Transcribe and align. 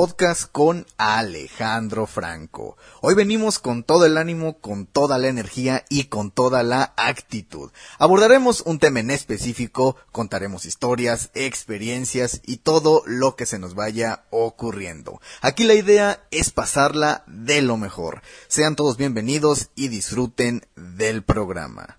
podcast 0.00 0.50
con 0.50 0.86
Alejandro 0.96 2.06
Franco. 2.06 2.78
Hoy 3.02 3.14
venimos 3.14 3.58
con 3.58 3.84
todo 3.84 4.06
el 4.06 4.16
ánimo, 4.16 4.58
con 4.58 4.86
toda 4.86 5.18
la 5.18 5.28
energía 5.28 5.84
y 5.90 6.04
con 6.04 6.30
toda 6.30 6.62
la 6.62 6.94
actitud. 6.96 7.70
Abordaremos 7.98 8.62
un 8.62 8.78
tema 8.78 9.00
en 9.00 9.10
específico, 9.10 9.96
contaremos 10.10 10.64
historias, 10.64 11.28
experiencias 11.34 12.40
y 12.46 12.56
todo 12.56 13.02
lo 13.04 13.36
que 13.36 13.44
se 13.44 13.58
nos 13.58 13.74
vaya 13.74 14.24
ocurriendo. 14.30 15.20
Aquí 15.42 15.64
la 15.64 15.74
idea 15.74 16.26
es 16.30 16.50
pasarla 16.50 17.22
de 17.26 17.60
lo 17.60 17.76
mejor. 17.76 18.22
Sean 18.48 18.76
todos 18.76 18.96
bienvenidos 18.96 19.68
y 19.74 19.88
disfruten 19.88 20.66
del 20.76 21.24
programa. 21.24 21.98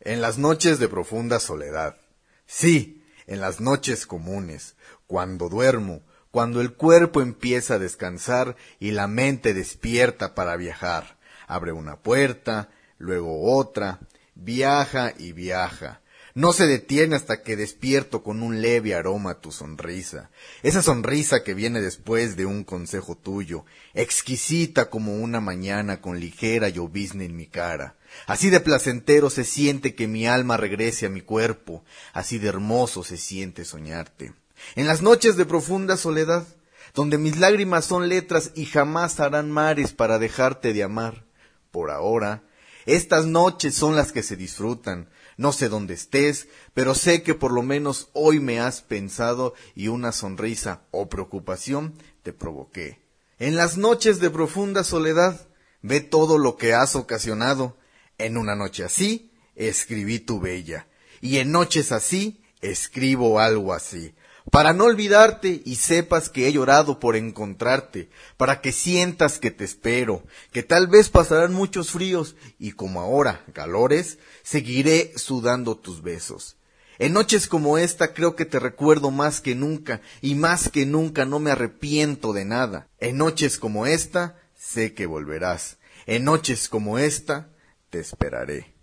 En 0.00 0.20
las 0.20 0.38
noches 0.38 0.80
de 0.80 0.88
profunda 0.88 1.38
soledad. 1.38 1.98
Sí, 2.46 2.98
en 3.28 3.40
las 3.42 3.60
noches 3.60 4.06
comunes, 4.06 4.74
cuando 5.08 5.48
duermo, 5.48 6.02
cuando 6.30 6.60
el 6.60 6.74
cuerpo 6.74 7.20
empieza 7.20 7.74
a 7.74 7.78
descansar 7.80 8.54
y 8.78 8.92
la 8.92 9.08
mente 9.08 9.54
despierta 9.54 10.36
para 10.36 10.56
viajar. 10.56 11.18
Abre 11.48 11.72
una 11.72 11.96
puerta, 11.96 12.68
luego 12.98 13.56
otra, 13.56 13.98
viaja 14.36 15.12
y 15.18 15.32
viaja. 15.32 16.00
No 16.34 16.52
se 16.52 16.68
detiene 16.68 17.16
hasta 17.16 17.42
que 17.42 17.56
despierto 17.56 18.22
con 18.22 18.42
un 18.42 18.60
leve 18.60 18.94
aroma 18.94 19.40
tu 19.40 19.50
sonrisa, 19.50 20.30
esa 20.62 20.82
sonrisa 20.82 21.42
que 21.42 21.54
viene 21.54 21.80
después 21.80 22.36
de 22.36 22.46
un 22.46 22.62
consejo 22.62 23.16
tuyo, 23.16 23.64
exquisita 23.94 24.90
como 24.90 25.16
una 25.16 25.40
mañana 25.40 26.00
con 26.00 26.20
ligera 26.20 26.68
llovizna 26.68 27.24
en 27.24 27.34
mi 27.34 27.46
cara. 27.46 27.96
Así 28.26 28.50
de 28.50 28.60
placentero 28.60 29.30
se 29.30 29.42
siente 29.42 29.96
que 29.96 30.06
mi 30.06 30.28
alma 30.28 30.56
regrese 30.56 31.06
a 31.06 31.10
mi 31.10 31.22
cuerpo, 31.22 31.82
así 32.12 32.38
de 32.38 32.48
hermoso 32.48 33.02
se 33.02 33.16
siente 33.16 33.64
soñarte. 33.64 34.32
En 34.74 34.86
las 34.86 35.02
noches 35.02 35.36
de 35.36 35.44
profunda 35.46 35.96
soledad, 35.96 36.46
donde 36.94 37.18
mis 37.18 37.38
lágrimas 37.38 37.84
son 37.84 38.08
letras 38.08 38.52
y 38.54 38.66
jamás 38.66 39.20
harán 39.20 39.50
mares 39.50 39.92
para 39.92 40.18
dejarte 40.18 40.72
de 40.72 40.82
amar. 40.82 41.24
Por 41.70 41.90
ahora, 41.90 42.42
estas 42.86 43.26
noches 43.26 43.74
son 43.74 43.96
las 43.96 44.12
que 44.12 44.22
se 44.22 44.36
disfrutan. 44.36 45.10
No 45.36 45.52
sé 45.52 45.68
dónde 45.68 45.94
estés, 45.94 46.48
pero 46.74 46.94
sé 46.94 47.22
que 47.22 47.34
por 47.34 47.52
lo 47.52 47.62
menos 47.62 48.08
hoy 48.14 48.40
me 48.40 48.60
has 48.60 48.80
pensado 48.80 49.54
y 49.74 49.88
una 49.88 50.12
sonrisa 50.12 50.82
o 50.90 51.08
preocupación 51.08 51.94
te 52.22 52.32
provoqué. 52.32 53.00
En 53.38 53.54
las 53.54 53.76
noches 53.76 54.18
de 54.18 54.30
profunda 54.30 54.82
soledad, 54.82 55.46
ve 55.82 56.00
todo 56.00 56.38
lo 56.38 56.56
que 56.56 56.74
has 56.74 56.96
ocasionado 56.96 57.76
en 58.18 58.36
una 58.36 58.56
noche 58.56 58.82
así, 58.82 59.30
escribí 59.54 60.18
tu 60.18 60.40
bella, 60.40 60.88
y 61.20 61.38
en 61.38 61.52
noches 61.52 61.92
así, 61.92 62.42
escribo 62.60 63.38
algo 63.38 63.72
así, 63.72 64.14
para 64.50 64.72
no 64.72 64.84
olvidarte 64.84 65.62
y 65.64 65.76
sepas 65.76 66.30
que 66.30 66.46
he 66.46 66.52
llorado 66.52 66.98
por 66.98 67.16
encontrarte, 67.16 68.08
para 68.36 68.60
que 68.60 68.72
sientas 68.72 69.38
que 69.38 69.50
te 69.50 69.64
espero, 69.64 70.22
que 70.52 70.62
tal 70.62 70.86
vez 70.86 71.08
pasarán 71.08 71.52
muchos 71.52 71.90
fríos, 71.90 72.36
y 72.58 72.72
como 72.72 73.00
ahora 73.00 73.44
calores, 73.52 74.18
seguiré 74.42 75.12
sudando 75.16 75.76
tus 75.76 76.02
besos. 76.02 76.56
En 76.98 77.12
noches 77.12 77.46
como 77.46 77.78
esta 77.78 78.12
creo 78.12 78.34
que 78.34 78.44
te 78.44 78.58
recuerdo 78.58 79.10
más 79.10 79.40
que 79.40 79.54
nunca, 79.54 80.00
y 80.20 80.34
más 80.34 80.68
que 80.68 80.84
nunca 80.84 81.24
no 81.24 81.38
me 81.38 81.52
arrepiento 81.52 82.32
de 82.32 82.44
nada. 82.44 82.88
En 82.98 83.18
noches 83.18 83.58
como 83.58 83.86
esta 83.86 84.36
sé 84.56 84.94
que 84.94 85.06
volverás. 85.06 85.78
En 86.06 86.24
noches 86.24 86.68
como 86.68 86.98
esta 86.98 87.50
te 87.90 88.00
esperaré. 88.00 88.74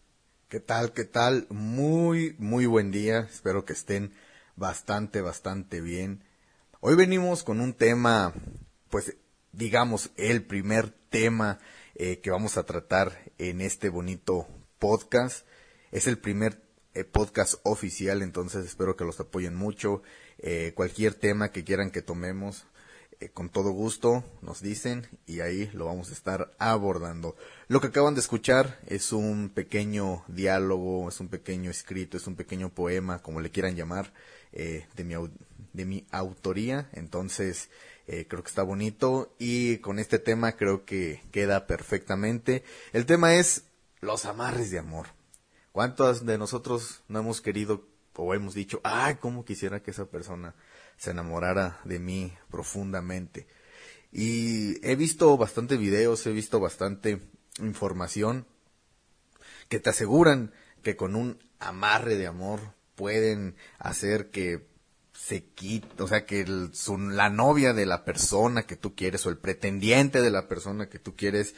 ¿Qué 0.47 0.61
tal? 0.61 0.93
¿Qué 0.93 1.03
tal? 1.03 1.47
Muy, 1.49 2.35
muy 2.39 2.65
buen 2.67 2.91
día. 2.91 3.27
Espero 3.29 3.65
que 3.65 3.73
estén 3.73 4.13
bastante, 4.55 5.21
bastante 5.21 5.81
bien. 5.81 6.23
Hoy 6.79 6.95
venimos 6.95 7.43
con 7.43 7.61
un 7.61 7.73
tema, 7.73 8.33
pues 8.89 9.15
digamos, 9.51 10.11
el 10.17 10.43
primer 10.43 10.89
tema 11.09 11.59
eh, 11.95 12.19
que 12.19 12.31
vamos 12.31 12.57
a 12.57 12.63
tratar 12.63 13.31
en 13.37 13.61
este 13.61 13.89
bonito 13.89 14.47
podcast. 14.79 15.45
Es 15.91 16.07
el 16.07 16.17
primer 16.17 16.61
eh, 16.93 17.03
podcast 17.03 17.55
oficial, 17.63 18.21
entonces 18.21 18.65
espero 18.65 18.95
que 18.95 19.05
los 19.05 19.19
apoyen 19.19 19.55
mucho. 19.55 20.01
Eh, 20.39 20.73
cualquier 20.75 21.13
tema 21.13 21.51
que 21.51 21.63
quieran 21.63 21.91
que 21.91 22.01
tomemos, 22.01 22.65
eh, 23.21 23.29
con 23.29 23.49
todo 23.49 23.71
gusto 23.71 24.25
nos 24.41 24.61
dicen 24.61 25.07
y 25.25 25.39
ahí 25.39 25.69
lo 25.73 25.85
vamos 25.85 26.09
a 26.09 26.13
estar 26.13 26.53
abordando. 26.59 27.35
Lo 27.67 27.79
que 27.79 27.87
acaban 27.87 28.13
de 28.13 28.19
escuchar 28.19 28.79
es 28.87 29.13
un 29.13 29.49
pequeño 29.49 30.25
diálogo, 30.27 31.07
es 31.07 31.19
un 31.21 31.29
pequeño 31.29 31.71
escrito, 31.71 32.17
es 32.17 32.27
un 32.27 32.35
pequeño 32.35 32.69
poema, 32.69 33.21
como 33.21 33.39
le 33.39 33.51
quieran 33.51 33.75
llamar, 33.75 34.11
eh, 34.55 34.87
de, 34.95 35.03
mi, 35.03 35.13
de 35.73 35.85
mi 35.85 36.07
autoría. 36.11 36.89
Entonces, 36.93 37.69
eh, 38.07 38.25
creo 38.27 38.43
que 38.43 38.49
está 38.49 38.63
bonito 38.63 39.35
y 39.37 39.77
con 39.77 39.99
este 39.99 40.19
tema 40.19 40.53
creo 40.53 40.85
que 40.85 41.21
queda 41.31 41.67
perfectamente. 41.67 42.63
El 42.93 43.05
tema 43.05 43.35
es 43.35 43.65
los 44.01 44.25
amarres 44.25 44.71
de 44.71 44.79
amor. 44.79 45.07
¿Cuántos 45.71 46.25
de 46.25 46.37
nosotros 46.37 47.03
no 47.07 47.19
hemos 47.19 47.41
querido 47.41 47.85
o 48.15 48.33
hemos 48.33 48.53
dicho, 48.53 48.79
ay, 48.83 49.15
cómo 49.15 49.45
quisiera 49.45 49.81
que 49.81 49.91
esa 49.91 50.05
persona 50.05 50.55
se 50.97 51.11
enamorara 51.11 51.79
de 51.83 51.99
mí 51.99 52.33
profundamente. 52.49 53.47
Y 54.11 54.85
he 54.87 54.95
visto 54.95 55.35
bastante 55.37 55.77
videos, 55.77 56.25
he 56.25 56.31
visto 56.31 56.59
bastante 56.59 57.21
información 57.59 58.45
que 59.67 59.79
te 59.79 59.89
aseguran 59.89 60.53
que 60.83 60.95
con 60.95 61.15
un 61.15 61.39
amarre 61.59 62.15
de 62.15 62.27
amor 62.27 62.61
pueden 62.95 63.55
hacer 63.77 64.31
que 64.31 64.67
se 65.13 65.43
quite, 65.43 66.03
o 66.03 66.07
sea, 66.07 66.25
que 66.25 66.41
el, 66.41 66.71
la 67.11 67.29
novia 67.29 67.73
de 67.73 67.85
la 67.85 68.03
persona 68.05 68.63
que 68.63 68.75
tú 68.75 68.95
quieres 68.95 69.25
o 69.25 69.29
el 69.29 69.37
pretendiente 69.37 70.21
de 70.21 70.31
la 70.31 70.47
persona 70.47 70.89
que 70.89 70.99
tú 70.99 71.15
quieres 71.15 71.55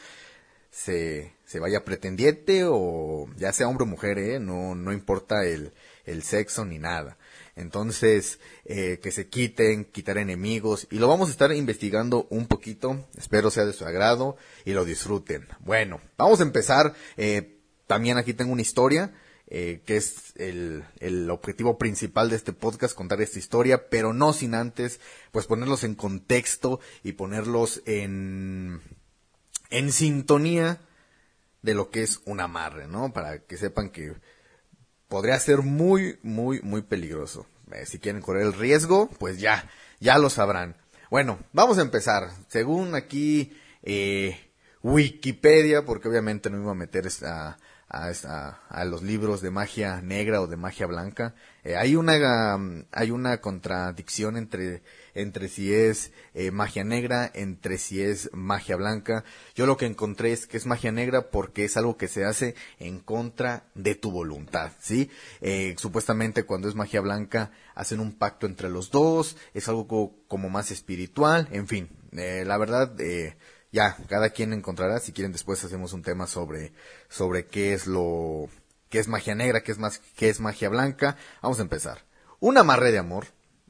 se, 0.70 1.34
se 1.44 1.58
vaya 1.58 1.84
pretendiente 1.84 2.64
o 2.66 3.26
ya 3.36 3.52
sea 3.52 3.68
hombre 3.68 3.84
o 3.84 3.86
mujer, 3.86 4.18
¿eh? 4.18 4.38
no, 4.38 4.74
no 4.74 4.92
importa 4.92 5.44
el, 5.44 5.72
el 6.04 6.22
sexo 6.22 6.64
ni 6.64 6.78
nada. 6.78 7.18
Entonces, 7.56 8.38
eh, 8.64 9.00
que 9.02 9.10
se 9.10 9.28
quiten, 9.28 9.84
quitar 9.84 10.16
enemigos, 10.18 10.86
y 10.90 10.98
lo 10.98 11.08
vamos 11.08 11.28
a 11.28 11.32
estar 11.32 11.52
investigando 11.52 12.28
un 12.30 12.46
poquito, 12.46 13.08
espero 13.16 13.50
sea 13.50 13.66
de 13.66 13.72
su 13.72 13.84
agrado 13.84 14.36
y 14.64 14.72
lo 14.72 14.84
disfruten. 14.84 15.48
Bueno, 15.60 16.00
vamos 16.16 16.38
a 16.38 16.44
empezar, 16.44 16.94
eh, 17.16 17.58
también 17.88 18.16
aquí 18.16 18.32
tengo 18.32 18.52
una 18.52 18.62
historia, 18.62 19.12
eh, 19.50 19.80
que 19.86 19.96
es 19.96 20.34
el, 20.36 20.84
el, 21.00 21.30
objetivo 21.30 21.78
principal 21.78 22.28
de 22.28 22.36
este 22.36 22.52
podcast, 22.52 22.94
contar 22.94 23.22
esta 23.22 23.38
historia, 23.38 23.88
pero 23.88 24.12
no 24.12 24.32
sin 24.34 24.54
antes, 24.54 25.00
pues 25.32 25.46
ponerlos 25.46 25.84
en 25.84 25.94
contexto 25.94 26.80
y 27.02 27.12
ponerlos 27.12 27.82
en, 27.86 28.82
en 29.70 29.92
sintonía 29.92 30.80
de 31.62 31.74
lo 31.74 31.90
que 31.90 32.02
es 32.02 32.20
un 32.26 32.40
amarre, 32.40 32.88
¿no? 32.88 33.12
Para 33.12 33.38
que 33.38 33.56
sepan 33.56 33.90
que 33.90 34.14
podría 35.08 35.38
ser 35.40 35.62
muy, 35.62 36.18
muy, 36.22 36.60
muy 36.60 36.82
peligroso. 36.82 37.46
Eh, 37.72 37.86
si 37.86 37.98
quieren 37.98 38.22
correr 38.22 38.42
el 38.42 38.52
riesgo, 38.52 39.08
pues 39.18 39.38
ya, 39.40 39.70
ya 39.98 40.18
lo 40.18 40.30
sabrán. 40.30 40.76
Bueno, 41.10 41.38
vamos 41.52 41.78
a 41.78 41.82
empezar. 41.82 42.30
Según 42.48 42.94
aquí 42.94 43.56
eh, 43.82 44.38
Wikipedia, 44.82 45.84
porque 45.84 46.08
obviamente 46.08 46.50
no 46.50 46.60
iba 46.60 46.72
a 46.72 46.74
meter 46.74 47.08
a, 47.24 47.56
a, 47.90 48.60
a, 48.68 48.84
los 48.84 49.02
libros 49.02 49.40
de 49.40 49.50
magia 49.50 50.02
negra 50.02 50.42
o 50.42 50.46
de 50.46 50.56
magia 50.56 50.86
blanca. 50.86 51.34
Eh, 51.64 51.74
hay 51.74 51.96
una 51.96 52.56
um, 52.56 52.84
hay 52.92 53.10
una 53.10 53.40
contradicción 53.40 54.36
entre 54.36 54.82
entre 55.14 55.48
si 55.48 55.72
es 55.72 56.12
eh, 56.34 56.50
magia 56.50 56.84
negra, 56.84 57.30
entre 57.34 57.78
si 57.78 58.02
es 58.02 58.30
magia 58.34 58.76
blanca. 58.76 59.24
Yo 59.54 59.64
lo 59.64 59.78
que 59.78 59.86
encontré 59.86 60.32
es 60.32 60.46
que 60.46 60.58
es 60.58 60.66
magia 60.66 60.92
negra 60.92 61.30
porque 61.30 61.64
es 61.64 61.76
algo 61.76 61.96
que 61.96 62.08
se 62.08 62.24
hace 62.24 62.54
en 62.78 63.00
contra 63.00 63.64
de 63.74 63.94
tu 63.94 64.10
voluntad, 64.10 64.72
¿sí? 64.80 65.10
Eh, 65.40 65.74
supuestamente 65.78 66.44
cuando 66.44 66.68
es 66.68 66.74
magia 66.74 67.00
blanca 67.00 67.52
hacen 67.74 68.00
un 68.00 68.12
pacto 68.12 68.46
entre 68.46 68.68
los 68.68 68.90
dos, 68.90 69.36
es 69.54 69.68
algo 69.68 70.14
como, 70.28 70.50
más 70.50 70.70
espiritual, 70.70 71.48
en 71.52 71.66
fin. 71.66 71.88
la 72.12 72.58
verdad, 72.58 72.92
ya, 73.70 73.96
cada 74.08 74.30
quien 74.30 74.52
encontrará, 74.52 74.98
si 75.00 75.12
quieren 75.12 75.32
después 75.32 75.62
hacemos 75.64 75.92
un 75.92 76.02
tema 76.02 76.26
sobre, 76.26 76.72
sobre 77.08 77.46
qué 77.46 77.74
es 77.74 77.86
lo, 77.86 78.48
qué 78.88 78.98
es 78.98 79.08
magia 79.08 79.34
negra, 79.34 79.62
qué 79.62 79.72
es, 79.72 79.78
más, 79.78 80.00
qué 80.16 80.28
es 80.28 80.40
magia 80.40 80.68
blanca. 80.68 81.16
Vamos 81.42 81.58
a 81.58 81.62
empezar. 81.62 82.04
Un 82.40 82.56
amarre 82.56 82.92
de 82.92 82.98
amor, 82.98 83.26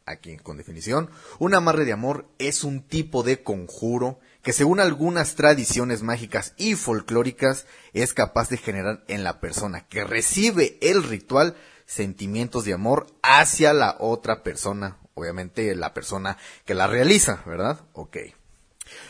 aquí 0.07 0.37
con 0.37 0.57
definición, 0.57 1.11
un 1.39 1.55
amarre 1.55 1.85
de 1.85 1.93
amor 1.93 2.29
es 2.39 2.65
un 2.65 2.83
tipo 2.87 3.23
de 3.23 3.43
conjuro 3.43 4.21
que 4.43 4.53
según 4.53 4.81
algunas 4.81 5.35
tradiciones 5.35 6.03
mágicas 6.03 6.55
y 6.57 6.75
folclóricas 6.75 7.67
es 7.93 8.15
capaz 8.15 8.49
de 8.49 8.57
generar 8.57 9.05
en 9.09 9.25
la 9.25 9.41
persona 9.41 9.87
que 9.89 10.05
recibe 10.05 10.79
el 10.81 11.03
ritual 11.03 11.57
sentimientos 11.87 12.65
de 12.65 12.75
amor 12.75 13.07
hacia 13.23 13.73
la 13.73 13.97
otra 13.99 14.43
persona, 14.43 14.99
obviamente 15.15 15.75
la 15.75 15.93
persona 15.93 16.37
que 16.65 16.75
la 16.75 16.87
realiza, 16.87 17.43
¿verdad? 17.47 17.81
Ok. 17.95 18.19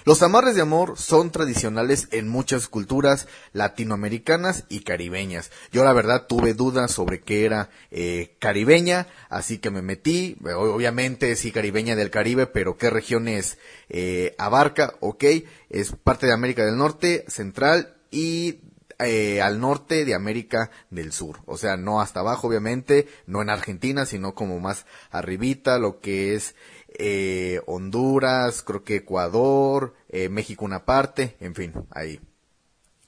Los 0.05 0.23
amarres 0.23 0.55
de 0.55 0.63
amor 0.63 0.97
son 0.97 1.31
tradicionales 1.31 2.09
en 2.13 2.29
muchas 2.29 2.69
culturas 2.69 3.29
latinoamericanas 3.53 4.65
y 4.69 4.81
caribeñas. 4.81 5.51
Yo 5.73 5.85
la 5.85 5.93
verdad 5.93 6.27
tuve 6.27 6.55
dudas 6.55 6.91
sobre 6.91 7.21
qué 7.21 7.45
era 7.45 7.71
eh, 7.91 8.37
caribeña, 8.39 9.07
así 9.29 9.59
que 9.59 9.71
me 9.71 9.83
metí. 9.83 10.37
Obviamente 10.57 11.35
sí 11.37 11.53
caribeña 11.53 11.97
del 11.97 12.11
Caribe, 12.11 12.47
pero 12.47 12.77
qué 12.77 12.91
regiones 12.91 13.59
eh, 13.89 14.35
abarca, 14.39 14.95
ok. 15.01 15.25
Es 15.69 15.93
parte 15.93 16.27
de 16.27 16.33
América 16.33 16.65
del 16.65 16.77
Norte, 16.77 17.25
Central 17.29 17.95
y 18.11 18.61
eh, 19.01 19.41
al 19.41 19.61
norte 19.61 20.05
de 20.05 20.15
América 20.15 20.73
del 20.91 21.13
Sur. 21.13 21.39
O 21.47 21.57
sea, 21.57 21.77
no 21.77 22.01
hasta 22.01 22.19
abajo, 22.19 22.49
obviamente, 22.49 23.07
no 23.27 23.43
en 23.43 23.49
Argentina, 23.49 24.07
sino 24.07 24.35
como 24.35 24.59
más 24.59 24.87
arribita, 25.13 25.79
lo 25.79 26.01
que 26.01 26.35
es 26.35 26.57
eh, 26.99 27.61
Honduras, 27.67 28.63
creo 28.63 28.85
que 28.85 28.97
Ecuador, 28.97 29.95
eh, 30.09 30.29
México 30.29 30.65
una 30.65 30.85
parte, 30.85 31.37
en 31.41 31.55
fin, 31.55 31.73
ahí. 31.91 32.21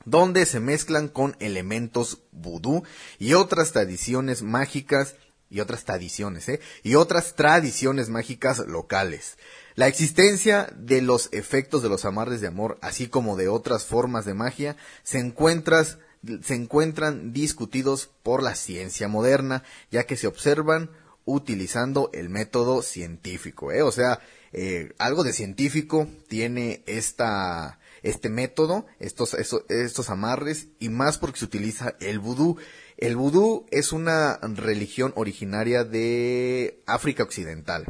Donde 0.05 0.47
se 0.47 0.61
mezclan 0.61 1.09
con 1.09 1.37
elementos 1.41 2.23
vudú 2.33 2.85
y 3.19 3.35
otras 3.35 3.73
tradiciones 3.73 4.43
mágicas 4.43 5.17
y 5.51 5.61
otras 5.61 5.85
tradiciones, 5.85 6.49
¿eh? 6.49 6.61
Y 6.83 6.95
otras 6.95 7.35
tradiciones 7.35 8.09
mágicas 8.09 8.61
locales. 8.61 9.37
La 9.75 9.89
existencia 9.89 10.73
de 10.77 11.03
los 11.03 11.29
efectos 11.33 11.83
de 11.83 11.89
los 11.89 12.05
amarres 12.05 12.41
de 12.41 12.47
amor, 12.47 12.79
así 12.83 13.09
como 13.09 13.37
de 13.37 13.49
otras 13.49 13.85
formas 13.85 14.25
de 14.25 14.35
magia, 14.35 14.77
se, 15.03 15.19
encuentras, 15.19 15.99
se 16.43 16.55
encuentran 16.55 17.33
discutidos 17.33 18.11
por 18.23 18.43
la 18.43 18.55
ciencia 18.55 19.09
moderna, 19.09 19.65
ya 19.91 20.05
que 20.05 20.17
se 20.17 20.29
observan 20.29 20.91
utilizando 21.25 22.11
el 22.13 22.29
método 22.29 22.83
científico. 22.83 23.73
¿eh? 23.73 23.83
O 23.83 23.93
sea, 23.93 24.21
eh, 24.53 24.93
algo 24.99 25.23
de 25.23 25.33
científico 25.33 26.09
tiene 26.29 26.83
esta, 26.87 27.79
este 28.03 28.29
método, 28.29 28.87
estos, 28.99 29.35
estos, 29.35 30.11
amarres, 30.11 30.69
y 30.79 30.89
más 30.89 31.19
porque 31.19 31.39
se 31.39 31.45
utiliza 31.45 31.95
el 32.01 32.19
vudú. 32.19 32.57
El 32.97 33.17
vudú 33.17 33.67
es 33.71 33.93
una 33.93 34.39
religión 34.43 35.13
originaria 35.17 35.85
de 35.85 36.83
África 36.87 37.23
Occidental, 37.23 37.87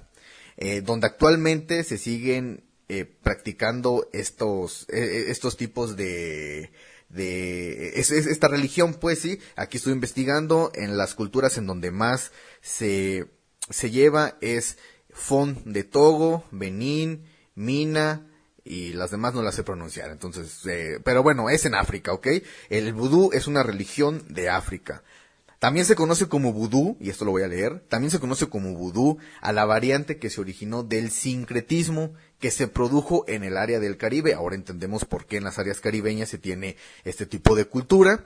eh, 0.56 0.82
donde 0.82 1.06
actualmente 1.06 1.82
se 1.85 1.99
siguen 1.99 2.65
eh, 2.88 3.05
practicando 3.05 4.09
estos, 4.12 4.87
estos 4.91 5.56
tipos 5.56 5.97
de, 5.97 6.71
de 7.11 7.99
es, 8.01 8.11
esta 8.11 8.49
religión, 8.49 8.95
pues 8.95 9.19
sí, 9.19 9.39
aquí 9.57 9.77
estoy 9.77 9.93
investigando 9.93 10.71
en 10.75 10.97
las 10.97 11.15
culturas 11.15 11.59
en 11.59 11.67
donde 11.67 11.91
más 11.91 12.33
se, 12.62 13.27
se 13.69 13.91
lleva 13.91 14.39
es 14.41 14.79
Fon 15.11 15.61
de 15.65 15.85
Togo, 15.85 16.45
Benín, 16.51 17.27
Mina 17.55 18.27
y 18.65 18.93
las 18.93 19.11
demás 19.11 19.35
no 19.35 19.43
las 19.43 19.57
sé 19.57 19.65
pronunciar, 19.65 20.11
entonces, 20.11 20.65
eh, 20.67 21.01
pero 21.05 21.23
bueno, 21.23 21.51
es 21.51 21.65
en 21.65 21.75
África, 21.75 22.12
¿ok? 22.12 22.29
El 22.69 22.93
vudú 22.95 23.31
es 23.33 23.47
una 23.47 23.63
religión 23.63 24.25
de 24.29 24.49
África. 24.49 25.03
También 25.61 25.85
se 25.85 25.95
conoce 25.95 26.27
como 26.27 26.55
vudú, 26.55 26.97
y 27.01 27.11
esto 27.11 27.27
lo 27.27 27.33
voy 27.33 27.43
a 27.43 27.49
leer, 27.49 27.81
también 27.81 28.11
se 28.11 28.19
conoce 28.19 28.49
como 28.49 28.73
vudú 28.75 29.19
a 29.43 29.53
la 29.53 29.67
variante 29.67 30.19
que 30.19 30.31
se 30.31 30.41
originó 30.41 30.83
del 30.83 31.11
sincretismo 31.11 32.15
que 32.39 32.51
se 32.51 32.67
produjo 32.67 33.27
en 33.29 33.45
el 33.45 33.59
área 33.59 33.79
del 33.79 33.99
Caribe. 33.99 34.33
Ahora 34.33 34.55
entendemos 34.55 35.05
por 35.05 35.27
qué 35.27 35.37
en 35.37 35.45
las 35.45 35.59
áreas 35.59 35.81
caribeñas 35.81 36.31
se 36.31 36.39
tiene 36.39 36.77
este 37.05 37.27
tipo 37.27 37.55
de 37.55 37.67
cultura. 37.67 38.25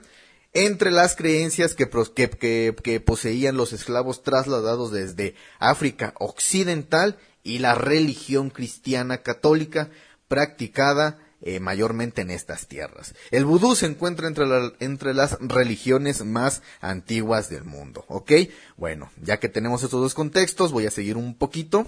Entre 0.53 0.91
las 0.91 1.17
creencias 1.17 1.75
que, 1.75 1.89
que, 1.89 3.01
poseían 3.01 3.57
los 3.57 3.73
esclavos 3.73 4.23
trasladados 4.23 4.93
desde 4.93 5.35
África 5.59 6.13
Occidental 6.17 7.17
y 7.43 7.59
la 7.59 7.75
religión 7.75 8.49
cristiana 8.49 9.17
católica 9.17 9.89
practicada 10.29 11.19
eh, 11.41 11.59
mayormente 11.59 12.21
en 12.21 12.31
estas 12.31 12.67
tierras. 12.67 13.13
El 13.31 13.45
vudú 13.45 13.75
se 13.75 13.85
encuentra 13.85 14.27
entre, 14.27 14.45
entre 14.79 15.13
las 15.13 15.37
religiones 15.39 16.23
más 16.25 16.61
antiguas 16.81 17.49
del 17.49 17.65
mundo, 17.65 18.05
¿ok? 18.07 18.31
Bueno, 18.77 19.11
ya 19.21 19.39
que 19.39 19.49
tenemos 19.49 19.83
estos 19.83 20.01
dos 20.01 20.13
contextos, 20.13 20.71
voy 20.71 20.87
a 20.87 20.91
seguir 20.91 21.17
un 21.17 21.37
poquito 21.37 21.85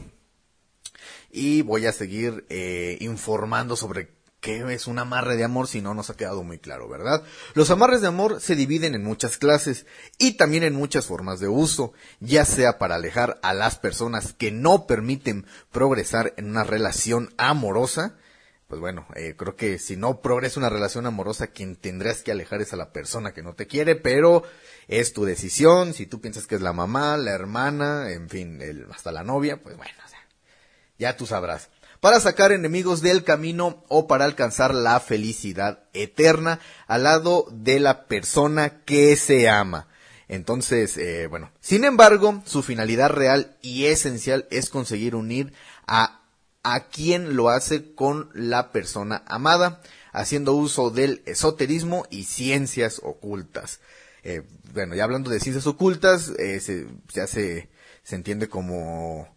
y 1.31 1.61
voy 1.61 1.85
a 1.85 1.91
seguir 1.91 2.45
eh, 2.49 2.97
informando 3.01 3.75
sobre 3.75 4.17
qué 4.39 4.73
es 4.73 4.87
un 4.87 4.99
amarre 4.99 5.35
de 5.35 5.43
amor 5.43 5.67
si 5.67 5.81
no 5.81 5.93
nos 5.93 6.09
ha 6.09 6.15
quedado 6.15 6.43
muy 6.43 6.59
claro, 6.59 6.87
¿verdad? 6.87 7.23
Los 7.53 7.69
amarres 7.71 8.01
de 8.01 8.07
amor 8.07 8.39
se 8.39 8.55
dividen 8.55 8.95
en 8.95 9.03
muchas 9.03 9.37
clases 9.37 9.85
y 10.17 10.33
también 10.33 10.63
en 10.63 10.75
muchas 10.75 11.05
formas 11.05 11.39
de 11.39 11.47
uso, 11.47 11.93
ya 12.19 12.45
sea 12.45 12.77
para 12.77 12.95
alejar 12.95 13.39
a 13.41 13.53
las 13.53 13.77
personas 13.77 14.33
que 14.33 14.51
no 14.51 14.87
permiten 14.87 15.45
progresar 15.71 16.33
en 16.37 16.49
una 16.49 16.63
relación 16.63 17.33
amorosa, 17.37 18.15
pues 18.67 18.81
bueno, 18.81 19.07
eh, 19.15 19.35
creo 19.37 19.55
que 19.55 19.79
si 19.79 19.95
no 19.95 20.19
progresa 20.21 20.59
una 20.59 20.69
relación 20.69 21.05
amorosa, 21.05 21.47
quien 21.47 21.77
tendrás 21.77 22.21
que 22.21 22.31
alejar 22.31 22.61
es 22.61 22.73
a 22.73 22.77
la 22.77 22.91
persona 22.91 23.33
que 23.33 23.41
no 23.41 23.53
te 23.53 23.65
quiere, 23.65 23.95
pero 23.95 24.43
es 24.89 25.13
tu 25.13 25.23
decisión, 25.23 25.93
si 25.93 26.05
tú 26.05 26.19
piensas 26.19 26.47
que 26.47 26.55
es 26.55 26.61
la 26.61 26.73
mamá, 26.73 27.15
la 27.15 27.31
hermana, 27.31 28.11
en 28.11 28.29
fin, 28.29 28.61
el, 28.61 28.85
hasta 28.91 29.13
la 29.13 29.23
novia, 29.23 29.63
pues 29.63 29.77
bueno, 29.77 29.93
o 30.05 30.09
sea, 30.09 30.19
ya 30.99 31.15
tú 31.15 31.25
sabrás. 31.25 31.69
Para 32.01 32.19
sacar 32.19 32.51
enemigos 32.51 33.01
del 33.01 33.23
camino 33.23 33.83
o 33.87 34.05
para 34.05 34.25
alcanzar 34.25 34.75
la 34.75 34.99
felicidad 34.99 35.83
eterna 35.93 36.59
al 36.87 37.03
lado 37.03 37.47
de 37.51 37.79
la 37.79 38.05
persona 38.05 38.83
que 38.83 39.15
se 39.15 39.49
ama. 39.49 39.87
Entonces, 40.27 40.97
eh, 40.97 41.27
bueno, 41.27 41.51
sin 41.61 41.85
embargo, 41.85 42.43
su 42.45 42.61
finalidad 42.61 43.09
real 43.09 43.55
y 43.61 43.85
esencial 43.85 44.45
es 44.51 44.69
conseguir 44.69 45.15
unir 45.15 45.53
a 45.87 46.16
a 46.73 46.87
quien 46.87 47.35
lo 47.35 47.49
hace 47.49 47.93
con 47.93 48.29
la 48.33 48.71
persona 48.71 49.23
amada, 49.27 49.81
haciendo 50.11 50.53
uso 50.53 50.89
del 50.89 51.21
esoterismo 51.25 52.05
y 52.09 52.23
ciencias 52.23 52.99
ocultas. 53.03 53.79
Eh, 54.23 54.41
bueno, 54.73 54.95
ya 54.95 55.05
hablando 55.05 55.29
de 55.29 55.39
ciencias 55.39 55.67
ocultas, 55.67 56.33
eh, 56.37 56.59
se, 56.59 56.87
se, 57.07 57.21
hace, 57.21 57.69
se 58.03 58.15
entiende 58.15 58.49
como, 58.49 59.27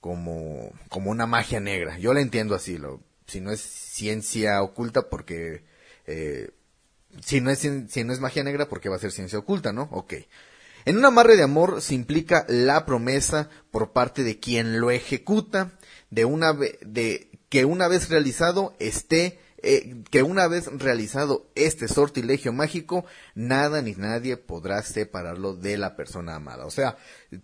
como, 0.00 0.72
como 0.88 1.10
una 1.10 1.26
magia 1.26 1.60
negra. 1.60 1.98
Yo 1.98 2.12
la 2.12 2.20
entiendo 2.20 2.54
así, 2.54 2.78
lo, 2.78 3.00
si 3.26 3.40
no 3.40 3.52
es 3.52 3.60
ciencia 3.60 4.60
oculta 4.62 5.08
porque, 5.08 5.64
eh, 6.06 6.50
si 7.24 7.40
no 7.40 7.50
es, 7.50 7.60
si 7.60 8.04
no 8.04 8.12
es 8.12 8.20
magia 8.20 8.42
negra 8.42 8.68
porque 8.68 8.88
va 8.88 8.96
a 8.96 9.00
ser 9.00 9.12
ciencia 9.12 9.38
oculta, 9.38 9.72
¿no? 9.72 9.88
Ok. 9.92 10.14
En 10.86 10.96
un 10.96 11.04
amarre 11.04 11.36
de 11.36 11.42
amor 11.42 11.82
se 11.82 11.94
implica 11.94 12.46
la 12.48 12.86
promesa 12.86 13.48
por 13.70 13.92
parte 13.92 14.24
de 14.24 14.40
quien 14.40 14.80
lo 14.80 14.90
ejecuta 14.90 15.72
de 16.10 16.24
una 16.24 16.52
de 16.52 17.30
que 17.48 17.64
una 17.64 17.88
vez 17.88 18.08
realizado 18.08 18.74
esté 18.78 19.38
eh, 19.62 20.02
que 20.10 20.22
una 20.22 20.48
vez 20.48 20.68
realizado 20.78 21.46
este 21.54 21.86
sortilegio 21.86 22.52
mágico, 22.52 23.04
nada 23.34 23.82
ni 23.82 23.92
nadie 23.94 24.38
podrá 24.38 24.82
separarlo 24.82 25.54
de 25.54 25.76
la 25.76 25.96
persona 25.96 26.34
amada. 26.36 26.64
O 26.64 26.70
sea, 26.70 26.96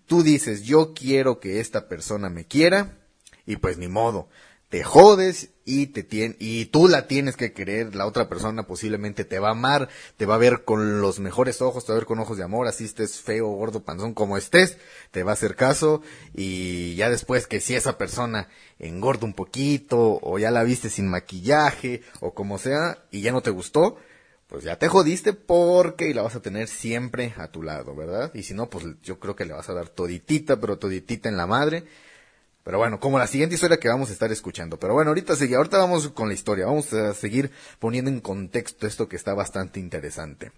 tú 0.07 0.23
dices, 0.23 0.63
yo 0.63 0.95
quiero 0.95 1.41
que 1.41 1.61
esta 1.61 1.89
persona 1.89 2.31
me 2.31 2.47
quiera, 2.47 2.97
y 3.45 3.57
pues 3.57 3.77
ni 3.77 3.89
modo 3.89 4.29
te 4.69 4.83
jodes 4.83 5.51
y 5.67 5.89
te 5.89 6.05
tiene, 6.05 6.37
y 6.39 6.67
tú 6.67 6.89
la 6.89 7.09
tienes 7.09 7.37
que 7.37 7.53
querer, 7.53 7.95
la 7.95 8.07
otra 8.07 8.29
persona 8.29 8.67
posiblemente 8.67 9.25
te 9.25 9.41
va 9.41 9.49
a 9.49 9.51
amar, 9.51 9.89
te 10.17 10.25
va 10.25 10.37
a 10.37 10.39
ver 10.39 10.65
con 10.65 11.03
los 11.03 11.19
mejores 11.19 11.61
ojos, 11.61 11.85
te 11.85 11.93
va 11.93 11.97
a 11.97 12.01
ver 12.01 12.07
con 12.07 12.21
ojos 12.21 12.39
de 12.39 12.45
amor, 12.45 12.69
así 12.69 12.85
estés 12.85 13.21
feo, 13.21 13.49
gordo, 13.49 13.83
panzón, 13.83 14.15
como 14.15 14.39
estés, 14.39 14.79
te 15.11 15.25
va 15.25 15.33
a 15.33 15.35
hacer 15.35 15.57
caso, 15.57 16.03
y 16.33 16.95
ya 16.95 17.11
después 17.11 17.49
que 17.49 17.61
si 17.61 17.75
esa 17.75 17.99
persona 17.99 18.49
engorda 18.79 19.27
un 19.27 19.35
poquito, 19.35 20.21
o 20.23 20.39
ya 20.39 20.53
la 20.53 20.63
viste 20.63 20.89
sin 20.89 21.09
maquillaje, 21.09 22.03
o 22.21 22.33
como 22.33 22.59
sea, 22.59 23.05
y 23.11 23.21
ya 23.21 23.33
no 23.33 23.43
te 23.43 23.51
gustó, 23.51 23.99
pues 24.47 24.63
ya 24.63 24.79
te 24.79 24.87
jodiste 24.87 25.33
porque 25.33 26.15
la 26.15 26.23
vas 26.23 26.37
a 26.37 26.43
tener 26.43 26.69
siempre 26.69 27.35
a 27.37 27.49
tu 27.49 27.65
lado, 27.65 27.97
¿verdad? 27.97 28.31
Y 28.35 28.45
si 28.45 28.55
no, 28.55 28.71
pues 28.71 28.85
yo 29.03 29.19
creo 29.19 29.35
que 29.35 29.45
le 29.45 29.53
vas 29.53 29.69
a 29.69 29.75
dar 29.75 29.89
toditita, 29.89 30.61
pero 30.61 30.79
toditita 30.79 31.29
en 31.29 31.37
la 31.37 31.49
madre, 31.49 31.85
pero 32.67 32.79
bueno, 32.79 32.99
como 32.99 33.21
la 33.21 33.29
siguiente 33.29 33.55
historia 33.55 33.79
que 33.79 33.89
vamos 33.89 34.11
a 34.11 34.13
estar 34.13 34.33
escuchando. 34.33 34.77
Pero 34.77 34.93
bueno, 34.93 35.11
ahorita 35.11 35.37
sigue, 35.37 35.55
ahorita 35.55 35.79
vamos 35.79 36.09
con 36.09 36.27
la 36.27 36.35
historia. 36.35 36.67
Vamos 36.67 36.93
a 36.93 37.15
seguir 37.15 37.53
poniendo 37.79 38.11
en 38.11 38.19
contexto 38.19 38.89
esto 38.89 39.09
que 39.09 39.15
está 39.15 39.35
bastante 39.35 39.79
interesante. 39.79 40.51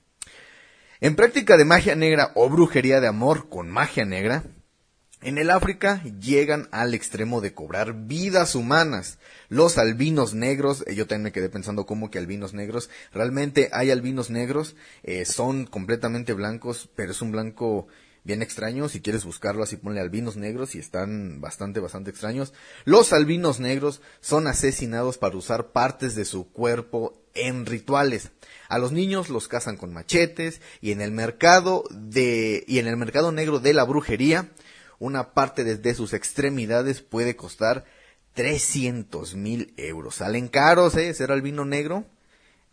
En 1.03 1.17
práctica 1.17 1.59
de 1.59 1.67
magia 1.67 1.97
negra 1.97 2.33
o 2.35 2.49
brujería 2.49 3.03
de 3.03 3.09
amor 3.09 3.51
con 3.51 3.69
magia 3.69 4.07
negra, 4.07 4.45
en 5.21 5.37
el 5.37 5.51
África 5.51 6.03
llegan 6.19 6.69
al 6.71 6.95
extremo 6.95 7.43
de 7.43 7.53
cobrar 7.53 7.93
vidas 7.93 8.55
humanas. 8.55 9.19
Los 9.51 9.77
albinos 9.77 10.33
negros, 10.33 10.85
eh, 10.87 10.95
yo 10.95 11.07
también 11.07 11.25
me 11.25 11.33
quedé 11.33 11.51
pensando 11.51 11.85
cómo 11.85 12.11
que 12.11 12.17
albinos 12.17 12.55
negros, 12.55 12.89
realmente 13.13 13.69
hay 13.71 13.91
albinos 13.91 14.31
negros, 14.31 14.77
eh, 15.03 15.27
son 15.27 15.67
completamente 15.67 16.33
blancos, 16.33 16.89
pero 16.97 17.13
es 17.13 17.21
un 17.21 17.33
blanco 17.33 17.87
bien 18.29 18.43
extraño. 18.43 18.91
Si 18.91 19.01
quieres 19.01 19.25
buscarlo 19.25 19.63
así, 19.63 19.77
ponle 19.77 20.01
albinos 20.01 20.37
negros 20.37 20.75
y 20.75 20.79
están 20.79 21.41
bastante, 21.41 21.81
bastante 21.81 22.11
extraños. 22.11 22.53
Los 22.85 23.15
albinos 23.15 23.59
negros 23.59 24.03
son 24.21 24.47
asesinados 24.47 25.17
para 25.17 25.37
usar 25.37 25.73
partes 25.73 26.15
de 26.15 26.27
su 26.27 26.53
cuerpo 26.53 27.19
en 27.35 27.65
rituales. 27.65 28.31
A 28.69 28.79
los 28.79 28.93
niños 28.93 29.31
los 29.31 29.49
cazan 29.49 29.79
con 29.79 29.95
machetes 29.95 30.61
y 30.83 30.93
en 30.93 31.01
el 31.01 31.11
mercado 31.11 31.85
de, 31.91 32.65
y 32.69 32.79
en 32.79 32.87
el 32.87 32.99
mercado 32.99 33.33
negro 33.33 33.61
de 33.61 33.73
la 33.73 33.85
brujería, 33.85 34.51
una 34.99 35.33
parte 35.33 35.65
de, 35.65 35.95
sus 35.95 36.13
extremidades 36.13 37.01
puede 37.01 37.35
costar 37.35 37.87
300 38.35 39.37
mil 39.37 39.73
euros. 39.79 40.17
Salen 40.17 40.49
caros, 40.49 40.97
¿eh? 40.97 41.15
Ser 41.15 41.33
albino 41.33 41.65
negro. 41.65 42.05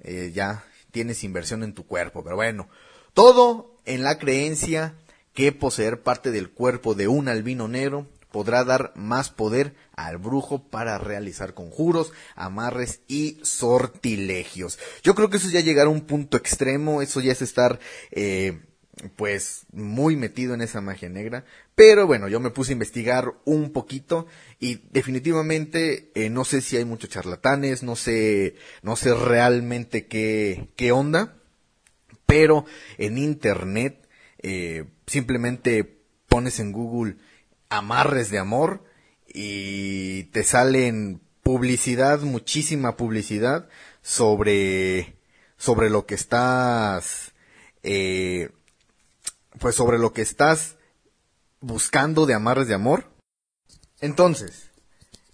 Eh, 0.03 0.33
ya 0.35 0.65
tienes 0.91 1.23
inversión 1.23 1.63
en 1.63 1.73
tu 1.73 1.87
cuerpo. 1.87 2.25
Pero 2.25 2.35
bueno, 2.35 2.67
todo 3.13 3.77
en 3.85 4.03
la 4.03 4.17
creencia 4.17 4.95
que 5.35 5.51
poseer 5.51 6.01
parte 6.01 6.31
del 6.31 6.49
cuerpo 6.49 6.95
de 6.95 7.07
un 7.07 7.27
albino 7.27 7.67
negro 7.67 8.07
podrá 8.31 8.63
dar 8.63 8.91
más 8.95 9.29
poder 9.29 9.75
al 9.95 10.17
brujo 10.17 10.67
para 10.67 10.97
realizar 10.97 11.53
conjuros, 11.53 12.11
amarres 12.35 13.01
y 13.07 13.39
sortilegios. 13.43 14.79
Yo 15.03 15.15
creo 15.15 15.29
que 15.29 15.37
eso 15.37 15.49
ya 15.49 15.61
llegar 15.61 15.87
a 15.87 15.91
un 15.91 16.01
punto 16.01 16.35
extremo, 16.35 17.01
eso 17.01 17.21
ya 17.21 17.31
es 17.31 17.41
estar 17.41 17.79
eh, 18.11 18.59
pues 19.15 19.65
muy 19.71 20.15
metido 20.15 20.53
en 20.53 20.61
esa 20.61 20.81
magia 20.81 21.09
negra. 21.09 21.45
Pero 21.75 22.07
bueno, 22.07 22.27
yo 22.27 22.39
me 22.39 22.49
puse 22.49 22.71
a 22.71 22.73
investigar 22.73 23.33
un 23.45 23.71
poquito 23.71 24.27
y 24.59 24.81
definitivamente 24.91 26.11
eh, 26.15 26.29
no 26.29 26.45
sé 26.45 26.61
si 26.61 26.77
hay 26.77 26.85
muchos 26.85 27.09
charlatanes, 27.09 27.83
no 27.83 27.95
sé, 27.95 28.55
no 28.81 28.95
sé 28.95 29.13
realmente 29.13 30.07
qué, 30.07 30.69
qué 30.75 30.91
onda. 30.91 31.37
Pero 32.25 32.65
en 32.97 33.17
internet 33.17 34.04
eh, 34.47 34.85
simplemente 35.07 36.03
pones 36.27 36.59
en 36.59 36.71
Google 36.71 37.17
amarres 37.67 38.29
de 38.29 38.37
amor 38.37 38.83
y 39.27 40.25
te 40.25 40.43
salen 40.43 41.19
publicidad, 41.41 42.19
muchísima 42.19 42.95
publicidad 42.95 43.67
sobre, 44.03 45.17
sobre 45.57 45.89
lo 45.89 46.05
que 46.05 46.13
estás, 46.13 47.33
eh, 47.81 48.51
pues 49.59 49.73
sobre 49.73 49.97
lo 49.97 50.13
que 50.13 50.21
estás 50.21 50.75
buscando 51.59 52.27
de 52.27 52.35
amarres 52.35 52.67
de 52.67 52.75
amor. 52.75 53.09
Entonces, 53.99 54.69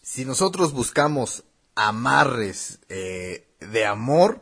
si 0.01 0.23
nosotros 0.23 0.71
buscamos 0.71 1.43
amarres 1.75 2.79
eh, 2.87 3.45
de 3.59 3.85
amor, 3.85 4.41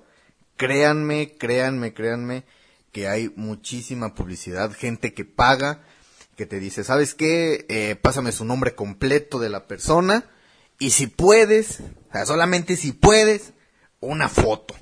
créanme, 0.57 1.35
créanme, 1.39 1.95
créanme 1.95 2.45
que 2.91 3.07
hay 3.07 3.31
muchísima 3.35 4.15
publicidad, 4.15 4.71
gente 4.71 5.13
que 5.13 5.25
paga, 5.25 5.83
que 6.35 6.45
te 6.45 6.59
dice, 6.59 6.83
¿sabes 6.83 7.13
qué? 7.13 7.65
Eh, 7.69 7.95
pásame 7.95 8.31
su 8.31 8.45
nombre 8.45 8.75
completo 8.75 9.39
de 9.39 9.49
la 9.49 9.67
persona 9.67 10.25
y 10.79 10.91
si 10.91 11.07
puedes, 11.07 11.81
o 12.09 12.11
sea, 12.13 12.25
solamente 12.25 12.75
si 12.75 12.91
puedes, 12.91 13.53
una 13.99 14.29
foto 14.29 14.75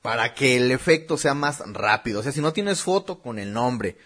para 0.00 0.34
que 0.34 0.56
el 0.56 0.70
efecto 0.70 1.18
sea 1.18 1.34
más 1.34 1.62
rápido. 1.66 2.20
O 2.20 2.22
sea, 2.22 2.32
si 2.32 2.40
no 2.40 2.52
tienes 2.52 2.80
foto 2.80 3.20
con 3.20 3.38
el 3.38 3.52
nombre, 3.52 3.96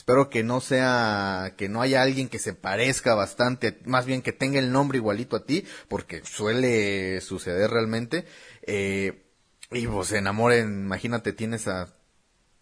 Espero 0.00 0.30
que 0.30 0.42
no 0.42 0.62
sea, 0.62 1.52
que 1.58 1.68
no 1.68 1.82
haya 1.82 2.00
alguien 2.00 2.30
que 2.30 2.38
se 2.38 2.54
parezca 2.54 3.14
bastante, 3.14 3.78
más 3.84 4.06
bien 4.06 4.22
que 4.22 4.32
tenga 4.32 4.58
el 4.58 4.72
nombre 4.72 4.96
igualito 4.96 5.36
a 5.36 5.44
ti, 5.44 5.66
porque 5.88 6.22
suele 6.24 7.20
suceder 7.20 7.70
realmente. 7.70 8.24
Eh, 8.62 9.26
y 9.70 9.86
pues 9.86 10.08
se 10.08 10.16
enamoren, 10.16 10.84
imagínate, 10.84 11.34
tienes 11.34 11.68
a 11.68 11.94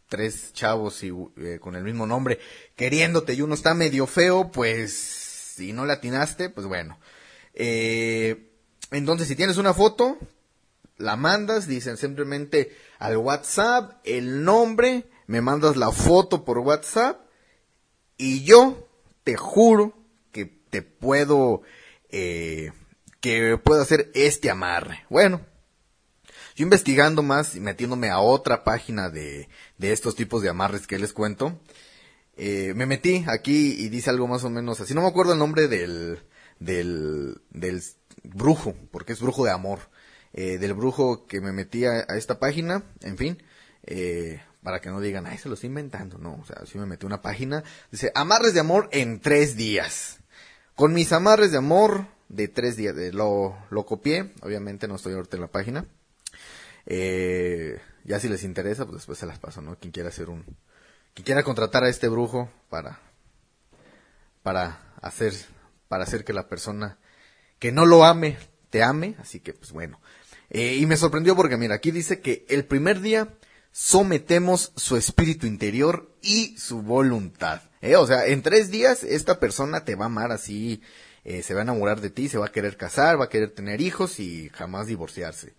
tres 0.08 0.52
chavos 0.52 1.02
y, 1.02 1.12
eh, 1.36 1.58
con 1.60 1.76
el 1.76 1.84
mismo 1.84 2.06
nombre 2.06 2.38
queriéndote 2.76 3.34
y 3.34 3.42
uno 3.42 3.54
está 3.54 3.74
medio 3.74 4.06
feo, 4.06 4.50
pues 4.50 4.92
si 5.56 5.72
no 5.72 5.86
le 5.86 5.92
atinaste, 5.92 6.50
pues 6.50 6.66
bueno. 6.66 6.98
Eh, 7.54 8.50
entonces, 8.90 9.28
si 9.28 9.36
tienes 9.36 9.56
una 9.56 9.74
foto, 9.74 10.18
la 10.96 11.16
mandas, 11.16 11.66
dicen 11.66 11.96
simplemente 11.96 12.76
al 12.98 13.16
WhatsApp 13.16 14.00
el 14.04 14.44
nombre, 14.44 15.04
me 15.26 15.40
mandas 15.40 15.76
la 15.76 15.92
foto 15.92 16.44
por 16.44 16.58
WhatsApp 16.58 17.20
y 18.16 18.44
yo 18.44 18.88
te 19.24 19.36
juro 19.36 19.94
que 20.32 20.46
te 20.46 20.82
puedo, 20.82 21.62
eh, 22.10 22.72
que 23.20 23.58
puedo 23.58 23.82
hacer 23.82 24.10
este 24.14 24.50
amarre. 24.50 25.04
Bueno, 25.10 25.40
yo 26.58 26.64
investigando 26.64 27.22
más 27.22 27.54
y 27.54 27.60
metiéndome 27.60 28.10
a 28.10 28.18
otra 28.18 28.64
página 28.64 29.10
de, 29.10 29.48
de 29.76 29.92
estos 29.92 30.16
tipos 30.16 30.42
de 30.42 30.48
amarres 30.48 30.88
que 30.88 30.98
les 30.98 31.12
cuento, 31.12 31.56
eh, 32.36 32.72
me 32.74 32.84
metí 32.84 33.24
aquí 33.28 33.76
y 33.78 33.88
dice 33.88 34.10
algo 34.10 34.26
más 34.26 34.42
o 34.42 34.50
menos 34.50 34.80
así. 34.80 34.92
No 34.92 35.02
me 35.02 35.06
acuerdo 35.06 35.34
el 35.34 35.38
nombre 35.38 35.68
del, 35.68 36.18
del, 36.58 37.40
del 37.50 37.80
brujo, 38.24 38.74
porque 38.90 39.12
es 39.12 39.20
brujo 39.20 39.44
de 39.44 39.52
amor. 39.52 39.78
Eh, 40.32 40.58
del 40.58 40.74
brujo 40.74 41.26
que 41.26 41.40
me 41.40 41.52
metí 41.52 41.84
a, 41.84 42.00
esta 42.00 42.40
página, 42.40 42.82
en 43.02 43.16
fin. 43.16 43.40
Eh, 43.84 44.42
para 44.60 44.80
que 44.80 44.90
no 44.90 45.00
digan, 45.00 45.26
ay, 45.26 45.38
se 45.38 45.48
lo 45.48 45.54
estoy 45.54 45.68
inventando. 45.68 46.18
No, 46.18 46.40
o 46.42 46.44
sea, 46.44 46.66
sí 46.66 46.76
me 46.76 46.86
metí 46.86 47.06
una 47.06 47.22
página. 47.22 47.62
Dice, 47.92 48.10
amarres 48.16 48.52
de 48.52 48.58
amor 48.58 48.88
en 48.90 49.20
tres 49.20 49.56
días. 49.56 50.18
Con 50.74 50.92
mis 50.92 51.12
amarres 51.12 51.52
de 51.52 51.58
amor 51.58 52.08
de 52.28 52.48
tres 52.48 52.76
días. 52.76 52.96
lo, 53.14 53.56
lo 53.70 53.86
copié, 53.86 54.32
obviamente 54.42 54.88
no 54.88 54.96
estoy 54.96 55.14
ahorita 55.14 55.36
en 55.36 55.42
la 55.42 55.52
página. 55.52 55.86
Eh, 56.90 57.78
ya 58.04 58.18
si 58.18 58.28
les 58.28 58.44
interesa, 58.44 58.86
pues 58.86 58.96
después 58.96 59.18
se 59.18 59.26
las 59.26 59.38
paso, 59.38 59.60
¿no? 59.60 59.78
Quien 59.78 59.92
quiera 59.92 60.08
hacer 60.08 60.30
un, 60.30 60.42
quien 61.12 61.24
quiera 61.24 61.42
contratar 61.42 61.84
a 61.84 61.90
este 61.90 62.08
brujo 62.08 62.50
para, 62.70 62.98
para 64.42 64.80
hacer, 65.02 65.34
para 65.86 66.04
hacer 66.04 66.24
que 66.24 66.32
la 66.32 66.48
persona 66.48 66.98
que 67.58 67.72
no 67.72 67.84
lo 67.84 68.04
ame, 68.04 68.38
te 68.70 68.82
ame. 68.82 69.16
Así 69.18 69.40
que, 69.40 69.52
pues 69.52 69.70
bueno. 69.72 70.00
Eh, 70.48 70.76
y 70.76 70.86
me 70.86 70.96
sorprendió 70.96 71.36
porque, 71.36 71.58
mira, 71.58 71.74
aquí 71.74 71.90
dice 71.90 72.20
que 72.20 72.46
el 72.48 72.64
primer 72.64 73.00
día 73.00 73.36
sometemos 73.70 74.72
su 74.76 74.96
espíritu 74.96 75.46
interior 75.46 76.16
y 76.22 76.56
su 76.56 76.80
voluntad. 76.80 77.62
¿eh? 77.82 77.96
O 77.96 78.06
sea, 78.06 78.26
en 78.26 78.42
tres 78.42 78.70
días 78.70 79.04
esta 79.04 79.38
persona 79.38 79.84
te 79.84 79.94
va 79.94 80.04
a 80.04 80.06
amar 80.06 80.32
así, 80.32 80.82
eh, 81.24 81.42
se 81.42 81.52
va 81.52 81.60
a 81.60 81.64
enamorar 81.64 82.00
de 82.00 82.08
ti, 82.08 82.28
se 82.28 82.38
va 82.38 82.46
a 82.46 82.52
querer 82.52 82.78
casar, 82.78 83.20
va 83.20 83.26
a 83.26 83.28
querer 83.28 83.50
tener 83.50 83.82
hijos 83.82 84.18
y 84.20 84.48
jamás 84.48 84.86
divorciarse. 84.86 85.54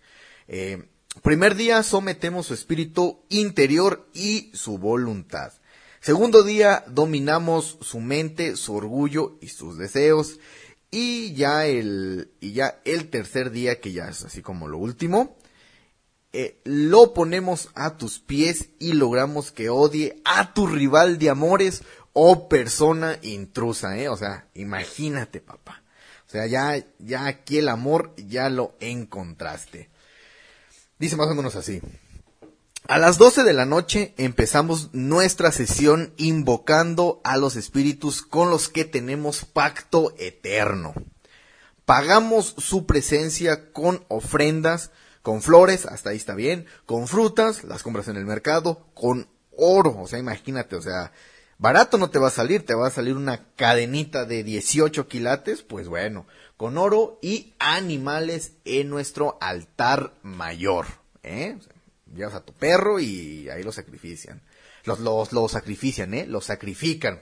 Eh, 0.48 0.89
primer 1.22 1.54
día 1.54 1.82
sometemos 1.82 2.46
su 2.46 2.54
espíritu 2.54 3.20
interior 3.28 4.08
y 4.14 4.50
su 4.54 4.78
voluntad. 4.78 5.52
Segundo 6.00 6.42
día 6.42 6.84
dominamos 6.86 7.78
su 7.82 8.00
mente, 8.00 8.56
su 8.56 8.74
orgullo 8.74 9.36
y 9.40 9.48
sus 9.48 9.76
deseos. 9.76 10.38
Y 10.90 11.34
ya 11.34 11.66
el, 11.66 12.32
y 12.40 12.52
ya 12.52 12.80
el 12.84 13.10
tercer 13.10 13.50
día, 13.50 13.80
que 13.80 13.92
ya 13.92 14.08
es 14.08 14.24
así 14.24 14.42
como 14.42 14.66
lo 14.66 14.78
último, 14.78 15.36
eh, 16.32 16.60
lo 16.64 17.12
ponemos 17.12 17.68
a 17.74 17.96
tus 17.96 18.18
pies 18.18 18.70
y 18.78 18.92
logramos 18.92 19.52
que 19.52 19.68
odie 19.68 20.20
a 20.24 20.54
tu 20.54 20.66
rival 20.66 21.18
de 21.18 21.30
amores 21.30 21.82
o 22.12 22.48
persona 22.48 23.18
intrusa, 23.22 23.98
¿eh? 23.98 24.08
O 24.08 24.16
sea, 24.16 24.48
imagínate, 24.54 25.40
papá. 25.40 25.82
O 26.26 26.30
sea, 26.30 26.46
ya, 26.46 26.84
ya 26.98 27.26
aquí 27.26 27.58
el 27.58 27.68
amor 27.68 28.14
ya 28.16 28.48
lo 28.48 28.74
encontraste. 28.80 29.90
Dice 31.00 31.16
más 31.16 31.28
o 31.28 31.34
menos 31.34 31.56
así. 31.56 31.80
A 32.86 32.98
las 32.98 33.16
12 33.16 33.42
de 33.42 33.54
la 33.54 33.64
noche 33.64 34.12
empezamos 34.18 34.90
nuestra 34.92 35.50
sesión 35.50 36.12
invocando 36.18 37.22
a 37.24 37.38
los 37.38 37.56
espíritus 37.56 38.20
con 38.20 38.50
los 38.50 38.68
que 38.68 38.84
tenemos 38.84 39.46
pacto 39.46 40.14
eterno. 40.18 40.92
Pagamos 41.86 42.54
su 42.58 42.84
presencia 42.84 43.72
con 43.72 44.04
ofrendas, 44.08 44.90
con 45.22 45.40
flores, 45.40 45.86
hasta 45.86 46.10
ahí 46.10 46.18
está 46.18 46.34
bien, 46.34 46.66
con 46.84 47.08
frutas, 47.08 47.64
las 47.64 47.82
compras 47.82 48.08
en 48.08 48.16
el 48.16 48.26
mercado, 48.26 48.86
con 48.92 49.26
oro, 49.56 49.98
o 49.98 50.06
sea, 50.06 50.18
imagínate, 50.18 50.76
o 50.76 50.82
sea, 50.82 51.12
barato 51.60 51.98
no 51.98 52.10
te 52.10 52.18
va 52.18 52.28
a 52.28 52.32
salir, 52.32 52.64
te 52.64 52.74
va 52.74 52.88
a 52.88 52.90
salir 52.90 53.16
una 53.16 53.46
cadenita 53.54 54.24
de 54.24 54.42
18 54.42 55.06
quilates, 55.06 55.62
pues 55.62 55.86
bueno, 55.86 56.26
con 56.56 56.78
oro 56.78 57.18
y 57.22 57.52
animales 57.58 58.54
en 58.64 58.88
nuestro 58.88 59.38
altar 59.40 60.14
mayor, 60.22 60.86
¿eh? 61.22 61.56
llevas 62.14 62.34
a 62.34 62.44
tu 62.44 62.52
perro 62.52 62.98
y 62.98 63.48
ahí 63.50 63.62
lo 63.62 63.72
sacrifician. 63.72 64.42
Los, 64.84 65.00
los, 65.00 65.32
lo 65.32 65.48
sacrifician, 65.48 66.14
¿eh? 66.14 66.26
Lo 66.26 66.40
sacrifican. 66.40 67.20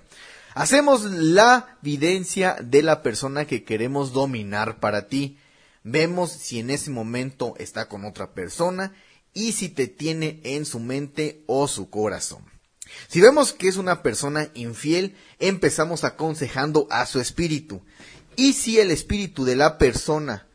Hacemos 0.54 1.04
la 1.04 1.76
videncia 1.82 2.56
de 2.62 2.82
la 2.82 3.02
persona 3.02 3.46
que 3.46 3.64
queremos 3.64 4.12
dominar 4.12 4.80
para 4.80 5.08
ti. 5.08 5.38
Vemos 5.82 6.30
si 6.30 6.60
en 6.60 6.70
ese 6.70 6.90
momento 6.90 7.54
está 7.58 7.88
con 7.88 8.04
otra 8.04 8.32
persona 8.32 8.94
y 9.34 9.52
si 9.52 9.68
te 9.68 9.88
tiene 9.88 10.40
en 10.44 10.64
su 10.64 10.80
mente 10.80 11.42
o 11.46 11.68
su 11.68 11.90
corazón. 11.90 12.57
Si 13.08 13.20
vemos 13.20 13.52
que 13.52 13.68
es 13.68 13.76
una 13.76 14.02
persona 14.02 14.48
infiel, 14.54 15.16
empezamos 15.38 16.04
aconsejando 16.04 16.86
a 16.90 17.06
su 17.06 17.20
espíritu. 17.20 17.82
Y 18.36 18.52
si 18.52 18.78
el 18.78 18.90
espíritu 18.90 19.44
de 19.44 19.56
la 19.56 19.78
persona, 19.78 20.46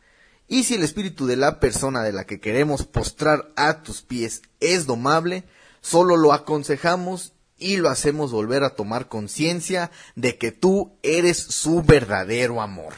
y 0.48 0.64
si 0.64 0.74
el 0.74 0.82
espíritu 0.82 1.26
de 1.26 1.36
la 1.36 1.60
persona 1.60 2.02
de 2.02 2.12
la 2.12 2.24
que 2.24 2.40
queremos 2.40 2.84
postrar 2.84 3.52
a 3.56 3.82
tus 3.82 4.02
pies 4.02 4.42
es 4.60 4.86
domable, 4.86 5.44
solo 5.80 6.16
lo 6.16 6.32
aconsejamos 6.32 7.32
y 7.58 7.76
lo 7.76 7.88
hacemos 7.88 8.32
volver 8.32 8.62
a 8.64 8.74
tomar 8.74 9.08
conciencia 9.08 9.90
de 10.16 10.36
que 10.36 10.52
tú 10.52 10.98
eres 11.02 11.38
su 11.38 11.82
verdadero 11.82 12.60
amor. 12.60 12.94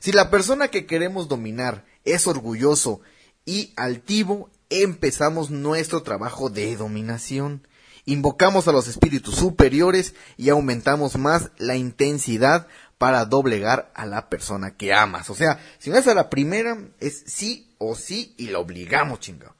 Si 0.00 0.12
la 0.12 0.30
persona 0.30 0.68
que 0.68 0.86
queremos 0.86 1.28
dominar 1.28 1.84
es 2.04 2.26
orgulloso 2.26 3.00
y 3.44 3.72
altivo, 3.76 4.50
empezamos 4.70 5.50
nuestro 5.50 6.02
trabajo 6.02 6.50
de 6.50 6.76
dominación. 6.76 7.66
Invocamos 8.08 8.66
a 8.66 8.72
los 8.72 8.88
espíritus 8.88 9.34
superiores 9.34 10.14
y 10.38 10.48
aumentamos 10.48 11.18
más 11.18 11.50
la 11.58 11.76
intensidad 11.76 12.66
para 12.96 13.26
doblegar 13.26 13.92
a 13.94 14.06
la 14.06 14.30
persona 14.30 14.78
que 14.78 14.94
amas. 14.94 15.28
O 15.28 15.34
sea, 15.34 15.60
si 15.78 15.90
no 15.90 15.98
es 15.98 16.08
a 16.08 16.14
la 16.14 16.30
primera, 16.30 16.78
es 17.00 17.22
sí 17.26 17.74
o 17.76 17.94
sí 17.94 18.32
y 18.38 18.48
la 18.48 18.60
obligamos, 18.60 19.20
chingado. 19.20 19.54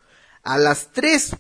A 0.45 0.57
las 0.57 0.93
3, 0.93 1.37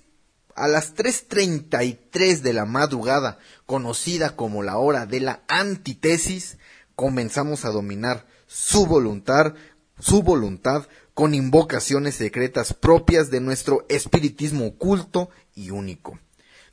a 0.55 0.69
las 0.69 0.95
3.33 0.97 2.41
de 2.41 2.53
la 2.53 2.67
madrugada, 2.67 3.39
conocida 3.65 4.37
como 4.37 4.63
la 4.63 4.77
hora 4.77 5.07
de 5.07 5.21
la 5.21 5.41
antítesis, 5.49 6.59
comenzamos 6.95 7.65
a 7.65 7.71
dominar 7.71 8.27
su 8.47 8.85
voluntad, 8.85 9.55
su 9.99 10.23
voluntad 10.23 10.87
con 11.15 11.33
invocaciones 11.33 12.17
secretas 12.17 12.75
propias 12.75 13.31
de 13.31 13.41
nuestro 13.41 13.87
espiritismo 13.89 14.67
oculto 14.67 15.31
y 15.55 15.71
único. 15.71 16.19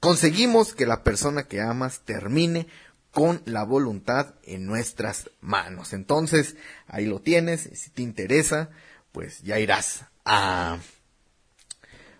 Conseguimos 0.06 0.76
que 0.76 0.86
la 0.86 1.02
persona 1.02 1.48
que 1.48 1.62
amas 1.62 2.02
termine 2.02 2.68
con 3.12 3.42
la 3.46 3.64
voluntad 3.64 4.36
en 4.44 4.68
nuestras 4.68 5.32
manos. 5.42 5.94
Entonces, 5.94 6.58
ahí 6.86 7.08
lo 7.08 7.22
tienes, 7.22 7.72
si 7.74 7.90
te 7.90 8.04
interesa, 8.04 8.70
pues 9.12 9.42
ya 9.42 9.58
irás 9.58 10.06
a 10.24 10.78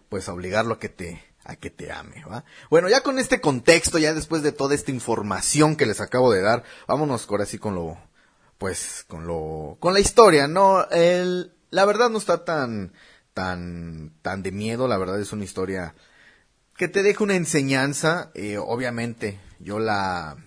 pues 0.10 0.28
a 0.28 0.34
obligarlo 0.34 0.74
a 0.74 0.80
que 0.80 0.90
te 0.90 1.24
a 1.44 1.58
que 1.58 1.70
te 1.70 1.92
ame, 1.92 2.26
¿va? 2.26 2.44
Bueno, 2.72 2.90
ya 2.90 3.02
con 3.02 3.20
este 3.20 3.40
contexto, 3.40 4.00
ya 4.00 4.16
después 4.16 4.42
de 4.42 4.52
toda 4.52 4.74
esta 4.74 4.90
información 4.90 5.76
que 5.76 5.86
les 5.86 6.02
acabo 6.02 6.34
de 6.34 6.42
dar, 6.42 6.64
vámonos 6.88 7.28
ahora 7.30 7.46
sí 7.46 7.60
con 7.60 7.76
lo 7.76 8.00
pues 8.58 9.06
con 9.08 9.28
lo 9.28 9.78
con 9.80 9.94
la 9.94 10.00
historia, 10.00 10.48
no 10.48 10.90
el 10.90 11.54
la 11.70 11.86
verdad 11.86 12.10
no 12.10 12.18
está 12.18 12.46
tan 12.46 12.94
tan 13.36 14.12
tan 14.24 14.42
de 14.42 14.52
miedo, 14.52 14.88
la 14.88 14.98
verdad 14.98 15.22
es 15.22 15.32
una 15.34 15.44
historia 15.44 15.94
que 16.78 16.88
te 16.88 17.04
deja 17.04 17.24
una 17.24 17.36
enseñanza, 17.36 18.32
eh, 18.36 18.58
obviamente 18.58 19.40
yo 19.60 19.80
la 19.80 20.38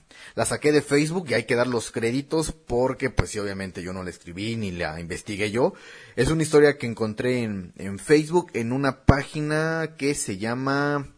saqué 0.44 0.73
de 0.73 0.82
Facebook 0.82 1.26
y 1.28 1.35
hay 1.35 1.44
que 1.44 1.56
dar 1.56 1.66
los 1.66 1.90
créditos 1.90 2.52
porque 2.52 3.11
pues 3.11 3.30
sí, 3.30 3.38
obviamente 3.38 3.82
yo 3.82 3.92
no 3.92 4.02
la 4.02 4.11
escribí 4.11 4.56
ni 4.56 4.70
la 4.70 5.00
investigué 5.00 5.50
yo. 5.50 5.73
Es 6.16 6.28
una 6.28 6.42
historia 6.42 6.76
que 6.76 6.87
encontré 6.87 7.42
en, 7.42 7.99
Facebook 7.99 8.50
en 8.52 8.73
una 8.73 9.04
página 9.04 9.94
que 9.97 10.14
se 10.14 10.37
llama 10.37 11.08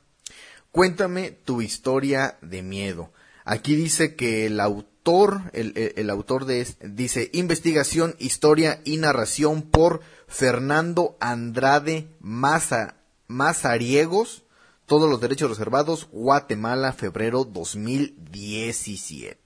Cuéntame 0.71 1.33
tu 1.33 1.61
historia 1.61 2.39
de 2.41 2.63
miedo. 2.63 3.13
Aquí 3.45 3.75
dice 3.75 4.15
que 4.15 4.47
el 4.47 4.61
autor, 4.61 5.51
el, 5.53 5.73
el, 5.97 6.09
autor 6.09 6.45
de 6.45 6.67
dice 6.85 7.31
investigación, 7.33 8.15
historia 8.21 8.81
y 8.85 8.99
narración 8.99 9.63
por 9.63 10.03
Fernando 10.29 11.17
Andrade 11.21 12.07
Maza, 12.21 12.95
Mazariegos 13.27 14.45
todos 14.91 15.09
los 15.09 15.21
derechos 15.21 15.51
reservados, 15.51 16.09
Guatemala, 16.11 16.93
febrero 16.93 17.45
2017. 17.45 19.39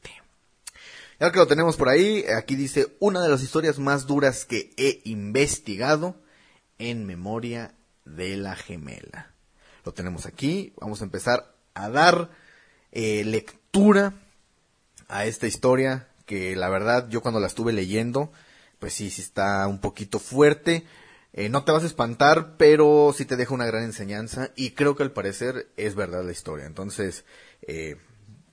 Ya 1.20 1.30
que 1.30 1.38
lo 1.38 1.46
tenemos 1.46 1.76
por 1.76 1.90
ahí, 1.90 2.24
aquí 2.34 2.56
dice 2.56 2.96
una 2.98 3.20
de 3.20 3.28
las 3.28 3.42
historias 3.42 3.78
más 3.78 4.06
duras 4.06 4.46
que 4.46 4.72
he 4.78 5.02
investigado 5.04 6.16
en 6.78 7.04
memoria 7.04 7.74
de 8.06 8.38
la 8.38 8.56
gemela. 8.56 9.34
Lo 9.84 9.92
tenemos 9.92 10.24
aquí, 10.24 10.72
vamos 10.80 11.02
a 11.02 11.04
empezar 11.04 11.54
a 11.74 11.90
dar 11.90 12.30
eh, 12.90 13.22
lectura 13.26 14.14
a 15.08 15.26
esta 15.26 15.46
historia 15.46 16.08
que 16.24 16.56
la 16.56 16.70
verdad 16.70 17.10
yo 17.10 17.20
cuando 17.20 17.38
la 17.38 17.48
estuve 17.48 17.74
leyendo, 17.74 18.32
pues 18.78 18.94
sí, 18.94 19.10
sí 19.10 19.20
está 19.20 19.68
un 19.68 19.78
poquito 19.78 20.18
fuerte. 20.18 20.86
Eh, 21.36 21.48
no 21.48 21.64
te 21.64 21.72
vas 21.72 21.82
a 21.82 21.86
espantar, 21.86 22.56
pero 22.56 23.12
sí 23.12 23.24
te 23.24 23.34
deja 23.34 23.54
una 23.54 23.66
gran 23.66 23.82
enseñanza 23.82 24.52
y 24.54 24.70
creo 24.70 24.94
que 24.94 25.02
al 25.02 25.10
parecer 25.10 25.68
es 25.76 25.96
verdad 25.96 26.24
la 26.24 26.30
historia. 26.30 26.64
Entonces, 26.64 27.24
eh, 27.62 27.96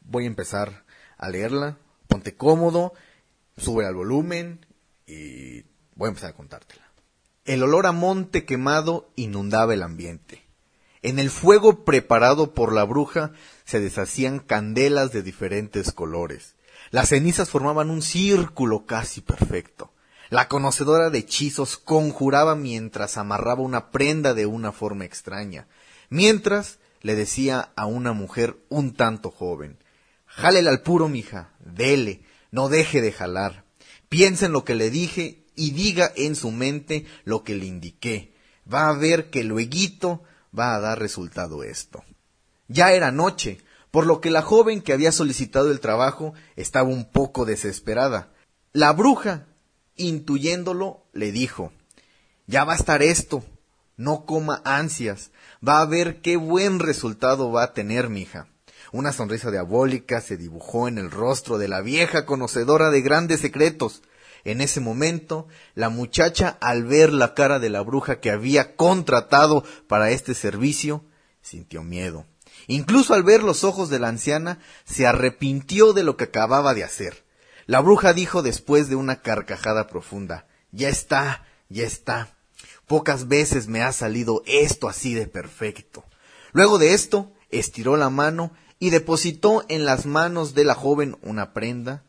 voy 0.03 0.23
a 0.23 0.27
empezar 0.27 0.83
a 1.19 1.29
leerla. 1.29 1.77
Ponte 2.07 2.35
cómodo, 2.35 2.93
sube 3.55 3.85
al 3.85 3.93
volumen 3.93 4.65
y 5.05 5.61
voy 5.93 6.07
a 6.07 6.09
empezar 6.09 6.31
a 6.31 6.35
contártela. 6.35 6.91
El 7.45 7.61
olor 7.61 7.85
a 7.85 7.91
monte 7.91 8.45
quemado 8.45 9.11
inundaba 9.15 9.75
el 9.75 9.83
ambiente. 9.83 10.43
En 11.03 11.19
el 11.19 11.29
fuego 11.29 11.85
preparado 11.85 12.55
por 12.55 12.73
la 12.73 12.83
bruja 12.83 13.31
se 13.63 13.79
deshacían 13.79 14.39
candelas 14.39 15.11
de 15.11 15.21
diferentes 15.21 15.91
colores. 15.91 16.55
Las 16.89 17.09
cenizas 17.09 17.51
formaban 17.51 17.91
un 17.91 18.01
círculo 18.01 18.87
casi 18.87 19.21
perfecto. 19.21 19.90
La 20.31 20.47
conocedora 20.47 21.09
de 21.09 21.19
hechizos 21.19 21.75
conjuraba 21.75 22.55
mientras 22.55 23.17
amarraba 23.17 23.63
una 23.63 23.91
prenda 23.91 24.33
de 24.33 24.45
una 24.45 24.71
forma 24.71 25.03
extraña, 25.03 25.67
mientras 26.09 26.79
le 27.01 27.15
decía 27.15 27.73
a 27.75 27.85
una 27.85 28.13
mujer 28.13 28.55
un 28.69 28.93
tanto 28.93 29.29
joven, 29.29 29.77
Jálele 30.25 30.69
al 30.69 30.83
puro, 30.83 31.09
mija, 31.09 31.51
dele, 31.59 32.21
no 32.49 32.69
deje 32.69 33.01
de 33.01 33.11
jalar. 33.11 33.65
Piensa 34.07 34.45
en 34.45 34.53
lo 34.53 34.63
que 34.63 34.73
le 34.73 34.89
dije 34.89 35.43
y 35.57 35.71
diga 35.71 36.13
en 36.15 36.37
su 36.37 36.51
mente 36.51 37.05
lo 37.25 37.43
que 37.43 37.55
le 37.55 37.65
indiqué. 37.65 38.33
Va 38.73 38.87
a 38.87 38.93
ver 38.93 39.31
que 39.31 39.43
luego 39.43 40.23
va 40.57 40.75
a 40.75 40.79
dar 40.79 40.97
resultado 40.97 41.61
esto. 41.65 42.05
Ya 42.69 42.93
era 42.93 43.11
noche, 43.11 43.59
por 43.91 44.05
lo 44.05 44.21
que 44.21 44.31
la 44.31 44.43
joven 44.43 44.81
que 44.81 44.93
había 44.93 45.11
solicitado 45.11 45.69
el 45.71 45.81
trabajo 45.81 46.33
estaba 46.55 46.87
un 46.87 47.11
poco 47.11 47.43
desesperada. 47.43 48.31
La 48.71 48.93
bruja 48.93 49.47
intuyéndolo, 50.01 51.05
le 51.13 51.31
dijo, 51.31 51.71
ya 52.47 52.63
va 52.63 52.73
a 52.73 52.77
estar 52.77 53.01
esto, 53.01 53.43
no 53.97 54.25
coma 54.25 54.61
ansias, 54.65 55.31
va 55.67 55.81
a 55.81 55.85
ver 55.85 56.21
qué 56.21 56.37
buen 56.37 56.79
resultado 56.79 57.51
va 57.51 57.63
a 57.63 57.73
tener, 57.73 58.09
mija. 58.09 58.47
Una 58.91 59.13
sonrisa 59.13 59.51
diabólica 59.51 60.19
se 60.19 60.35
dibujó 60.35 60.87
en 60.87 60.97
el 60.97 61.11
rostro 61.11 61.57
de 61.57 61.69
la 61.69 61.81
vieja 61.81 62.25
conocedora 62.25 62.89
de 62.89 63.01
grandes 63.01 63.39
secretos. 63.39 64.01
En 64.43 64.59
ese 64.59 64.81
momento, 64.81 65.47
la 65.75 65.89
muchacha, 65.89 66.57
al 66.59 66.83
ver 66.83 67.13
la 67.13 67.33
cara 67.33 67.59
de 67.59 67.69
la 67.69 67.81
bruja 67.81 68.19
que 68.19 68.31
había 68.31 68.75
contratado 68.75 69.63
para 69.87 70.11
este 70.11 70.33
servicio, 70.33 71.05
sintió 71.41 71.83
miedo. 71.83 72.25
Incluso 72.67 73.13
al 73.13 73.23
ver 73.23 73.43
los 73.43 73.63
ojos 73.63 73.89
de 73.89 73.99
la 73.99 74.09
anciana, 74.09 74.59
se 74.83 75.07
arrepintió 75.07 75.93
de 75.93 76.03
lo 76.03 76.17
que 76.17 76.25
acababa 76.25 76.73
de 76.73 76.83
hacer. 76.83 77.20
La 77.71 77.79
bruja 77.79 78.11
dijo 78.11 78.41
después 78.41 78.89
de 78.89 78.97
una 78.97 79.21
carcajada 79.21 79.87
profunda, 79.87 80.45
Ya 80.73 80.89
está, 80.89 81.45
ya 81.69 81.85
está. 81.85 82.35
Pocas 82.85 83.29
veces 83.29 83.69
me 83.69 83.81
ha 83.81 83.93
salido 83.93 84.43
esto 84.45 84.89
así 84.89 85.13
de 85.13 85.25
perfecto. 85.25 86.03
Luego 86.51 86.79
de 86.79 86.93
esto, 86.93 87.31
estiró 87.49 87.95
la 87.95 88.09
mano 88.09 88.51
y 88.77 88.89
depositó 88.89 89.63
en 89.69 89.85
las 89.85 90.05
manos 90.05 90.53
de 90.53 90.65
la 90.65 90.75
joven 90.75 91.17
una 91.21 91.53
prenda 91.53 92.03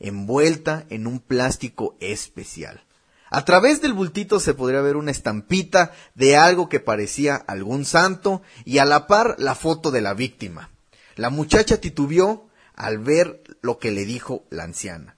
envuelta 0.00 0.84
en 0.90 1.06
un 1.06 1.20
plástico 1.20 1.96
especial. 2.00 2.82
A 3.30 3.44
través 3.44 3.80
del 3.80 3.92
bultito 3.92 4.40
se 4.40 4.52
podría 4.52 4.80
ver 4.80 4.96
una 4.96 5.12
estampita 5.12 5.92
de 6.16 6.36
algo 6.36 6.68
que 6.68 6.80
parecía 6.80 7.36
algún 7.36 7.84
santo 7.84 8.42
y 8.64 8.78
a 8.78 8.84
la 8.84 9.06
par 9.06 9.36
la 9.38 9.54
foto 9.54 9.92
de 9.92 10.00
la 10.00 10.12
víctima. 10.12 10.70
La 11.14 11.30
muchacha 11.30 11.80
titubeó 11.80 12.48
al 12.74 12.98
ver 12.98 13.42
lo 13.62 13.78
que 13.78 13.90
le 13.90 14.04
dijo 14.04 14.44
la 14.50 14.64
anciana. 14.64 15.16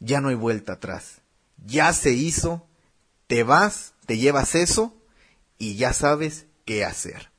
Ya 0.00 0.20
no 0.20 0.28
hay 0.28 0.34
vuelta 0.34 0.74
atrás. 0.74 1.22
Ya 1.64 1.92
se 1.92 2.10
hizo, 2.10 2.66
te 3.26 3.42
vas, 3.42 3.94
te 4.06 4.18
llevas 4.18 4.54
eso 4.54 4.94
y 5.58 5.76
ya 5.76 5.92
sabes 5.92 6.46
qué 6.64 6.84
hacer. 6.84 7.30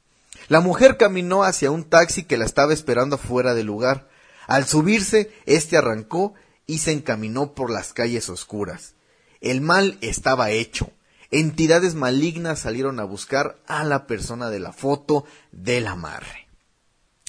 La 0.48 0.62
mujer 0.62 0.98
caminó 0.98 1.44
hacia 1.44 1.72
un 1.72 1.84
taxi 1.84 2.24
que 2.24 2.38
la 2.38 2.46
estaba 2.46 2.74
esperando 2.74 3.18
fuera 3.18 3.54
del 3.54 3.68
lugar. 3.68 4.10
Al 4.48 4.66
subirse, 4.66 5.32
éste 5.46 5.78
arrancó 5.78 6.34
y 6.68 6.80
se 6.80 6.92
encaminó 6.92 7.54
por 7.54 7.70
las 7.70 7.94
calles 7.94 8.30
oscuras. 8.30 8.94
El 9.42 9.62
mal 9.62 9.98
estaba 10.02 10.52
hecho. 10.52 10.92
Entidades 11.32 11.96
malignas 11.96 12.60
salieron 12.60 13.00
a 13.00 13.04
buscar 13.04 13.60
a 13.68 13.84
la 13.84 14.08
persona 14.08 14.50
de 14.50 14.60
la 14.60 14.72
foto 14.72 15.26
del 15.52 15.88
amarre. 15.88 16.45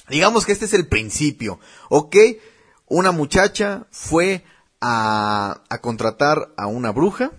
Digamos 0.09 0.45
que 0.45 0.51
este 0.51 0.65
es 0.65 0.73
el 0.73 0.87
principio, 0.87 1.59
¿ok? 1.89 2.15
Una 2.87 3.11
muchacha 3.11 3.87
fue 3.91 4.43
a, 4.79 5.63
contratar 5.81 6.53
a 6.55 6.67
una 6.67 6.91
bruja, 6.91 7.31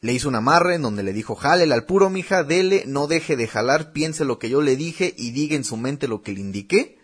le 0.00 0.12
hizo 0.12 0.28
un 0.28 0.36
amarre 0.36 0.76
en 0.76 0.82
donde 0.82 1.02
le 1.02 1.12
dijo, 1.12 1.34
jálele 1.34 1.74
al 1.74 1.84
puro, 1.84 2.10
mija, 2.10 2.44
dele, 2.44 2.84
no 2.86 3.06
deje 3.06 3.36
de 3.36 3.48
jalar, 3.48 3.92
piense 3.92 4.24
lo 4.24 4.38
que 4.38 4.50
yo 4.50 4.60
le 4.60 4.76
dije 4.76 5.14
y 5.16 5.32
diga 5.32 5.56
en 5.56 5.64
su 5.64 5.76
mente 5.76 6.08
lo 6.08 6.22
que 6.22 6.32
le 6.32 6.40
indiqué. 6.40 6.98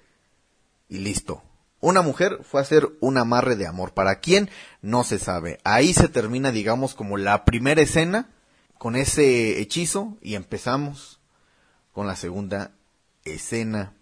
Y 0.88 0.98
listo. 0.98 1.42
Una 1.80 2.02
mujer 2.02 2.40
fue 2.42 2.60
a 2.60 2.62
hacer 2.62 2.88
un 3.00 3.18
amarre 3.18 3.54
de 3.54 3.66
amor. 3.66 3.92
¿Para 3.94 4.18
quién? 4.18 4.50
No 4.82 5.04
se 5.04 5.18
sabe. 5.18 5.60
Ahí 5.62 5.94
se 5.94 6.08
termina, 6.08 6.50
digamos, 6.50 6.94
como 6.94 7.16
la 7.16 7.44
primera 7.44 7.82
escena 7.82 8.30
con 8.78 8.96
ese 8.96 9.60
hechizo 9.60 10.16
y 10.20 10.34
empezamos 10.34 11.20
con 11.92 12.06
la 12.06 12.16
segunda 12.16 12.72
escena 13.24 13.97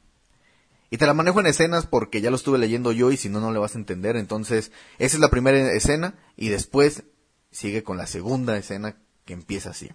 y 0.90 0.98
te 0.98 1.06
la 1.06 1.14
manejo 1.14 1.40
en 1.40 1.46
escenas 1.46 1.86
porque 1.86 2.20
ya 2.20 2.30
lo 2.30 2.36
estuve 2.36 2.58
leyendo 2.58 2.92
yo 2.92 3.10
y 3.10 3.16
si 3.16 3.28
no, 3.28 3.40
no 3.40 3.52
le 3.52 3.58
vas 3.58 3.74
a 3.74 3.78
entender. 3.78 4.16
Entonces, 4.16 4.72
esa 4.98 5.16
es 5.16 5.20
la 5.20 5.30
primera 5.30 5.72
escena 5.72 6.14
y 6.36 6.48
después 6.48 7.04
sigue 7.50 7.82
con 7.82 7.96
la 7.96 8.06
segunda 8.06 8.56
escena 8.56 8.96
que 9.24 9.32
empieza 9.32 9.70
así. 9.70 9.90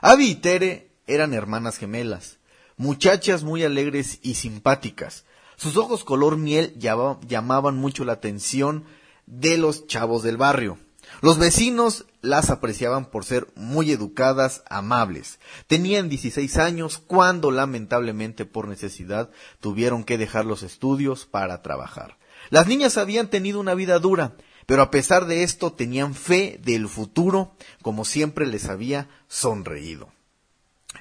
Abby 0.00 0.30
y 0.30 0.34
Tere 0.36 0.90
eran 1.06 1.34
hermanas 1.34 1.76
gemelas, 1.76 2.38
muchachas 2.76 3.42
muy 3.42 3.64
alegres 3.64 4.18
y 4.22 4.34
simpáticas. 4.34 5.24
Sus 5.56 5.76
ojos 5.76 6.04
color 6.04 6.36
miel 6.38 6.74
llamaban 6.78 7.76
mucho 7.76 8.04
la 8.04 8.14
atención 8.14 8.84
de 9.26 9.58
los 9.58 9.86
chavos 9.86 10.22
del 10.22 10.36
barrio. 10.36 10.78
Los 11.20 11.38
vecinos 11.38 12.06
las 12.20 12.50
apreciaban 12.50 13.06
por 13.06 13.24
ser 13.24 13.48
muy 13.54 13.92
educadas, 13.92 14.62
amables. 14.68 15.38
Tenían 15.66 16.08
16 16.08 16.56
años 16.58 16.98
cuando 16.98 17.50
lamentablemente 17.50 18.44
por 18.44 18.68
necesidad 18.68 19.30
tuvieron 19.60 20.04
que 20.04 20.18
dejar 20.18 20.46
los 20.46 20.62
estudios 20.62 21.26
para 21.26 21.62
trabajar. 21.62 22.18
Las 22.50 22.66
niñas 22.66 22.96
habían 22.96 23.28
tenido 23.28 23.60
una 23.60 23.74
vida 23.74 23.98
dura, 23.98 24.34
pero 24.66 24.82
a 24.82 24.90
pesar 24.90 25.26
de 25.26 25.42
esto 25.42 25.72
tenían 25.72 26.14
fe 26.14 26.60
del 26.62 26.88
futuro, 26.88 27.54
como 27.82 28.04
siempre 28.04 28.46
les 28.46 28.68
había 28.68 29.08
sonreído. 29.28 30.10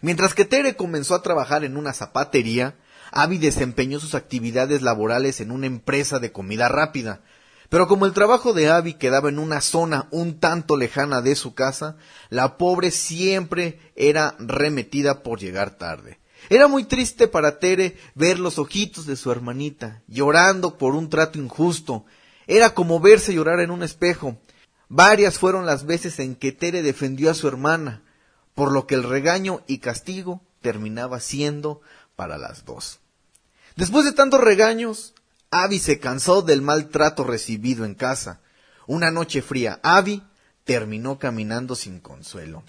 Mientras 0.01 0.33
que 0.33 0.45
Tere 0.45 0.75
comenzó 0.75 1.15
a 1.15 1.21
trabajar 1.21 1.63
en 1.63 1.77
una 1.77 1.93
zapatería, 1.93 2.75
Abby 3.11 3.37
desempeñó 3.37 3.99
sus 3.99 4.15
actividades 4.15 4.81
laborales 4.81 5.41
en 5.41 5.51
una 5.51 5.67
empresa 5.67 6.19
de 6.19 6.31
comida 6.31 6.69
rápida. 6.69 7.21
Pero 7.71 7.87
como 7.87 8.05
el 8.05 8.11
trabajo 8.11 8.51
de 8.51 8.69
Abby 8.69 8.95
quedaba 8.95 9.29
en 9.29 9.39
una 9.39 9.61
zona 9.61 10.09
un 10.11 10.41
tanto 10.41 10.75
lejana 10.75 11.21
de 11.21 11.37
su 11.37 11.53
casa, 11.53 11.95
la 12.29 12.57
pobre 12.57 12.91
siempre 12.91 13.79
era 13.95 14.35
remetida 14.39 15.23
por 15.23 15.39
llegar 15.39 15.77
tarde. 15.77 16.19
Era 16.49 16.67
muy 16.67 16.83
triste 16.83 17.29
para 17.29 17.59
Tere 17.59 17.95
ver 18.13 18.39
los 18.39 18.59
ojitos 18.59 19.05
de 19.05 19.15
su 19.15 19.31
hermanita, 19.31 20.01
llorando 20.09 20.77
por 20.77 20.95
un 20.95 21.09
trato 21.09 21.39
injusto. 21.39 22.03
Era 22.45 22.73
como 22.73 22.99
verse 22.99 23.33
llorar 23.33 23.61
en 23.61 23.71
un 23.71 23.83
espejo. 23.83 24.37
Varias 24.89 25.39
fueron 25.39 25.65
las 25.65 25.85
veces 25.85 26.19
en 26.19 26.35
que 26.35 26.51
Tere 26.51 26.81
defendió 26.81 27.31
a 27.31 27.35
su 27.35 27.47
hermana, 27.47 28.03
por 28.53 28.73
lo 28.73 28.85
que 28.85 28.95
el 28.95 29.03
regaño 29.03 29.61
y 29.65 29.77
castigo 29.77 30.41
terminaba 30.59 31.21
siendo 31.21 31.79
para 32.17 32.37
las 32.37 32.65
dos. 32.65 32.99
Después 33.77 34.03
de 34.03 34.11
tantos 34.11 34.41
regaños, 34.41 35.13
Abby 35.53 35.79
se 35.79 35.99
cansó 35.99 36.41
del 36.41 36.61
maltrato 36.61 37.25
recibido 37.25 37.83
en 37.83 37.93
casa. 37.93 38.39
Una 38.87 39.11
noche 39.11 39.41
fría, 39.41 39.81
Abby 39.83 40.23
terminó 40.63 41.19
caminando 41.19 41.75
sin 41.75 41.99
consuelo, 41.99 42.63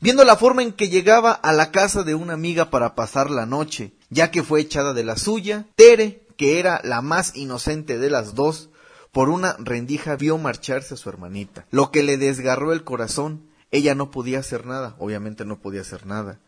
viendo 0.00 0.24
la 0.24 0.36
forma 0.36 0.62
en 0.62 0.72
que 0.72 0.88
llegaba 0.88 1.32
a 1.32 1.52
la 1.52 1.72
casa 1.72 2.04
de 2.04 2.14
una 2.14 2.34
amiga 2.34 2.70
para 2.70 2.94
pasar 2.94 3.28
la 3.32 3.44
noche, 3.44 3.92
ya 4.08 4.30
que 4.30 4.44
fue 4.44 4.60
echada 4.60 4.94
de 4.94 5.02
la 5.02 5.16
suya, 5.16 5.66
Tere, 5.74 6.28
que 6.36 6.60
era 6.60 6.80
la 6.84 7.02
más 7.02 7.34
inocente 7.34 7.98
de 7.98 8.08
las 8.08 8.36
dos, 8.36 8.70
por 9.10 9.30
una 9.30 9.56
rendija 9.58 10.14
vio 10.14 10.38
marcharse 10.38 10.94
a 10.94 10.96
su 10.96 11.08
hermanita, 11.08 11.66
lo 11.72 11.90
que 11.90 12.04
le 12.04 12.18
desgarró 12.18 12.72
el 12.72 12.84
corazón. 12.84 13.48
Ella 13.72 13.96
no 13.96 14.12
podía 14.12 14.38
hacer 14.38 14.64
nada, 14.64 14.94
obviamente 15.00 15.44
no 15.44 15.58
podía 15.58 15.80
hacer 15.80 16.06
nada. 16.06 16.38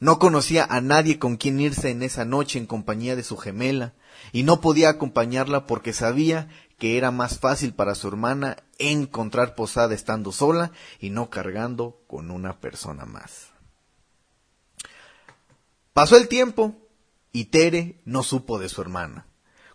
No 0.00 0.18
conocía 0.18 0.64
a 0.64 0.80
nadie 0.80 1.18
con 1.18 1.36
quien 1.36 1.60
irse 1.60 1.90
en 1.90 2.02
esa 2.02 2.24
noche 2.24 2.58
en 2.58 2.66
compañía 2.66 3.16
de 3.16 3.22
su 3.22 3.36
gemela, 3.36 3.94
y 4.32 4.42
no 4.42 4.60
podía 4.60 4.88
acompañarla 4.88 5.66
porque 5.66 5.92
sabía 5.92 6.48
que 6.78 6.96
era 6.98 7.10
más 7.10 7.38
fácil 7.38 7.72
para 7.74 7.94
su 7.94 8.08
hermana 8.08 8.56
encontrar 8.78 9.54
posada 9.54 9.94
estando 9.94 10.32
sola 10.32 10.72
y 11.00 11.10
no 11.10 11.30
cargando 11.30 12.00
con 12.06 12.30
una 12.30 12.60
persona 12.60 13.04
más. 13.04 13.48
Pasó 15.92 16.16
el 16.16 16.28
tiempo 16.28 16.74
y 17.32 17.46
Tere 17.46 18.00
no 18.04 18.22
supo 18.22 18.58
de 18.58 18.68
su 18.68 18.80
hermana. 18.82 19.26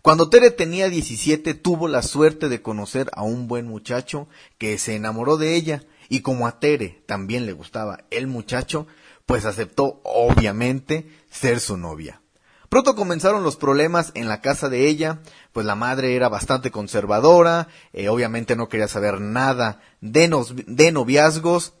Cuando 0.02 0.30
Tere 0.30 0.50
tenía 0.50 0.88
17 0.88 1.54
tuvo 1.54 1.88
la 1.88 2.02
suerte 2.02 2.48
de 2.48 2.62
conocer 2.62 3.10
a 3.12 3.22
un 3.22 3.48
buen 3.48 3.66
muchacho 3.66 4.28
que 4.58 4.78
se 4.78 4.96
enamoró 4.96 5.36
de 5.36 5.56
ella 5.56 5.82
y 6.08 6.20
como 6.20 6.46
a 6.46 6.58
Tere 6.58 7.02
también 7.06 7.46
le 7.46 7.52
gustaba 7.52 8.04
el 8.10 8.26
muchacho, 8.26 8.86
pues 9.30 9.44
aceptó 9.44 10.00
obviamente 10.02 11.06
ser 11.30 11.60
su 11.60 11.76
novia. 11.76 12.20
Pronto 12.68 12.96
comenzaron 12.96 13.44
los 13.44 13.54
problemas 13.54 14.10
en 14.14 14.28
la 14.28 14.40
casa 14.40 14.68
de 14.68 14.88
ella, 14.88 15.20
pues 15.52 15.64
la 15.64 15.76
madre 15.76 16.16
era 16.16 16.28
bastante 16.28 16.72
conservadora, 16.72 17.68
eh, 17.92 18.08
obviamente 18.08 18.56
no 18.56 18.68
quería 18.68 18.88
saber 18.88 19.20
nada 19.20 19.80
de, 20.00 20.28
de 20.66 20.90
noviazgos, 20.90 21.74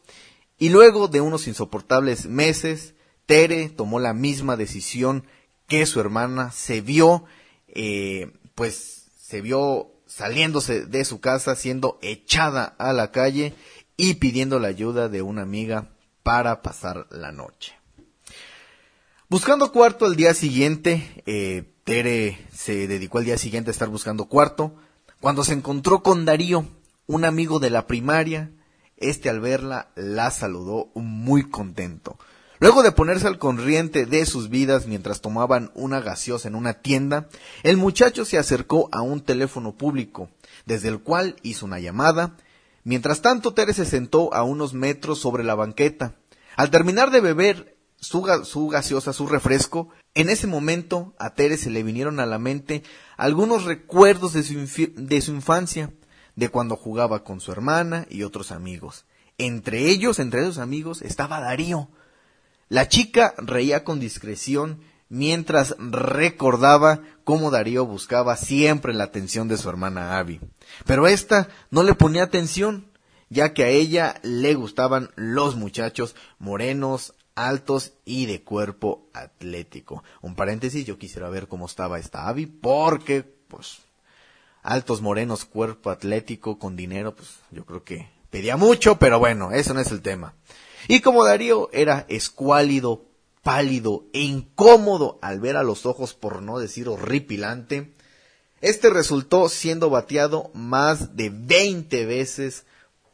y 0.58 0.68
luego 0.68 1.08
de 1.08 1.22
unos 1.22 1.48
insoportables 1.48 2.26
meses, 2.26 2.94
Tere 3.26 3.68
tomó 3.68 3.98
la 3.98 4.14
misma 4.14 4.56
decisión 4.56 5.26
que 5.66 5.86
su 5.86 5.98
hermana, 5.98 6.52
se 6.52 6.82
vio, 6.82 7.24
eh, 7.66 8.30
pues 8.54 9.06
se 9.20 9.40
vio 9.40 9.90
saliéndose 10.06 10.86
de 10.86 11.04
su 11.04 11.18
casa, 11.18 11.56
siendo 11.56 11.98
echada 12.00 12.76
a 12.78 12.92
la 12.92 13.10
calle 13.10 13.54
y 13.96 14.14
pidiendo 14.14 14.60
la 14.60 14.68
ayuda 14.68 15.08
de 15.08 15.22
una 15.22 15.42
amiga 15.42 15.88
para 16.30 16.62
pasar 16.62 17.08
la 17.10 17.32
noche. 17.32 17.76
Buscando 19.28 19.72
cuarto 19.72 20.06
al 20.06 20.14
día 20.14 20.32
siguiente, 20.32 21.24
eh, 21.26 21.64
Tere 21.82 22.38
se 22.54 22.86
dedicó 22.86 23.18
al 23.18 23.24
día 23.24 23.36
siguiente 23.36 23.70
a 23.70 23.72
estar 23.72 23.88
buscando 23.88 24.26
cuarto, 24.26 24.72
cuando 25.20 25.42
se 25.42 25.54
encontró 25.54 26.04
con 26.04 26.24
Darío, 26.24 26.68
un 27.08 27.24
amigo 27.24 27.58
de 27.58 27.70
la 27.70 27.88
primaria. 27.88 28.52
Este 28.96 29.28
al 29.28 29.40
verla 29.40 29.88
la 29.96 30.30
saludó 30.30 30.92
muy 30.94 31.50
contento. 31.50 32.16
Luego 32.60 32.84
de 32.84 32.92
ponerse 32.92 33.26
al 33.26 33.38
corriente 33.38 34.06
de 34.06 34.24
sus 34.24 34.50
vidas 34.50 34.86
mientras 34.86 35.22
tomaban 35.22 35.72
una 35.74 36.00
gaseosa 36.00 36.46
en 36.46 36.54
una 36.54 36.74
tienda, 36.74 37.28
el 37.64 37.76
muchacho 37.76 38.24
se 38.24 38.38
acercó 38.38 38.88
a 38.92 39.02
un 39.02 39.20
teléfono 39.20 39.74
público, 39.74 40.30
desde 40.64 40.90
el 40.90 41.00
cual 41.00 41.34
hizo 41.42 41.66
una 41.66 41.80
llamada 41.80 42.36
Mientras 42.84 43.20
tanto, 43.20 43.52
Tere 43.52 43.74
se 43.74 43.84
sentó 43.84 44.32
a 44.32 44.42
unos 44.42 44.72
metros 44.72 45.18
sobre 45.18 45.44
la 45.44 45.54
banqueta. 45.54 46.14
Al 46.60 46.68
terminar 46.68 47.10
de 47.10 47.22
beber 47.22 47.78
su, 47.96 48.20
gaseosa, 48.20 49.14
su 49.14 49.26
refresco, 49.26 49.88
en 50.12 50.28
ese 50.28 50.46
momento 50.46 51.14
a 51.18 51.32
Tere 51.32 51.56
se 51.56 51.70
le 51.70 51.82
vinieron 51.82 52.20
a 52.20 52.26
la 52.26 52.38
mente 52.38 52.82
algunos 53.16 53.64
recuerdos 53.64 54.34
de 54.34 54.42
su, 54.42 55.32
infancia, 55.32 55.90
de 56.36 56.48
cuando 56.50 56.76
jugaba 56.76 57.24
con 57.24 57.40
su 57.40 57.50
hermana 57.50 58.06
y 58.10 58.24
otros 58.24 58.52
amigos. 58.52 59.06
Entre 59.38 59.88
ellos, 59.88 60.18
entre 60.18 60.42
esos 60.42 60.58
amigos, 60.58 61.00
estaba 61.00 61.40
Darío. 61.40 61.88
La 62.68 62.88
chica 62.88 63.32
reía 63.38 63.82
con 63.82 63.98
discreción 63.98 64.82
mientras 65.08 65.74
recordaba 65.78 67.00
cómo 67.24 67.50
Darío 67.50 67.86
buscaba 67.86 68.36
siempre 68.36 68.92
la 68.92 69.04
atención 69.04 69.48
de 69.48 69.56
su 69.56 69.70
hermana 69.70 70.18
Abby. 70.18 70.40
Pero 70.84 71.06
ésta 71.06 71.48
no 71.70 71.82
le 71.84 71.94
ponía 71.94 72.24
atención, 72.24 72.89
ya 73.30 73.54
que 73.54 73.64
a 73.64 73.68
ella 73.68 74.20
le 74.22 74.54
gustaban 74.54 75.10
los 75.14 75.56
muchachos 75.56 76.14
morenos, 76.38 77.14
altos 77.36 77.92
y 78.04 78.26
de 78.26 78.42
cuerpo 78.42 79.08
atlético. 79.14 80.02
Un 80.20 80.34
paréntesis, 80.34 80.84
yo 80.84 80.98
quisiera 80.98 81.30
ver 81.30 81.48
cómo 81.48 81.66
estaba 81.66 81.98
esta 81.98 82.28
Abby, 82.28 82.46
porque, 82.46 83.22
pues, 83.22 83.78
altos 84.62 85.00
morenos, 85.00 85.44
cuerpo 85.44 85.90
atlético, 85.90 86.58
con 86.58 86.76
dinero, 86.76 87.14
pues, 87.14 87.38
yo 87.50 87.64
creo 87.64 87.84
que 87.84 88.08
pedía 88.30 88.56
mucho, 88.56 88.98
pero 88.98 89.18
bueno, 89.18 89.52
eso 89.52 89.74
no 89.74 89.80
es 89.80 89.90
el 89.92 90.02
tema. 90.02 90.34
Y 90.88 91.00
como 91.00 91.24
Darío 91.24 91.70
era 91.72 92.04
escuálido, 92.08 93.04
pálido 93.42 94.04
e 94.12 94.20
incómodo 94.20 95.18
al 95.22 95.40
ver 95.40 95.56
a 95.56 95.62
los 95.62 95.86
ojos, 95.86 96.14
por 96.14 96.42
no 96.42 96.58
decir 96.58 96.88
horripilante, 96.88 97.94
este 98.60 98.90
resultó 98.90 99.48
siendo 99.48 99.88
bateado 99.88 100.50
más 100.52 101.16
de 101.16 101.30
20 101.30 102.04
veces 102.04 102.64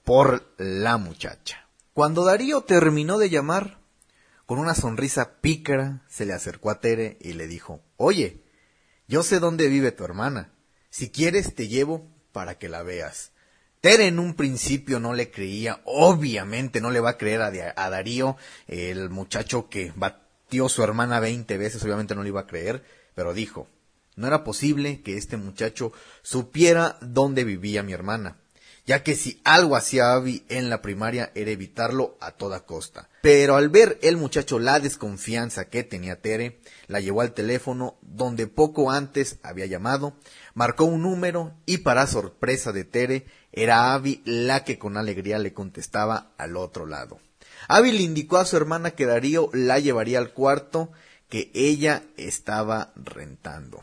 por 0.07 0.55
la 0.57 0.99
muchacha. 0.99 1.67
Cuando 1.93 2.25
Darío 2.25 2.61
terminó 2.61 3.19
de 3.19 3.29
llamar, 3.29 3.81
con 4.47 4.61
una 4.61 4.77
sonrisa 4.77 5.41
pícara 5.41 6.05
se 6.09 6.25
le 6.25 6.33
acercó 6.33 6.71
a 6.71 6.79
Tere 6.79 7.19
y 7.21 7.33
le 7.33 7.49
dijo, 7.49 7.83
Oye, 7.97 8.41
yo 9.09 9.25
sé 9.25 9.41
dónde 9.41 9.67
vive 9.67 9.91
tu 9.91 10.05
hermana. 10.05 10.53
Si 10.91 11.11
quieres 11.11 11.57
te 11.57 11.67
llevo 11.67 12.07
para 12.31 12.57
que 12.57 12.69
la 12.69 12.85
veas. 12.85 13.33
Tere 13.81 14.07
en 14.07 14.21
un 14.21 14.35
principio 14.35 15.01
no 15.01 15.13
le 15.13 15.33
creía, 15.33 15.81
obviamente 15.85 16.81
no 16.81 16.93
le 16.93 17.01
va 17.01 17.11
a 17.11 17.19
creer 17.19 17.43
a, 17.43 17.91
Darío, 17.91 18.37
el 18.69 19.11
muchacho 19.11 19.69
que 19.69 19.93
batió 19.97 20.69
su 20.69 20.85
hermana 20.85 21.19
veinte 21.19 21.59
veces, 21.59 21.83
obviamente 21.83 22.15
no 22.15 22.23
le 22.23 22.29
iba 22.29 22.43
a 22.43 22.47
creer, 22.47 22.85
pero 23.17 23.35
dijo, 23.35 23.67
no 24.15 24.29
era 24.29 24.45
posible 24.45 25.03
que 25.03 25.17
este 25.17 25.37
muchacho 25.37 25.93
supiera 26.23 26.97
dónde 27.01 27.43
vivía 27.43 27.83
mi 27.83 27.93
hermana, 27.93 28.37
ya 28.87 29.03
que 29.03 29.17
si 29.17 29.41
algo 29.45 29.77
hacía 29.77 30.13
Abby 30.13 30.45
en 30.49 30.71
la 30.71 30.81
primaria 30.81 31.33
era 31.35 31.51
evitarlo 31.51 32.17
a 32.21 32.33
toda 32.33 32.65
costa. 32.65 33.09
Pero 33.21 33.57
al 33.57 33.69
ver 33.69 33.99
el 34.03 34.17
muchacho 34.17 34.61
la 34.61 34.79
desconfianza 34.79 35.69
que 35.69 35.83
tenía 35.83 36.21
Tere, 36.21 36.61
la 36.87 37.01
llevó 37.01 37.21
al 37.21 37.35
teléfono 37.35 37.99
donde 38.01 38.47
poco 38.47 38.93
antes 38.93 39.39
había 39.43 39.67
llamado, 39.67 40.15
marcó 40.55 40.85
un 40.85 41.03
número 41.03 41.53
y 41.67 41.79
para 41.79 42.07
sorpresa 42.07 42.73
de 42.73 42.85
Tere 42.85 43.27
era 43.53 43.93
Abby 43.93 44.23
la 44.25 44.63
que 44.63 44.79
con 44.79 44.97
alegría 44.97 45.39
le 45.39 45.53
contestaba 45.53 46.31
al 46.39 46.57
otro 46.57 46.87
lado. 46.87 47.19
Abby 47.69 47.91
le 47.91 48.03
indicó 48.03 48.37
a 48.37 48.45
su 48.45 48.57
hermana 48.57 48.93
que 48.93 49.07
Darío 49.07 49.51
la 49.53 49.81
llevaría 49.81 50.19
al 50.19 50.33
cuarto 50.33 50.93
que 51.29 51.51
ella 51.55 52.05
estaba 52.17 52.93
rentando. 52.95 53.81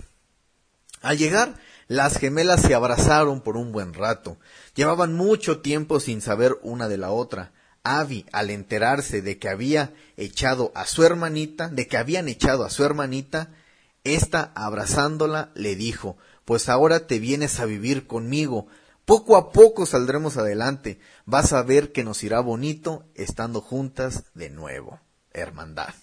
Al 1.01 1.17
llegar, 1.17 1.55
las 1.87 2.17
gemelas 2.17 2.61
se 2.61 2.73
abrazaron 2.73 3.41
por 3.41 3.57
un 3.57 3.73
buen 3.73 3.93
rato. 3.93 4.37
Llevaban 4.75 5.13
mucho 5.13 5.59
tiempo 5.61 5.99
sin 5.99 6.21
saber 6.21 6.57
una 6.61 6.87
de 6.87 6.97
la 6.97 7.11
otra. 7.11 7.51
Abby, 7.83 8.25
al 8.31 8.49
enterarse 8.49 9.21
de 9.21 9.37
que 9.37 9.49
había 9.49 9.93
echado 10.17 10.71
a 10.73 10.85
su 10.85 11.03
hermanita, 11.03 11.69
de 11.69 11.87
que 11.87 11.97
habían 11.97 12.27
echado 12.27 12.63
a 12.63 12.69
su 12.69 12.83
hermanita, 12.83 13.49
ésta 14.03 14.51
abrazándola 14.55 15.51
le 15.53 15.75
dijo, 15.75 16.17
pues 16.45 16.69
ahora 16.69 17.07
te 17.07 17.19
vienes 17.19 17.59
a 17.59 17.65
vivir 17.65 18.07
conmigo, 18.07 18.67
Poco 19.05 19.35
a 19.35 19.51
poco 19.51 19.85
saldremos 19.85 20.37
adelante. 20.37 20.99
Vas 21.25 21.51
a 21.51 21.61
ver 21.61 21.91
que 21.91 22.03
nos 22.03 22.23
irá 22.23 22.39
bonito 22.39 23.03
estando 23.15 23.59
juntas 23.59 24.23
de 24.33 24.49
nuevo. 24.49 24.99
Hermandad. 25.33 25.93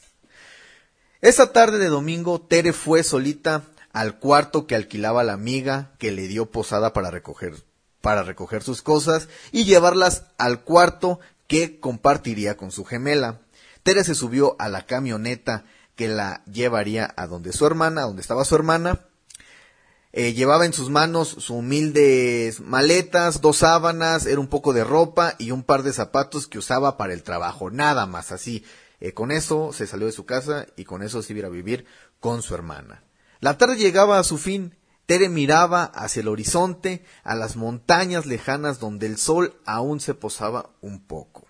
Esa 1.22 1.52
tarde 1.52 1.78
de 1.78 1.87
domingo, 1.87 2.40
Tere 2.42 2.72
fue 2.72 3.02
solita 3.02 3.64
al 3.92 4.18
cuarto 4.18 4.66
que 4.66 4.74
alquilaba 4.74 5.24
la 5.24 5.33
amiga 5.33 5.92
que 5.98 6.12
le 6.12 6.28
dio 6.28 6.50
posada 6.50 6.92
para 6.92 7.11
recoger, 7.11 7.54
para 8.01 8.23
recoger 8.23 8.63
sus 8.63 8.83
cosas 8.83 9.29
y 9.53 9.65
llevarlas 9.65 10.25
al 10.39 10.63
cuarto 10.63 11.21
que 11.47 11.81
compartiría 11.81 12.57
con 12.57 12.71
su 12.71 12.85
gemela. 12.85 13.41
Tere 13.83 14.05
se 14.05 14.15
subió 14.15 14.57
a 14.59 14.69
la 14.69 14.87
camioneta 14.87 15.65
que 15.97 16.09
la 16.09 16.43
llevaría 16.45 17.13
a 17.17 17.27
donde 17.27 17.53
su 17.53 17.67
hermana, 17.67 18.03
donde 18.03 18.23
estaba 18.23 18.45
su 18.45 18.55
hermana. 18.55 19.01
Eh, 20.13 20.33
llevaba 20.33 20.67
en 20.67 20.73
sus 20.73 20.91
manos 20.91 21.29
sus 21.29 21.51
humildes 21.51 22.61
maletas, 22.61 23.41
dos 23.41 23.59
sábanas, 23.59 24.27
era 24.27 24.41
un 24.41 24.49
poco 24.49 24.73
de 24.73 24.83
ropa 24.83 25.37
y 25.39 25.53
un 25.53 25.63
par 25.63 25.83
de 25.83 25.93
zapatos 25.93 26.49
que 26.49 26.59
usaba 26.59 26.97
para 26.97 27.13
el 27.13 27.23
trabajo, 27.23 27.71
nada 27.71 28.07
más 28.07 28.33
así. 28.33 28.65
Eh, 29.01 29.13
con 29.13 29.31
eso 29.31 29.73
se 29.73 29.87
salió 29.87 30.07
de 30.07 30.13
su 30.13 30.27
casa 30.27 30.67
y 30.77 30.85
con 30.85 31.03
eso 31.03 31.23
se 31.23 31.33
iba 31.33 31.47
a 31.47 31.51
vivir 31.51 31.87
con 32.19 32.43
su 32.43 32.55
hermana. 32.55 33.03
La 33.41 33.57
tarde 33.57 33.77
llegaba 33.77 34.19
a 34.19 34.25
su 34.25 34.37
fin. 34.37 34.77
Tere 35.11 35.29
miraba 35.29 35.83
hacia 35.87 36.20
el 36.20 36.29
horizonte, 36.29 37.05
a 37.25 37.35
las 37.35 37.57
montañas 37.57 38.27
lejanas 38.27 38.79
donde 38.79 39.09
el 39.09 39.18
sol 39.18 39.61
aún 39.66 39.99
se 39.99 40.14
posaba 40.14 40.70
un 40.81 41.05
poco. 41.05 41.49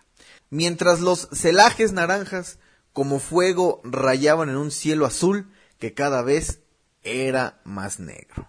Mientras 0.49 1.01
los 1.01 1.29
celajes 1.31 1.93
naranjas 1.93 2.59
como 2.95 3.19
fuego 3.19 3.83
rayaban 3.85 4.49
en 4.49 4.57
un 4.57 4.71
cielo 4.71 5.05
azul 5.05 5.53
que 5.79 5.93
cada 5.93 6.23
vez 6.23 6.61
era 7.03 7.61
más 7.65 8.01
negro. 8.01 8.49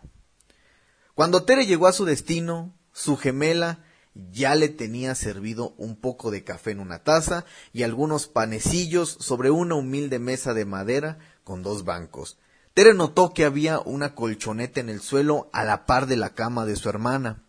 Cuando 1.14 1.44
Tere 1.44 1.66
llegó 1.66 1.88
a 1.88 1.92
su 1.92 2.06
destino, 2.06 2.74
su 2.94 3.18
gemela 3.18 3.84
ya 4.16 4.56
le 4.56 4.70
tenía 4.70 5.14
servido 5.16 5.74
un 5.76 5.98
poco 5.98 6.32
de 6.32 6.46
café 6.46 6.72
en 6.72 6.80
una 6.80 7.04
taza 7.04 7.44
y 7.74 7.84
algunos 7.84 8.28
panecillos 8.28 9.18
sobre 9.20 9.52
una 9.52 9.76
humilde 9.76 10.20
mesa 10.20 10.54
de 10.54 10.64
madera 10.64 11.20
con 11.44 11.64
dos 11.64 11.84
bancos. 11.84 12.38
Tere 12.74 12.94
notó 12.94 13.34
que 13.34 13.44
había 13.44 13.80
una 13.80 14.16
colchoneta 14.16 14.80
en 14.80 14.90
el 14.90 15.02
suelo 15.02 15.50
a 15.52 15.66
la 15.66 15.86
par 15.86 16.08
de 16.08 16.16
la 16.16 16.34
cama 16.34 16.66
de 16.66 16.78
su 16.78 16.88
hermana. 16.88 17.44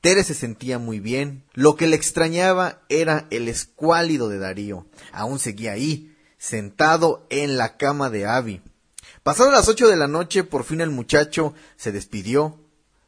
Tere 0.00 0.24
se 0.24 0.34
sentía 0.34 0.78
muy 0.78 0.98
bien. 0.98 1.44
Lo 1.54 1.76
que 1.76 1.86
le 1.86 1.94
extrañaba 1.94 2.80
era 2.88 3.26
el 3.30 3.48
escuálido 3.48 4.28
de 4.28 4.38
Darío. 4.38 4.86
Aún 5.12 5.38
seguía 5.38 5.72
ahí, 5.72 6.16
sentado 6.36 7.26
en 7.30 7.56
la 7.56 7.76
cama 7.76 8.10
de 8.10 8.26
Abby. 8.26 8.62
Pasadas 9.22 9.52
las 9.52 9.68
ocho 9.68 9.88
de 9.88 9.96
la 9.96 10.08
noche, 10.08 10.44
por 10.44 10.64
fin 10.64 10.80
el 10.80 10.90
muchacho 10.90 11.54
se 11.76 11.92
despidió, 11.92 12.60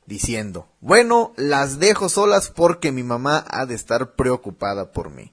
diciendo, 0.06 0.68
bueno, 0.80 1.32
las 1.36 1.78
dejo 1.78 2.08
solas 2.08 2.50
porque 2.50 2.92
mi 2.92 3.02
mamá 3.02 3.44
ha 3.48 3.66
de 3.66 3.74
estar 3.74 4.14
preocupada 4.14 4.92
por 4.92 5.10
mí. 5.10 5.32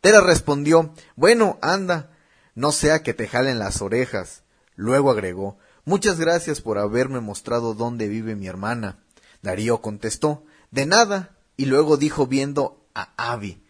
Tere 0.00 0.20
respondió, 0.20 0.92
bueno, 1.16 1.58
anda, 1.62 2.10
no 2.54 2.72
sea 2.72 3.02
que 3.02 3.14
te 3.14 3.28
jalen 3.28 3.58
las 3.58 3.82
orejas. 3.82 4.42
Luego 4.74 5.10
agregó, 5.10 5.58
Muchas 5.88 6.18
gracias 6.18 6.60
por 6.60 6.78
haberme 6.78 7.20
mostrado 7.20 7.72
dónde 7.72 8.08
vive 8.08 8.34
mi 8.34 8.48
hermana. 8.48 8.98
Darío 9.40 9.80
contestó, 9.80 10.44
de 10.72 10.84
nada, 10.84 11.36
y 11.56 11.66
luego 11.66 11.96
dijo 11.96 12.26
viendo 12.26 12.84
a 12.92 13.12
Abby, 13.16 13.62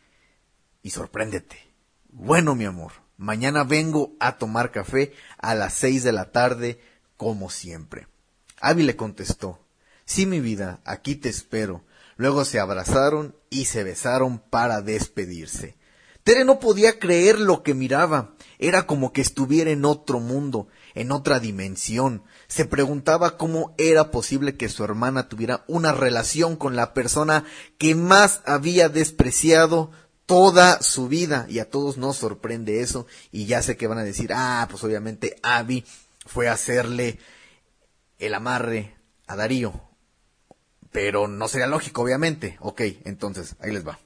y 0.82 0.90
sorpréndete. 0.90 1.58
Bueno, 2.08 2.54
mi 2.54 2.64
amor, 2.64 2.92
mañana 3.18 3.64
vengo 3.64 4.16
a 4.18 4.38
tomar 4.38 4.72
café 4.72 5.12
a 5.36 5.54
las 5.54 5.74
seis 5.74 6.04
de 6.04 6.12
la 6.12 6.32
tarde, 6.32 6.80
como 7.18 7.50
siempre. 7.50 8.08
Abby 8.62 8.84
le 8.84 8.96
contestó, 8.96 9.60
sí, 10.06 10.24
mi 10.24 10.40
vida, 10.40 10.80
aquí 10.86 11.16
te 11.16 11.28
espero. 11.28 11.84
Luego 12.16 12.46
se 12.46 12.58
abrazaron 12.60 13.36
y 13.50 13.66
se 13.66 13.84
besaron 13.84 14.38
para 14.38 14.80
despedirse. 14.80 15.76
Tere 16.26 16.46
no 16.46 16.60
podía 16.60 16.98
creer 16.98 17.38
lo 17.38 17.62
que 17.62 17.74
miraba. 17.74 18.34
Era 18.58 18.86
como 18.86 19.12
que 19.12 19.20
estuviera 19.20 19.70
en 19.70 19.84
otro 19.84 20.18
mundo, 20.18 20.66
en 20.96 21.12
otra 21.12 21.38
dimensión. 21.38 22.24
Se 22.48 22.64
preguntaba 22.64 23.36
cómo 23.36 23.74
era 23.78 24.10
posible 24.10 24.56
que 24.56 24.68
su 24.68 24.82
hermana 24.82 25.28
tuviera 25.28 25.62
una 25.68 25.92
relación 25.92 26.56
con 26.56 26.74
la 26.74 26.94
persona 26.94 27.44
que 27.78 27.94
más 27.94 28.40
había 28.46 28.88
despreciado 28.88 29.92
toda 30.24 30.82
su 30.82 31.06
vida. 31.06 31.46
Y 31.48 31.60
a 31.60 31.70
todos 31.70 31.98
nos 31.98 32.16
sorprende 32.16 32.80
eso. 32.80 33.06
Y 33.30 33.44
ya 33.44 33.62
sé 33.62 33.76
que 33.76 33.86
van 33.86 33.98
a 33.98 34.04
decir, 34.04 34.32
ah, 34.34 34.66
pues 34.70 34.82
obviamente 34.82 35.36
Abby 35.42 35.84
fue 36.24 36.48
a 36.48 36.54
hacerle 36.54 37.18
el 38.18 38.34
amarre 38.34 38.96
a 39.26 39.36
Darío. 39.36 39.78
Pero 40.92 41.28
no 41.28 41.46
sería 41.46 41.66
lógico, 41.66 42.02
obviamente. 42.02 42.56
Ok, 42.60 42.80
entonces, 43.04 43.54
ahí 43.60 43.70
les 43.70 43.86
va. 43.86 43.98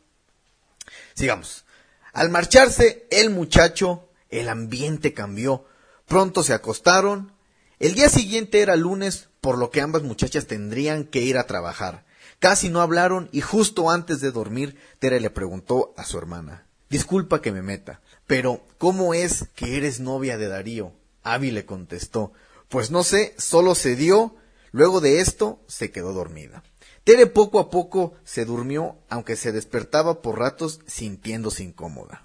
Sigamos. 1.14 1.64
Al 2.12 2.30
marcharse, 2.30 3.06
el 3.12 3.30
muchacho, 3.30 4.08
el 4.28 4.48
ambiente 4.48 5.14
cambió. 5.14 5.69
Pronto 6.10 6.42
se 6.42 6.54
acostaron. 6.54 7.30
El 7.78 7.94
día 7.94 8.08
siguiente 8.08 8.62
era 8.62 8.74
lunes, 8.74 9.28
por 9.40 9.56
lo 9.56 9.70
que 9.70 9.80
ambas 9.80 10.02
muchachas 10.02 10.48
tendrían 10.48 11.04
que 11.04 11.20
ir 11.20 11.38
a 11.38 11.46
trabajar. 11.46 12.04
Casi 12.40 12.68
no 12.68 12.80
hablaron 12.80 13.28
y 13.30 13.42
justo 13.42 13.92
antes 13.92 14.20
de 14.20 14.32
dormir, 14.32 14.76
Tere 14.98 15.20
le 15.20 15.30
preguntó 15.30 15.94
a 15.96 16.04
su 16.04 16.18
hermana. 16.18 16.66
Disculpa 16.88 17.40
que 17.40 17.52
me 17.52 17.62
meta, 17.62 18.00
pero 18.26 18.60
¿cómo 18.78 19.14
es 19.14 19.44
que 19.54 19.76
eres 19.76 20.00
novia 20.00 20.36
de 20.36 20.48
Darío? 20.48 20.92
Abby 21.22 21.52
le 21.52 21.64
contestó. 21.64 22.32
Pues 22.68 22.90
no 22.90 23.04
sé, 23.04 23.36
solo 23.38 23.76
se 23.76 23.94
dio. 23.94 24.34
Luego 24.72 25.00
de 25.00 25.20
esto 25.20 25.60
se 25.68 25.92
quedó 25.92 26.12
dormida. 26.12 26.64
Tere 27.04 27.28
poco 27.28 27.60
a 27.60 27.70
poco 27.70 28.14
se 28.24 28.44
durmió, 28.44 28.96
aunque 29.10 29.36
se 29.36 29.52
despertaba 29.52 30.22
por 30.22 30.40
ratos 30.40 30.80
sintiéndose 30.88 31.62
incómoda. 31.62 32.24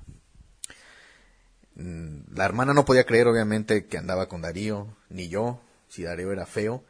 Mm, 1.75 2.35
la 2.35 2.45
hermana 2.45 2.73
no 2.73 2.85
podía 2.85 3.05
creer, 3.05 3.27
obviamente, 3.27 3.85
que 3.85 3.97
andaba 3.97 4.27
con 4.27 4.41
Darío, 4.41 4.88
ni 5.09 5.27
yo, 5.27 5.59
si 5.89 6.03
Darío 6.03 6.31
era 6.31 6.45
feo 6.45 6.83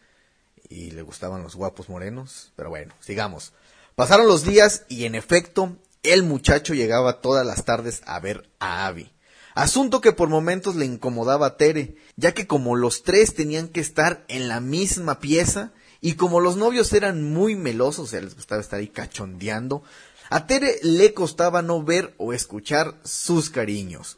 y 0.70 0.92
le 0.92 1.02
gustaban 1.02 1.44
los 1.44 1.56
guapos 1.56 1.90
morenos. 1.90 2.52
Pero 2.56 2.70
bueno, 2.70 2.94
sigamos. 3.00 3.54
Pasaron 3.96 4.28
los 4.28 4.44
días 4.44 4.84
y 4.90 5.06
en 5.06 5.16
efecto, 5.16 5.76
el 6.04 6.24
muchacho 6.24 6.74
llegaba 6.74 7.22
todas 7.22 7.46
las 7.46 7.66
tardes 7.66 8.02
a 8.06 8.20
ver 8.20 8.50
a 8.60 8.88
Abby. 8.88 9.12
Asunto 9.56 10.02
que 10.02 10.12
por 10.12 10.28
momentos 10.28 10.76
le 10.76 10.86
incomodaba 10.86 11.48
a 11.48 11.58
Tere, 11.58 11.96
ya 12.18 12.34
que 12.34 12.46
como 12.46 12.76
los 12.76 13.04
tres 13.04 13.34
tenían 13.34 13.70
que 13.70 13.80
estar 13.80 14.26
en 14.28 14.50
la 14.50 14.60
misma 14.60 15.20
pieza, 15.22 15.72
y 16.02 16.16
como 16.16 16.42
los 16.42 16.58
novios 16.58 16.92
eran 16.92 17.24
muy 17.24 17.56
melosos, 17.56 18.00
o 18.00 18.08
sea, 18.08 18.22
les 18.22 18.36
gustaba 18.36 18.60
estar 18.60 18.80
ahí 18.80 18.90
cachondeando, 18.90 19.82
a 20.30 20.46
Tere 20.46 20.78
le 20.84 21.14
costaba 21.14 21.62
no 21.62 21.82
ver 21.84 22.14
o 22.18 22.34
escuchar 22.34 22.96
sus 23.04 23.50
cariños. 23.50 24.18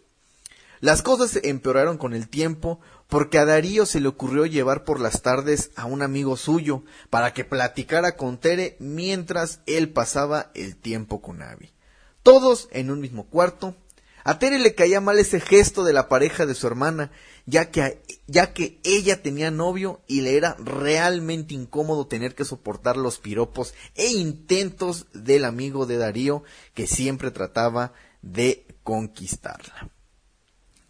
Las 0.79 1.01
cosas 1.01 1.39
empeoraron 1.43 1.97
con 1.97 2.13
el 2.13 2.29
tiempo 2.29 2.79
porque 3.07 3.39
a 3.39 3.45
Darío 3.45 3.85
se 3.85 3.99
le 3.99 4.07
ocurrió 4.07 4.45
llevar 4.45 4.83
por 4.83 4.99
las 4.99 5.21
tardes 5.21 5.71
a 5.75 5.85
un 5.85 6.01
amigo 6.01 6.37
suyo 6.37 6.83
para 7.09 7.33
que 7.33 7.45
platicara 7.45 8.15
con 8.15 8.37
Tere 8.37 8.75
mientras 8.79 9.61
él 9.65 9.89
pasaba 9.89 10.51
el 10.53 10.75
tiempo 10.75 11.21
con 11.21 11.41
Abby. 11.41 11.71
Todos 12.21 12.67
en 12.71 12.91
un 12.91 12.99
mismo 12.99 13.27
cuarto. 13.27 13.75
A 14.23 14.39
Tere 14.39 14.59
le 14.59 14.75
caía 14.75 14.99
mal 14.99 15.17
ese 15.19 15.39
gesto 15.39 15.85
de 15.85 15.93
la 15.93 16.09
pareja 16.09 16.45
de 16.45 16.53
su 16.53 16.67
hermana, 16.67 17.11
ya 17.45 17.71
que, 17.71 18.01
ya 18.27 18.51
que 18.53 18.77
ella 18.83 19.23
tenía 19.23 19.51
novio 19.51 20.01
y 20.05 20.19
le 20.19 20.35
era 20.35 20.57
realmente 20.59 21.53
incómodo 21.53 22.07
tener 22.07 22.35
que 22.35 22.43
soportar 22.43 22.97
los 22.97 23.19
piropos 23.19 23.73
e 23.95 24.07
intentos 24.07 25.07
del 25.13 25.45
amigo 25.45 25.85
de 25.85 25.97
Darío 25.97 26.43
que 26.73 26.87
siempre 26.87 27.31
trataba 27.31 27.93
de 28.21 28.67
conquistarla. 28.83 29.96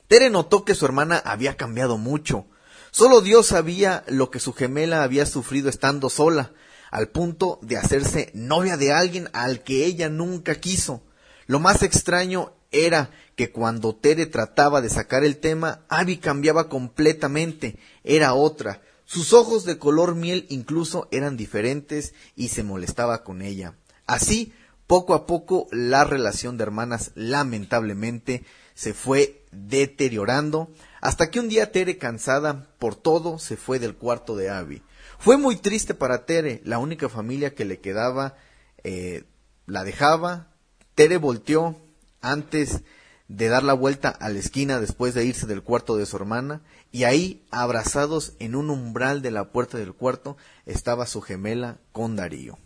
Tere 0.07 0.29
notó 0.29 0.63
que 0.63 0.75
su 0.75 0.85
hermana 0.85 1.21
había 1.25 1.57
cambiado 1.57 1.97
mucho. 1.97 2.45
Solo 2.91 3.21
Dios 3.21 3.47
sabía 3.47 4.03
lo 4.07 4.31
que 4.31 4.39
su 4.39 4.53
gemela 4.53 5.03
había 5.03 5.25
sufrido 5.25 5.69
estando 5.69 6.09
sola, 6.09 6.53
al 6.91 7.09
punto 7.09 7.59
de 7.61 7.77
hacerse 7.77 8.31
novia 8.33 8.77
de 8.77 8.93
alguien 8.93 9.29
al 9.33 9.63
que 9.63 9.85
ella 9.85 10.09
nunca 10.09 10.55
quiso. 10.55 11.03
Lo 11.45 11.59
más 11.59 11.83
extraño 11.83 12.53
era 12.71 13.11
que 13.35 13.51
cuando 13.51 13.95
Tere 13.95 14.25
trataba 14.25 14.81
de 14.81 14.89
sacar 14.89 15.23
el 15.23 15.37
tema, 15.37 15.81
Abby 15.89 16.17
cambiaba 16.17 16.69
completamente, 16.69 17.77
era 18.03 18.33
otra. 18.33 18.81
Sus 19.05 19.33
ojos 19.33 19.63
de 19.63 19.77
color 19.77 20.15
miel 20.15 20.45
incluso 20.49 21.07
eran 21.11 21.37
diferentes 21.37 22.13
y 22.35 22.49
se 22.49 22.63
molestaba 22.63 23.23
con 23.23 23.41
ella. 23.41 23.75
Así, 24.05 24.53
poco 24.85 25.13
a 25.13 25.25
poco, 25.25 25.67
la 25.71 26.03
relación 26.03 26.57
de 26.57 26.63
hermanas 26.63 27.11
lamentablemente 27.15 28.45
se 28.73 28.93
fue 28.93 29.45
deteriorando 29.65 30.69
hasta 31.01 31.29
que 31.29 31.39
un 31.39 31.49
día 31.49 31.71
Tere, 31.71 31.97
cansada 31.97 32.67
por 32.79 32.95
todo, 32.95 33.39
se 33.39 33.57
fue 33.57 33.79
del 33.79 33.95
cuarto 33.95 34.35
de 34.35 34.49
Abby. 34.49 34.81
Fue 35.19 35.37
muy 35.37 35.55
triste 35.55 35.93
para 35.93 36.25
Tere, 36.25 36.61
la 36.63 36.79
única 36.79 37.09
familia 37.09 37.55
que 37.55 37.65
le 37.65 37.79
quedaba 37.79 38.35
eh, 38.83 39.23
la 39.65 39.83
dejaba. 39.83 40.47
Tere 40.95 41.17
volteó 41.17 41.77
antes 42.21 42.81
de 43.27 43.47
dar 43.47 43.63
la 43.63 43.73
vuelta 43.73 44.09
a 44.09 44.29
la 44.29 44.39
esquina 44.39 44.79
después 44.79 45.13
de 45.13 45.25
irse 45.25 45.47
del 45.47 45.63
cuarto 45.63 45.97
de 45.97 46.05
su 46.05 46.15
hermana, 46.15 46.61
y 46.91 47.03
ahí, 47.03 47.45
abrazados 47.51 48.33
en 48.39 48.55
un 48.55 48.69
umbral 48.69 49.21
de 49.21 49.31
la 49.31 49.51
puerta 49.51 49.77
del 49.77 49.93
cuarto, 49.93 50.37
estaba 50.65 51.05
su 51.05 51.21
gemela 51.21 51.77
con 51.91 52.15
Darío. 52.15 52.57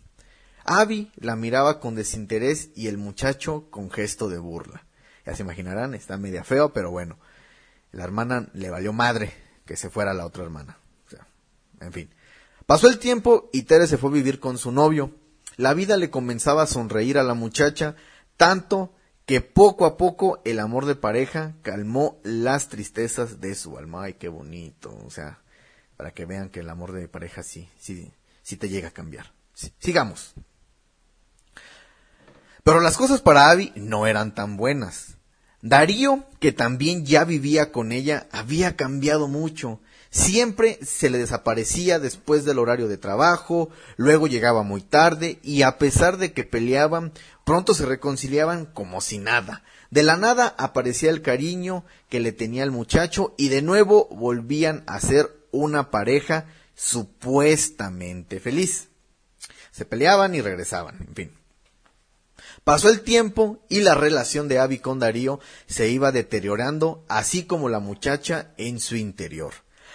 Abby 0.64 1.10
la 1.16 1.34
miraba 1.34 1.80
con 1.80 1.96
desinterés 1.96 2.70
y 2.76 2.86
el 2.86 2.96
muchacho 2.96 3.66
con 3.70 3.90
gesto 3.90 4.28
de 4.28 4.38
burla. 4.38 4.86
Ya 5.24 5.34
se 5.34 5.42
imaginarán, 5.42 5.94
está 5.94 6.16
media 6.16 6.44
feo, 6.44 6.72
pero 6.72 6.90
bueno. 6.90 7.18
La 7.92 8.04
hermana 8.04 8.48
le 8.54 8.70
valió 8.70 8.92
madre 8.92 9.32
que 9.66 9.76
se 9.76 9.90
fuera 9.90 10.14
la 10.14 10.26
otra 10.26 10.44
hermana. 10.44 10.78
O 11.06 11.10
sea, 11.10 11.26
en 11.80 11.92
fin. 11.92 12.10
Pasó 12.66 12.88
el 12.88 12.98
tiempo 12.98 13.50
y 13.52 13.62
Tere 13.62 13.86
se 13.86 13.98
fue 13.98 14.10
a 14.10 14.14
vivir 14.14 14.40
con 14.40 14.58
su 14.58 14.72
novio. 14.72 15.12
La 15.56 15.74
vida 15.74 15.96
le 15.96 16.10
comenzaba 16.10 16.62
a 16.62 16.66
sonreír 16.66 17.18
a 17.18 17.22
la 17.22 17.34
muchacha, 17.34 17.96
tanto 18.36 18.94
que 19.26 19.40
poco 19.40 19.84
a 19.84 19.96
poco 19.96 20.40
el 20.44 20.58
amor 20.58 20.86
de 20.86 20.94
pareja 20.94 21.54
calmó 21.62 22.20
las 22.22 22.68
tristezas 22.68 23.40
de 23.40 23.54
su 23.54 23.76
alma. 23.76 24.04
Ay, 24.04 24.14
qué 24.14 24.28
bonito. 24.28 24.96
O 25.04 25.10
sea, 25.10 25.40
para 25.96 26.12
que 26.12 26.24
vean 26.24 26.48
que 26.48 26.60
el 26.60 26.70
amor 26.70 26.92
de 26.92 27.08
pareja 27.08 27.42
sí, 27.42 27.68
sí, 27.78 28.12
sí 28.42 28.56
te 28.56 28.68
llega 28.68 28.88
a 28.88 28.92
cambiar. 28.92 29.32
sigamos. 29.78 30.34
Pero 32.62 32.80
las 32.80 32.96
cosas 32.96 33.20
para 33.20 33.50
Abby 33.50 33.72
no 33.74 34.06
eran 34.06 34.34
tan 34.34 34.56
buenas. 34.56 35.16
Darío, 35.62 36.24
que 36.40 36.52
también 36.52 37.06
ya 37.06 37.24
vivía 37.24 37.70
con 37.70 37.92
ella, 37.92 38.26
había 38.32 38.76
cambiado 38.76 39.28
mucho. 39.28 39.80
Siempre 40.10 40.78
se 40.84 41.08
le 41.08 41.18
desaparecía 41.18 41.98
después 41.98 42.44
del 42.44 42.58
horario 42.58 42.86
de 42.86 42.98
trabajo, 42.98 43.70
luego 43.96 44.26
llegaba 44.26 44.62
muy 44.62 44.82
tarde 44.82 45.38
y 45.42 45.62
a 45.62 45.78
pesar 45.78 46.18
de 46.18 46.32
que 46.32 46.44
peleaban, 46.44 47.12
pronto 47.44 47.74
se 47.74 47.86
reconciliaban 47.86 48.66
como 48.66 49.00
si 49.00 49.18
nada. 49.18 49.62
De 49.90 50.02
la 50.02 50.16
nada 50.16 50.54
aparecía 50.58 51.10
el 51.10 51.22
cariño 51.22 51.84
que 52.08 52.20
le 52.20 52.32
tenía 52.32 52.62
el 52.64 52.70
muchacho 52.70 53.34
y 53.38 53.48
de 53.48 53.62
nuevo 53.62 54.08
volvían 54.10 54.84
a 54.86 55.00
ser 55.00 55.30
una 55.50 55.90
pareja 55.90 56.46
supuestamente 56.74 58.40
feliz. 58.40 58.88
Se 59.70 59.84
peleaban 59.84 60.34
y 60.34 60.40
regresaban, 60.40 61.06
en 61.08 61.14
fin. 61.14 61.41
Pasó 62.64 62.88
el 62.88 63.00
tiempo 63.00 63.58
y 63.68 63.80
la 63.80 63.96
relación 63.96 64.46
de 64.46 64.60
Abby 64.60 64.78
con 64.78 65.00
Darío 65.00 65.40
se 65.66 65.88
iba 65.88 66.12
deteriorando, 66.12 67.04
así 67.08 67.42
como 67.44 67.68
la 67.68 67.80
muchacha 67.80 68.52
en 68.56 68.78
su 68.78 68.94
interior. 68.94 69.52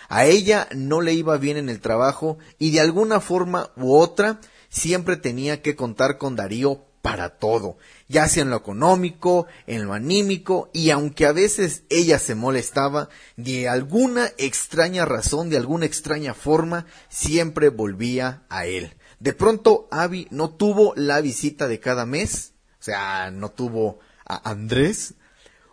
A 0.09 0.25
ella 0.25 0.67
no 0.75 0.99
le 0.99 1.13
iba 1.13 1.37
bien 1.37 1.55
en 1.55 1.69
el 1.69 1.79
trabajo 1.79 2.37
y 2.59 2.71
de 2.71 2.81
alguna 2.81 3.21
forma 3.21 3.71
u 3.77 3.95
otra 3.95 4.41
siempre 4.67 5.15
tenía 5.15 5.61
que 5.61 5.77
contar 5.77 6.17
con 6.17 6.35
Darío 6.35 6.83
para 7.01 7.29
todo, 7.29 7.77
ya 8.09 8.27
sea 8.27 8.43
en 8.43 8.49
lo 8.49 8.57
económico, 8.57 9.47
en 9.65 9.85
lo 9.85 9.93
anímico, 9.93 10.69
y 10.73 10.89
aunque 10.89 11.25
a 11.25 11.31
veces 11.31 11.83
ella 11.89 12.19
se 12.19 12.35
molestaba, 12.35 13.07
de 13.37 13.69
alguna 13.69 14.29
extraña 14.37 15.05
razón, 15.05 15.49
de 15.49 15.55
alguna 15.55 15.85
extraña 15.85 16.33
forma, 16.33 16.85
siempre 17.07 17.69
volvía 17.69 18.43
a 18.49 18.65
él. 18.65 18.97
De 19.21 19.31
pronto 19.31 19.87
Abby 19.89 20.27
no 20.31 20.49
tuvo 20.49 20.93
la 20.97 21.21
visita 21.21 21.69
de 21.69 21.79
cada 21.79 22.05
mes, 22.05 22.55
sea, 22.87 23.31
no 23.31 23.49
tuvo 23.49 23.99
a 24.25 24.49
Andrés. 24.49 25.13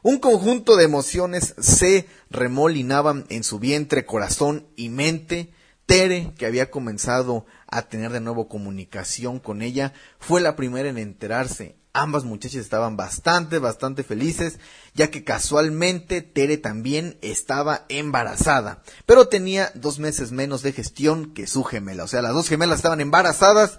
Un 0.02 0.18
conjunto 0.18 0.76
de 0.76 0.84
emociones 0.84 1.54
se 1.58 2.06
remolinaban 2.28 3.24
en 3.30 3.44
su 3.44 3.58
vientre, 3.58 4.04
corazón 4.04 4.66
y 4.76 4.90
mente. 4.90 5.52
Tere, 5.86 6.32
que 6.38 6.46
había 6.46 6.70
comenzado 6.70 7.46
a 7.68 7.82
tener 7.82 8.10
de 8.10 8.20
nuevo 8.20 8.48
comunicación 8.48 9.38
con 9.38 9.62
ella, 9.62 9.92
fue 10.18 10.40
la 10.40 10.56
primera 10.56 10.88
en 10.88 10.98
enterarse. 10.98 11.76
Ambas 11.92 12.24
muchachas 12.24 12.60
estaban 12.60 12.96
bastante, 12.96 13.58
bastante 13.58 14.02
felices, 14.02 14.58
ya 14.94 15.10
que 15.10 15.24
casualmente 15.24 16.22
Tere 16.22 16.56
también 16.56 17.18
estaba 17.22 17.84
embarazada, 17.88 18.82
pero 19.06 19.28
tenía 19.28 19.70
dos 19.74 20.00
meses 20.00 20.32
menos 20.32 20.62
de 20.62 20.72
gestión 20.72 21.32
que 21.34 21.46
su 21.46 21.62
gemela. 21.64 22.04
O 22.04 22.08
sea, 22.08 22.22
las 22.22 22.32
dos 22.32 22.48
gemelas 22.48 22.78
estaban 22.78 23.00
embarazadas 23.00 23.78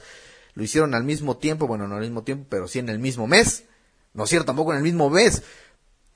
lo 0.56 0.64
hicieron 0.64 0.96
al 0.96 1.04
mismo 1.04 1.38
tiempo, 1.38 1.68
bueno, 1.68 1.88
no 1.88 1.96
al 1.96 2.02
mismo 2.02 2.24
tiempo, 2.24 2.48
pero 2.50 2.68
sí 2.68 2.80
en 2.80 2.90
el 2.90 2.98
mismo 2.98 3.28
mes. 3.28 3.66
No 4.14 4.24
es 4.24 4.30
cierto, 4.30 4.48
tampoco 4.48 4.72
en 4.72 4.78
el 4.78 4.84
mismo 4.84 5.10
mes. 5.10 5.44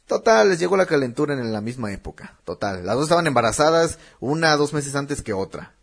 Total, 0.07 0.49
les 0.49 0.59
llegó 0.59 0.77
la 0.77 0.85
calentura 0.85 1.33
en 1.33 1.51
la 1.51 1.61
misma 1.61 1.91
época. 1.91 2.39
Total, 2.45 2.85
las 2.85 2.95
dos 2.95 3.03
estaban 3.03 3.27
embarazadas 3.27 3.99
una 4.19 4.55
dos 4.55 4.73
meses 4.73 4.95
antes 4.95 5.21
que 5.21 5.33
otra. 5.33 5.75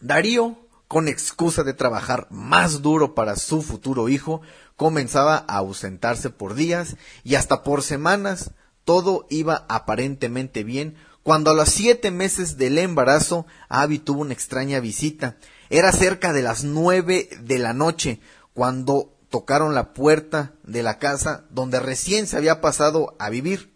Darío, 0.00 0.58
con 0.88 1.06
excusa 1.06 1.64
de 1.64 1.74
trabajar 1.74 2.26
más 2.30 2.80
duro 2.80 3.14
para 3.14 3.36
su 3.36 3.62
futuro 3.62 4.08
hijo, 4.08 4.40
comenzaba 4.76 5.44
a 5.46 5.58
ausentarse 5.58 6.30
por 6.30 6.54
días 6.54 6.96
y 7.24 7.34
hasta 7.34 7.62
por 7.62 7.82
semanas. 7.82 8.52
Todo 8.84 9.26
iba 9.28 9.66
aparentemente 9.68 10.64
bien, 10.64 10.96
cuando 11.22 11.50
a 11.50 11.54
los 11.54 11.68
siete 11.68 12.10
meses 12.10 12.56
del 12.56 12.78
embarazo, 12.78 13.46
Abby 13.68 13.98
tuvo 13.98 14.20
una 14.20 14.32
extraña 14.32 14.80
visita 14.80 15.36
era 15.70 15.92
cerca 15.92 16.32
de 16.32 16.42
las 16.42 16.64
nueve 16.64 17.28
de 17.40 17.58
la 17.58 17.72
noche 17.72 18.20
cuando 18.54 19.16
tocaron 19.30 19.74
la 19.74 19.92
puerta 19.92 20.54
de 20.62 20.82
la 20.82 20.98
casa 20.98 21.44
donde 21.50 21.80
recién 21.80 22.26
se 22.26 22.36
había 22.36 22.60
pasado 22.60 23.16
a 23.18 23.30
vivir. 23.30 23.74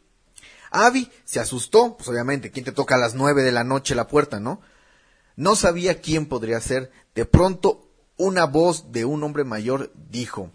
Abby 0.70 1.10
se 1.24 1.40
asustó, 1.40 1.96
pues 1.96 2.08
obviamente, 2.08 2.50
¿quién 2.50 2.64
te 2.64 2.72
toca 2.72 2.94
a 2.94 2.98
las 2.98 3.14
nueve 3.14 3.42
de 3.42 3.52
la 3.52 3.64
noche 3.64 3.94
la 3.94 4.06
puerta, 4.06 4.38
no? 4.38 4.60
No 5.36 5.56
sabía 5.56 6.00
quién 6.00 6.26
podría 6.26 6.60
ser. 6.60 6.92
De 7.14 7.24
pronto, 7.24 7.88
una 8.16 8.44
voz 8.46 8.92
de 8.92 9.04
un 9.04 9.22
hombre 9.24 9.44
mayor 9.44 9.92
dijo, 10.10 10.50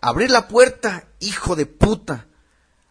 Abre 0.00 0.28
la 0.28 0.48
puerta, 0.48 1.08
hijo 1.20 1.56
de 1.56 1.66
puta. 1.66 2.26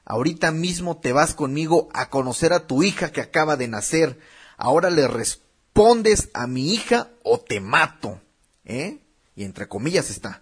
Ahorita 0.06 0.52
mismo 0.52 0.98
te 0.98 1.12
vas 1.12 1.34
conmigo 1.34 1.90
a 1.94 2.10
conocer 2.10 2.54
a 2.54 2.68
tu 2.68 2.84
hija 2.84 3.12
que 3.12 3.22
acaba 3.22 3.58
de 3.58 3.68
nacer. 3.68 4.20
Ahora 4.58 4.90
le 4.90 5.08
respondo 5.08 5.49
respondes 5.80 6.30
a 6.34 6.46
mi 6.48 6.74
hija 6.74 7.10
o 7.24 7.40
te 7.40 7.60
mato. 7.62 8.20
¿Eh? 8.66 9.00
Y 9.36 9.44
entre 9.44 9.68
comillas 9.68 10.10
está. 10.10 10.42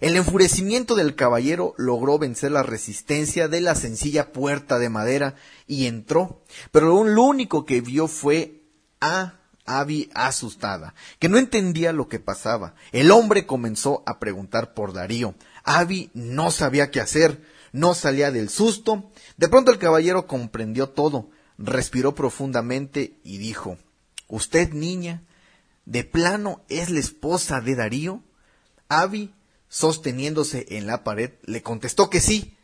El 0.00 0.16
enfurecimiento 0.16 0.94
del 0.94 1.14
caballero 1.16 1.74
logró 1.78 2.18
vencer 2.18 2.52
la 2.52 2.62
resistencia 2.62 3.48
de 3.48 3.60
la 3.60 3.74
sencilla 3.74 4.32
puerta 4.32 4.78
de 4.78 4.88
madera 4.88 5.34
y 5.66 5.86
entró. 5.86 6.42
Pero 6.70 7.02
lo 7.04 7.22
único 7.22 7.64
que 7.64 7.80
vio 7.80 8.06
fue 8.06 8.62
a 9.00 9.40
Abby 9.64 10.10
asustada, 10.14 10.94
que 11.18 11.28
no 11.28 11.38
entendía 11.38 11.92
lo 11.92 12.08
que 12.08 12.20
pasaba. 12.20 12.74
El 12.92 13.10
hombre 13.10 13.46
comenzó 13.46 14.02
a 14.06 14.20
preguntar 14.20 14.74
por 14.74 14.92
Darío. 14.92 15.34
Abby 15.64 16.10
no 16.14 16.50
sabía 16.50 16.90
qué 16.90 17.00
hacer, 17.00 17.42
no 17.72 17.94
salía 17.94 18.30
del 18.30 18.48
susto. 18.48 19.10
De 19.36 19.48
pronto 19.48 19.72
el 19.72 19.78
caballero 19.78 20.26
comprendió 20.26 20.88
todo, 20.88 21.30
respiró 21.58 22.14
profundamente 22.14 23.18
y 23.24 23.38
dijo 23.38 23.76
¿Usted, 24.32 24.72
niña, 24.72 25.24
de 25.84 26.04
plano 26.04 26.62
es 26.70 26.88
la 26.88 27.00
esposa 27.00 27.60
de 27.60 27.74
Darío? 27.74 28.22
Abby, 28.88 29.34
sosteniéndose 29.68 30.64
en 30.70 30.86
la 30.86 31.04
pared, 31.04 31.32
le 31.44 31.60
contestó 31.60 32.08
que 32.08 32.22
sí. 32.22 32.56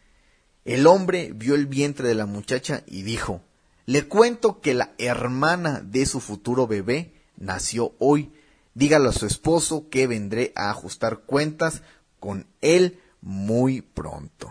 El 0.65 0.87
hombre 0.87 1.31
vio 1.35 1.55
el 1.55 1.67
vientre 1.67 2.09
de 2.09 2.15
la 2.15 2.25
muchacha 2.25 2.85
y 2.87 3.03
dijo, 3.03 3.43
le 3.85 4.09
cuento 4.09 4.63
que 4.63 4.73
la 4.73 4.95
hermana 4.97 5.83
de 5.85 6.07
su 6.07 6.21
futuro 6.21 6.67
bebé 6.67 7.13
nació 7.37 7.95
hoy. 7.99 8.33
Dígalo 8.73 9.11
a 9.11 9.13
su 9.13 9.27
esposo 9.27 9.91
que 9.91 10.07
vendré 10.07 10.53
a 10.57 10.71
ajustar 10.71 11.19
cuentas 11.19 11.83
con 12.19 12.47
él 12.63 12.99
muy 13.21 13.83
pronto. 13.83 14.51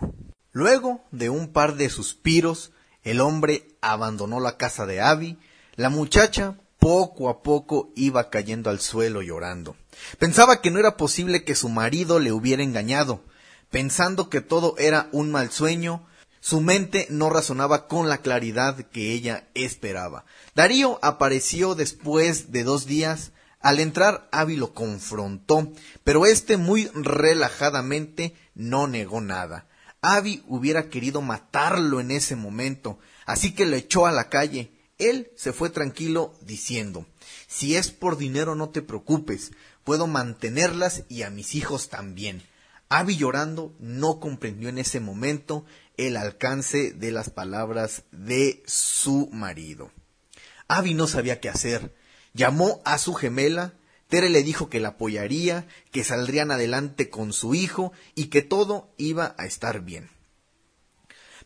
Luego 0.51 1.03
de 1.09 1.31
un 1.31 1.47
par 1.51 1.77
de 1.77 1.89
suspiros, 1.89 2.73
el 3.01 3.21
hombre 3.21 3.69
abandonó 3.81 4.39
la 4.39 4.57
casa 4.57 4.85
de 4.85 5.01
Abby. 5.01 5.39
La 5.77 5.89
muchacha 5.89 6.57
poco 6.79 7.29
a 7.29 7.41
poco 7.41 7.91
iba 7.95 8.29
cayendo 8.29 8.69
al 8.69 8.79
suelo 8.79 9.21
llorando. 9.21 9.75
Pensaba 10.19 10.61
que 10.61 10.71
no 10.71 10.79
era 10.79 10.97
posible 10.97 11.43
que 11.43 11.55
su 11.55 11.69
marido 11.69 12.19
le 12.19 12.31
hubiera 12.31 12.63
engañado. 12.63 13.23
Pensando 13.69 14.29
que 14.29 14.41
todo 14.41 14.75
era 14.77 15.09
un 15.11 15.31
mal 15.31 15.51
sueño, 15.51 16.05
su 16.39 16.61
mente 16.61 17.07
no 17.09 17.29
razonaba 17.29 17.87
con 17.87 18.07
la 18.07 18.19
claridad 18.19 18.77
que 18.77 19.11
ella 19.11 19.47
esperaba. 19.53 20.23
Darío 20.55 20.99
apareció 21.01 21.75
después 21.75 22.51
de 22.51 22.63
dos 22.63 22.85
días. 22.85 23.31
Al 23.59 23.79
entrar, 23.79 24.29
Abby 24.31 24.55
lo 24.55 24.73
confrontó, 24.73 25.73
pero 26.03 26.25
éste 26.25 26.57
muy 26.57 26.89
relajadamente 26.93 28.35
no 28.55 28.87
negó 28.87 29.19
nada. 29.19 29.67
Abby 30.01 30.43
hubiera 30.47 30.89
querido 30.89 31.21
matarlo 31.21 31.99
en 31.99 32.11
ese 32.11 32.35
momento, 32.35 32.99
así 33.25 33.53
que 33.53 33.65
lo 33.65 33.75
echó 33.75 34.05
a 34.05 34.11
la 34.11 34.29
calle. 34.29 34.71
Él 34.97 35.31
se 35.35 35.53
fue 35.53 35.69
tranquilo 35.69 36.33
diciendo, 36.41 37.05
si 37.47 37.75
es 37.75 37.91
por 37.91 38.17
dinero 38.17 38.55
no 38.55 38.69
te 38.69 38.81
preocupes, 38.81 39.51
puedo 39.83 40.07
mantenerlas 40.07 41.03
y 41.07 41.21
a 41.21 41.29
mis 41.29 41.55
hijos 41.55 41.89
también. 41.89 42.41
Abby 42.89 43.17
llorando 43.17 43.75
no 43.79 44.19
comprendió 44.19 44.69
en 44.69 44.77
ese 44.77 44.99
momento 44.99 45.65
el 45.97 46.17
alcance 46.17 46.91
de 46.93 47.11
las 47.11 47.29
palabras 47.29 48.03
de 48.11 48.63
su 48.65 49.29
marido. 49.31 49.91
Abby 50.67 50.93
no 50.93 51.07
sabía 51.07 51.39
qué 51.39 51.49
hacer. 51.49 51.93
Llamó 52.33 52.81
a 52.85 52.97
su 52.97 53.13
gemela, 53.13 53.73
Tere 54.07 54.29
le 54.29 54.41
dijo 54.41 54.69
que 54.69 54.79
la 54.79 54.89
apoyaría, 54.89 55.67
que 55.91 56.03
saldrían 56.03 56.51
adelante 56.51 57.09
con 57.09 57.33
su 57.33 57.55
hijo 57.55 57.91
y 58.15 58.27
que 58.27 58.41
todo 58.41 58.89
iba 58.97 59.35
a 59.37 59.45
estar 59.45 59.81
bien. 59.81 60.09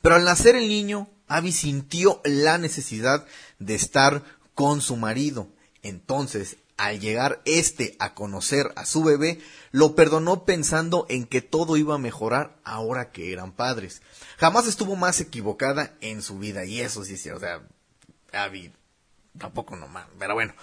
Pero 0.02 0.16
al 0.16 0.26
nacer 0.26 0.56
el 0.56 0.68
niño, 0.68 1.10
Abby 1.32 1.52
sintió 1.52 2.22
la 2.24 2.58
necesidad 2.58 3.26
de 3.60 3.76
estar 3.76 4.24
con 4.54 4.82
su 4.82 4.98
marido. 4.98 5.48
Entonces 5.82 6.58
al 6.82 7.00
llegar 7.00 7.44
este 7.46 7.96
a 8.00 8.16
conocer 8.16 8.74
a 8.76 8.86
su 8.86 9.04
bebé, 9.04 9.40
lo 9.72 9.96
perdonó 9.96 10.46
pensando 10.46 11.06
en 11.10 11.26
que 11.26 11.42
todo 11.42 11.78
iba 11.78 11.94
a 11.94 12.00
mejorar 12.00 12.58
ahora 12.64 13.12
que 13.12 13.32
eran 13.32 13.52
padres. 13.52 14.02
Jamás 14.40 14.68
estuvo 14.68 14.96
más 14.96 15.22
equivocada 15.22 15.94
en 16.02 16.24
su 16.24 16.40
vida, 16.40 16.66
y 16.66 16.82
eso 16.82 17.06
sí, 17.06 17.18
sí 17.18 17.30
o 17.30 17.40
sea, 17.40 17.62
Abby, 18.34 18.74
tampoco 19.38 19.76
nomás, 19.76 20.08
pero 20.18 20.34
bueno. 20.34 20.56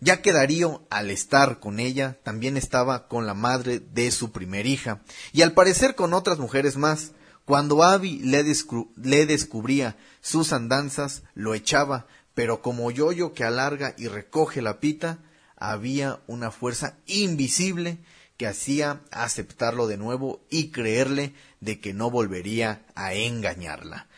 Ya 0.00 0.20
que 0.20 0.32
Darío, 0.32 0.86
al 0.90 1.10
estar 1.10 1.58
con 1.58 1.80
ella, 1.80 2.18
también 2.22 2.58
estaba 2.58 3.08
con 3.08 3.26
la 3.26 3.32
madre 3.32 3.80
de 3.80 4.10
su 4.10 4.32
primer 4.32 4.66
hija, 4.66 5.00
y 5.32 5.40
al 5.40 5.52
parecer 5.52 5.94
con 5.94 6.12
otras 6.12 6.38
mujeres 6.38 6.76
más. 6.76 7.12
Cuando 7.46 7.84
Abby 7.84 8.18
le, 8.24 8.42
descubría 9.24 9.96
sus 10.20 10.52
andanzas, 10.52 11.22
lo 11.34 11.54
echaba, 11.54 12.08
pero 12.34 12.60
como 12.60 12.90
yoyo 12.90 13.34
que 13.34 13.44
alarga 13.44 13.94
y 13.96 14.08
recoge 14.08 14.62
la 14.62 14.80
pita, 14.80 15.20
había 15.56 16.18
una 16.26 16.50
fuerza 16.50 16.98
invisible 17.06 17.98
que 18.36 18.48
hacía 18.48 19.00
aceptarlo 19.12 19.86
de 19.86 19.96
nuevo 19.96 20.44
y 20.50 20.72
creerle 20.72 21.34
de 21.60 21.78
que 21.78 21.94
no 21.94 22.10
volvería 22.10 22.84
a 22.96 23.14
engañarla. 23.14 24.08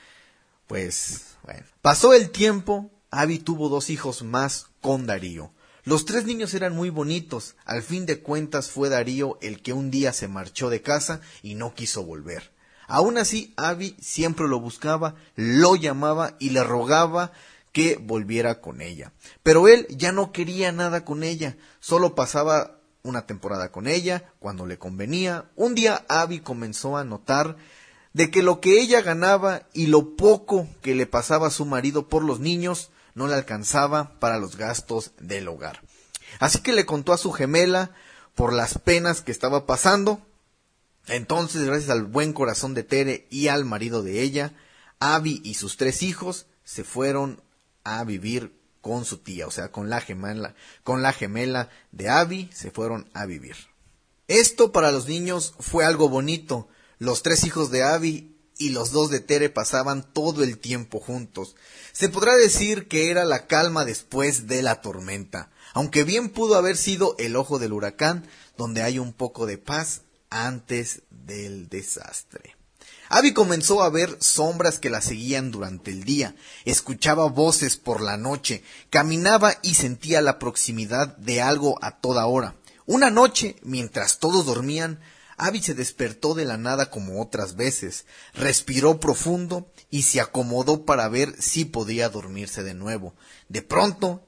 Pues, 0.66 1.36
bueno. 1.42 1.66
Pasó 1.82 2.14
el 2.14 2.30
tiempo, 2.30 2.90
Abby 3.10 3.40
tuvo 3.40 3.68
dos 3.68 3.90
hijos 3.90 4.22
más 4.22 4.68
con 4.80 5.06
Darío. 5.06 5.52
Los 5.84 6.06
tres 6.06 6.24
niños 6.24 6.54
eran 6.54 6.74
muy 6.74 6.88
bonitos. 6.88 7.56
Al 7.66 7.82
fin 7.82 8.06
de 8.06 8.22
cuentas 8.22 8.70
fue 8.70 8.88
Darío 8.88 9.38
el 9.42 9.60
que 9.60 9.74
un 9.74 9.90
día 9.90 10.14
se 10.14 10.28
marchó 10.28 10.70
de 10.70 10.80
casa 10.80 11.20
y 11.42 11.56
no 11.56 11.74
quiso 11.74 12.04
volver. 12.04 12.56
Aún 12.88 13.18
así, 13.18 13.52
Abby 13.56 13.94
siempre 14.00 14.48
lo 14.48 14.58
buscaba, 14.58 15.14
lo 15.36 15.76
llamaba 15.76 16.34
y 16.40 16.50
le 16.50 16.64
rogaba 16.64 17.30
que 17.72 17.96
volviera 18.02 18.60
con 18.60 18.80
ella. 18.80 19.12
Pero 19.42 19.68
él 19.68 19.86
ya 19.90 20.10
no 20.10 20.32
quería 20.32 20.72
nada 20.72 21.04
con 21.04 21.22
ella, 21.22 21.56
solo 21.78 22.14
pasaba 22.14 22.80
una 23.02 23.26
temporada 23.26 23.70
con 23.70 23.86
ella, 23.86 24.32
cuando 24.40 24.66
le 24.66 24.78
convenía. 24.78 25.50
Un 25.54 25.74
día 25.74 26.04
Abby 26.08 26.40
comenzó 26.40 26.96
a 26.96 27.04
notar 27.04 27.56
de 28.14 28.30
que 28.30 28.42
lo 28.42 28.60
que 28.60 28.80
ella 28.80 29.02
ganaba 29.02 29.68
y 29.72 29.86
lo 29.86 30.16
poco 30.16 30.66
que 30.82 30.94
le 30.94 31.06
pasaba 31.06 31.48
a 31.48 31.52
su 31.52 31.66
marido 31.66 32.08
por 32.08 32.24
los 32.24 32.40
niños 32.40 32.90
no 33.14 33.26
le 33.26 33.34
alcanzaba 33.34 34.18
para 34.18 34.38
los 34.38 34.56
gastos 34.56 35.12
del 35.20 35.48
hogar. 35.48 35.82
Así 36.40 36.60
que 36.60 36.72
le 36.72 36.86
contó 36.86 37.12
a 37.12 37.18
su 37.18 37.32
gemela 37.32 37.90
por 38.34 38.52
las 38.52 38.78
penas 38.78 39.20
que 39.20 39.32
estaba 39.32 39.66
pasando. 39.66 40.20
Entonces, 41.08 41.64
gracias 41.64 41.90
al 41.90 42.04
buen 42.04 42.32
corazón 42.32 42.74
de 42.74 42.82
Tere 42.82 43.26
y 43.30 43.48
al 43.48 43.64
marido 43.64 44.02
de 44.02 44.22
ella, 44.22 44.52
Abby 45.00 45.40
y 45.44 45.54
sus 45.54 45.76
tres 45.76 46.02
hijos 46.02 46.46
se 46.64 46.84
fueron 46.84 47.42
a 47.84 48.04
vivir 48.04 48.58
con 48.80 49.04
su 49.04 49.18
tía, 49.18 49.46
o 49.46 49.50
sea, 49.50 49.72
con 49.72 49.90
la 49.90 50.00
gemela, 50.00 50.54
con 50.84 51.02
la 51.02 51.12
gemela 51.12 51.70
de 51.92 52.08
Abby, 52.08 52.50
se 52.52 52.70
fueron 52.70 53.08
a 53.14 53.26
vivir. 53.26 53.56
Esto 54.28 54.72
para 54.72 54.92
los 54.92 55.08
niños 55.08 55.54
fue 55.58 55.84
algo 55.84 56.08
bonito. 56.08 56.68
Los 56.98 57.22
tres 57.22 57.44
hijos 57.44 57.70
de 57.70 57.82
Abby 57.82 58.36
y 58.58 58.70
los 58.70 58.90
dos 58.90 59.10
de 59.10 59.20
Tere 59.20 59.48
pasaban 59.48 60.12
todo 60.12 60.42
el 60.42 60.58
tiempo 60.58 61.00
juntos. 61.00 61.56
Se 61.92 62.08
podrá 62.08 62.36
decir 62.36 62.88
que 62.88 63.10
era 63.10 63.24
la 63.24 63.46
calma 63.46 63.84
después 63.84 64.46
de 64.46 64.62
la 64.62 64.82
tormenta, 64.82 65.50
aunque 65.72 66.04
bien 66.04 66.28
pudo 66.28 66.56
haber 66.56 66.76
sido 66.76 67.14
el 67.18 67.36
ojo 67.36 67.58
del 67.58 67.72
huracán, 67.72 68.26
donde 68.58 68.82
hay 68.82 68.98
un 68.98 69.12
poco 69.12 69.46
de 69.46 69.56
paz 69.56 70.02
antes 70.30 71.02
del 71.10 71.68
desastre. 71.68 72.56
Abby 73.10 73.32
comenzó 73.32 73.82
a 73.82 73.88
ver 73.88 74.16
sombras 74.20 74.78
que 74.78 74.90
la 74.90 75.00
seguían 75.00 75.50
durante 75.50 75.90
el 75.90 76.04
día, 76.04 76.34
escuchaba 76.64 77.28
voces 77.28 77.76
por 77.76 78.02
la 78.02 78.18
noche, 78.18 78.62
caminaba 78.90 79.54
y 79.62 79.74
sentía 79.74 80.20
la 80.20 80.38
proximidad 80.38 81.16
de 81.16 81.40
algo 81.40 81.78
a 81.82 82.00
toda 82.00 82.26
hora. 82.26 82.56
Una 82.84 83.10
noche, 83.10 83.56
mientras 83.62 84.18
todos 84.18 84.44
dormían, 84.46 85.00
Abby 85.38 85.62
se 85.62 85.74
despertó 85.74 86.34
de 86.34 86.44
la 86.44 86.58
nada 86.58 86.90
como 86.90 87.22
otras 87.22 87.54
veces, 87.54 88.06
respiró 88.34 88.98
profundo 88.98 89.70
y 89.88 90.02
se 90.02 90.20
acomodó 90.20 90.84
para 90.84 91.08
ver 91.08 91.34
si 91.40 91.64
podía 91.64 92.08
dormirse 92.08 92.62
de 92.62 92.74
nuevo. 92.74 93.14
De 93.48 93.62
pronto 93.62 94.26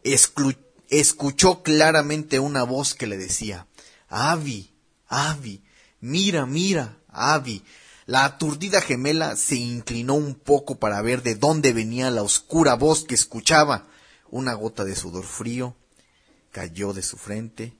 escuchó 0.89 1.63
claramente 1.63 2.39
una 2.39 2.63
voz 2.63 2.95
que 2.95 3.09
le 3.09 3.19
decía 3.19 3.67
Abby, 4.09 4.73
Abby, 5.09 5.65
mira, 6.01 6.47
mira, 6.47 6.99
Abby, 7.09 7.63
la 8.07 8.25
aturdida 8.25 8.81
gemela 8.81 9.37
se 9.37 9.57
inclinó 9.57 10.15
un 10.15 10.35
poco 10.35 10.79
para 10.79 11.01
ver 11.03 11.23
de 11.23 11.35
dónde 11.35 11.73
venía 11.73 12.11
la 12.11 12.23
oscura 12.23 12.75
voz 12.75 13.05
que 13.05 13.15
escuchaba. 13.15 13.87
Una 14.31 14.55
gota 14.55 14.85
de 14.85 14.97
sudor 14.97 15.25
frío 15.25 15.77
cayó 16.51 16.93
de 16.93 17.03
su 17.03 17.17
frente, 17.17 17.73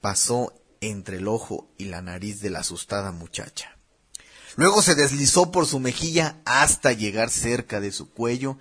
pasó 0.00 0.52
entre 0.80 1.16
el 1.16 1.28
ojo 1.28 1.68
y 1.78 1.86
la 1.86 2.02
nariz 2.02 2.40
de 2.40 2.50
la 2.50 2.60
asustada 2.60 3.12
muchacha. 3.12 3.76
Luego 4.56 4.82
se 4.82 4.94
deslizó 4.94 5.50
por 5.50 5.66
su 5.66 5.80
mejilla 5.80 6.40
hasta 6.44 6.92
llegar 6.92 7.30
cerca 7.30 7.80
de 7.80 7.92
su 7.92 8.10
cuello 8.10 8.58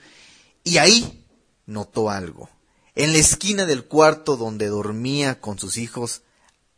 y 0.64 0.78
ahí 0.78 1.26
notó 1.66 2.10
algo. 2.10 2.50
En 2.96 3.14
la 3.14 3.20
esquina 3.20 3.66
del 3.66 3.86
cuarto 3.86 4.38
donde 4.38 4.68
dormía 4.68 5.40
con 5.40 5.60
sus 5.60 5.78
hijos, 5.78 6.24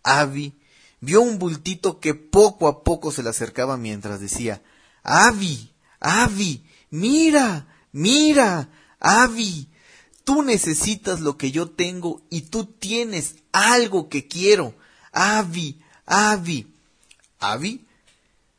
Abby 0.04 0.60
vio 1.00 1.22
un 1.22 1.40
bultito 1.40 2.00
que 2.00 2.14
poco 2.14 2.68
a 2.68 2.84
poco 2.84 3.12
se 3.12 3.24
le 3.24 3.30
acercaba 3.30 3.78
mientras 3.78 4.20
decía 4.20 4.62
Avi, 5.04 5.72
Avi, 6.00 6.64
mira, 6.90 7.68
mira, 7.92 8.70
Avi, 9.00 9.70
tú 10.24 10.44
necesitas 10.44 11.22
lo 11.22 11.38
que 11.38 11.52
yo 11.52 11.70
tengo 11.70 12.22
y 12.30 12.42
tú 12.42 12.66
tienes 12.66 13.36
algo 13.52 14.10
que 14.10 14.28
quiero. 14.28 14.76
Avi, 15.12 15.82
Avi. 16.06 16.74
Avi 17.40 17.88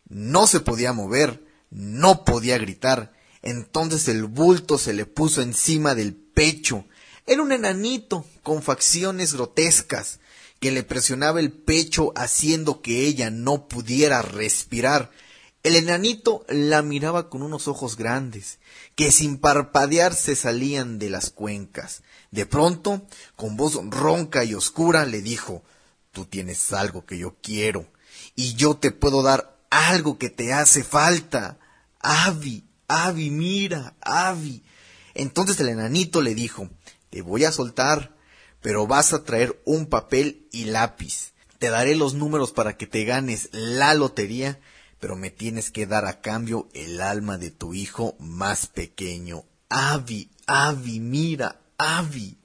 no 0.08 0.46
se 0.46 0.60
podía 0.60 0.92
mover, 0.92 1.44
no 1.70 2.24
podía 2.24 2.58
gritar. 2.58 3.12
Entonces 3.42 4.08
el 4.08 4.24
bulto 4.24 4.78
se 4.78 4.92
le 4.92 5.06
puso 5.06 5.42
encima 5.42 5.94
del 5.94 6.14
pecho. 6.14 6.84
Era 7.26 7.42
un 7.42 7.52
enanito 7.52 8.24
con 8.42 8.62
facciones 8.62 9.34
grotescas 9.34 10.20
que 10.60 10.70
le 10.70 10.82
presionaba 10.82 11.40
el 11.40 11.52
pecho 11.52 12.12
haciendo 12.16 12.82
que 12.82 13.06
ella 13.06 13.30
no 13.30 13.68
pudiera 13.68 14.22
respirar. 14.22 15.10
El 15.62 15.76
enanito 15.76 16.44
la 16.48 16.82
miraba 16.82 17.28
con 17.28 17.42
unos 17.42 17.68
ojos 17.68 17.96
grandes, 17.96 18.58
que 18.94 19.12
sin 19.12 19.38
parpadear 19.38 20.14
se 20.14 20.36
salían 20.36 20.98
de 20.98 21.10
las 21.10 21.30
cuencas. 21.30 22.02
De 22.30 22.46
pronto, 22.46 23.06
con 23.36 23.56
voz 23.56 23.78
ronca 23.90 24.44
y 24.44 24.54
oscura, 24.54 25.04
le 25.04 25.22
dijo 25.22 25.62
Tú 26.12 26.24
tienes 26.24 26.72
algo 26.72 27.04
que 27.04 27.18
yo 27.18 27.36
quiero, 27.42 27.86
y 28.34 28.54
yo 28.54 28.76
te 28.76 28.90
puedo 28.90 29.22
dar 29.22 29.58
algo 29.70 30.18
que 30.18 30.30
te 30.30 30.52
hace 30.52 30.82
falta. 30.82 31.58
Avi, 32.00 32.64
Avi, 32.88 33.30
mira, 33.30 33.94
Avi. 34.00 34.62
Entonces 35.14 35.58
el 35.60 35.68
enanito 35.68 36.22
le 36.22 36.34
dijo 36.34 36.68
Te 37.10 37.22
voy 37.22 37.44
a 37.44 37.52
soltar, 37.52 38.16
pero 38.60 38.86
vas 38.86 39.12
a 39.12 39.24
traer 39.24 39.60
un 39.64 39.86
papel 39.86 40.46
y 40.52 40.64
lápiz. 40.64 41.32
Te 41.58 41.70
daré 41.70 41.96
los 41.96 42.14
números 42.14 42.52
para 42.52 42.76
que 42.76 42.86
te 42.86 43.04
ganes 43.04 43.48
la 43.52 43.94
lotería, 43.94 44.60
pero 45.00 45.16
me 45.16 45.30
tienes 45.30 45.70
que 45.70 45.86
dar 45.86 46.06
a 46.06 46.20
cambio 46.20 46.68
el 46.72 47.00
alma 47.00 47.38
de 47.38 47.50
tu 47.50 47.74
hijo 47.74 48.16
más 48.18 48.66
pequeño. 48.66 49.44
Avi, 49.68 50.30
Avi, 50.46 51.00
mira, 51.00 51.60
Avi. 51.76 52.38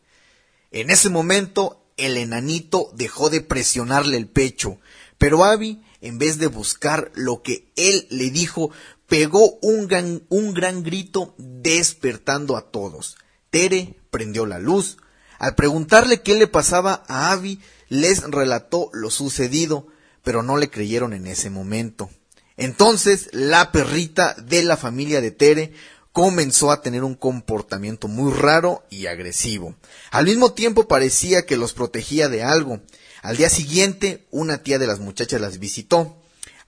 En 0.72 0.90
ese 0.90 1.10
momento 1.10 1.86
el 1.98 2.18
enanito 2.18 2.90
dejó 2.96 3.30
de 3.30 3.42
presionarle 3.42 4.18
el 4.18 4.28
pecho, 4.28 4.80
pero 5.18 5.44
Avi, 5.44 5.84
en 6.02 6.18
vez 6.18 6.38
de 6.38 6.48
buscar 6.48 7.12
lo 7.14 7.42
que 7.44 7.72
él 7.76 8.08
le 8.10 8.30
dijo, 8.30 8.72
pegó 9.08 9.60
un 9.62 9.88
gran, 9.88 10.24
un 10.30 10.54
gran 10.54 10.84
grito 10.84 11.36
despertando 11.38 12.58
a 12.58 12.72
todos. 12.72 13.16
Tere 13.50 13.96
prendió 14.10 14.46
la 14.46 14.60
luz, 14.60 14.98
al 15.44 15.56
preguntarle 15.56 16.22
qué 16.22 16.36
le 16.36 16.48
pasaba 16.48 17.04
a 17.10 17.34
Abby, 17.34 17.60
les 17.90 18.22
relató 18.24 18.90
lo 18.94 19.10
sucedido, 19.10 19.88
pero 20.24 20.42
no 20.42 20.56
le 20.56 20.70
creyeron 20.70 21.12
en 21.12 21.28
ese 21.28 21.50
momento. 21.50 22.10
Entonces, 22.56 23.28
la 23.34 23.74
perrita 23.74 24.36
de 24.36 24.64
la 24.64 24.78
familia 24.78 25.20
de 25.20 25.32
Tere 25.32 25.74
comenzó 26.14 26.72
a 26.72 26.82
tener 26.82 27.04
un 27.04 27.16
comportamiento 27.16 28.08
muy 28.08 28.32
raro 28.32 28.86
y 28.90 29.08
agresivo. 29.08 29.76
Al 30.12 30.28
mismo 30.28 30.54
tiempo 30.54 30.88
parecía 30.88 31.46
que 31.46 31.58
los 31.58 31.74
protegía 31.74 32.30
de 32.30 32.42
algo. 32.42 32.80
Al 33.22 33.36
día 33.36 33.50
siguiente, 33.50 34.26
una 34.32 34.60
tía 34.60 34.80
de 34.80 34.88
las 34.88 35.02
muchachas 35.02 35.42
las 35.42 35.60
visitó. 35.60 36.22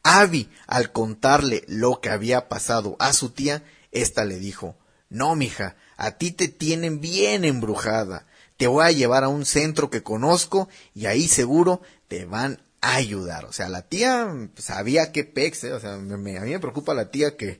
Abby, 0.03 0.49
al 0.67 0.91
contarle 0.91 1.63
lo 1.69 2.01
que 2.01 2.09
había 2.09 2.49
pasado 2.49 2.97
a 2.99 3.13
su 3.13 3.29
tía, 3.29 3.63
ésta 3.93 4.25
le 4.25 4.37
dijo 4.37 4.75
No, 5.09 5.33
mija, 5.37 5.77
a 5.95 6.17
ti 6.17 6.31
te 6.31 6.49
tienen 6.49 6.99
bien 6.99 7.45
embrujada 7.45 8.27
te 8.57 8.67
voy 8.67 8.85
a 8.85 8.91
llevar 8.91 9.23
a 9.23 9.29
un 9.29 9.45
centro 9.45 9.89
que 9.89 10.03
conozco 10.03 10.69
y 10.93 11.07
ahí 11.07 11.27
seguro 11.27 11.81
te 12.07 12.25
van 12.25 12.61
a 12.81 12.95
ayudar. 12.95 13.45
O 13.45 13.53
sea, 13.53 13.69
la 13.69 13.83
tía 13.83 14.49
sabía 14.57 15.11
qué 15.11 15.23
pex, 15.23 15.63
¿eh? 15.65 15.73
o 15.73 15.79
sea, 15.79 15.93
a 15.93 15.97
mí 15.97 16.31
me 16.31 16.59
preocupa 16.59 16.93
la 16.93 17.11
tía 17.11 17.35
que 17.35 17.59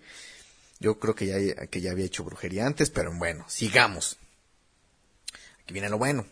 yo 0.79 0.99
creo 0.99 1.15
que 1.15 1.25
ya, 1.25 1.67
que 1.67 1.81
ya 1.81 1.91
había 1.91 2.05
hecho 2.05 2.23
brujería 2.23 2.65
antes, 2.65 2.89
pero 2.89 3.13
bueno, 3.17 3.45
sigamos. 3.47 4.17
Aquí 5.63 5.73
viene 5.73 5.89
lo 5.89 5.97
bueno. 5.97 6.25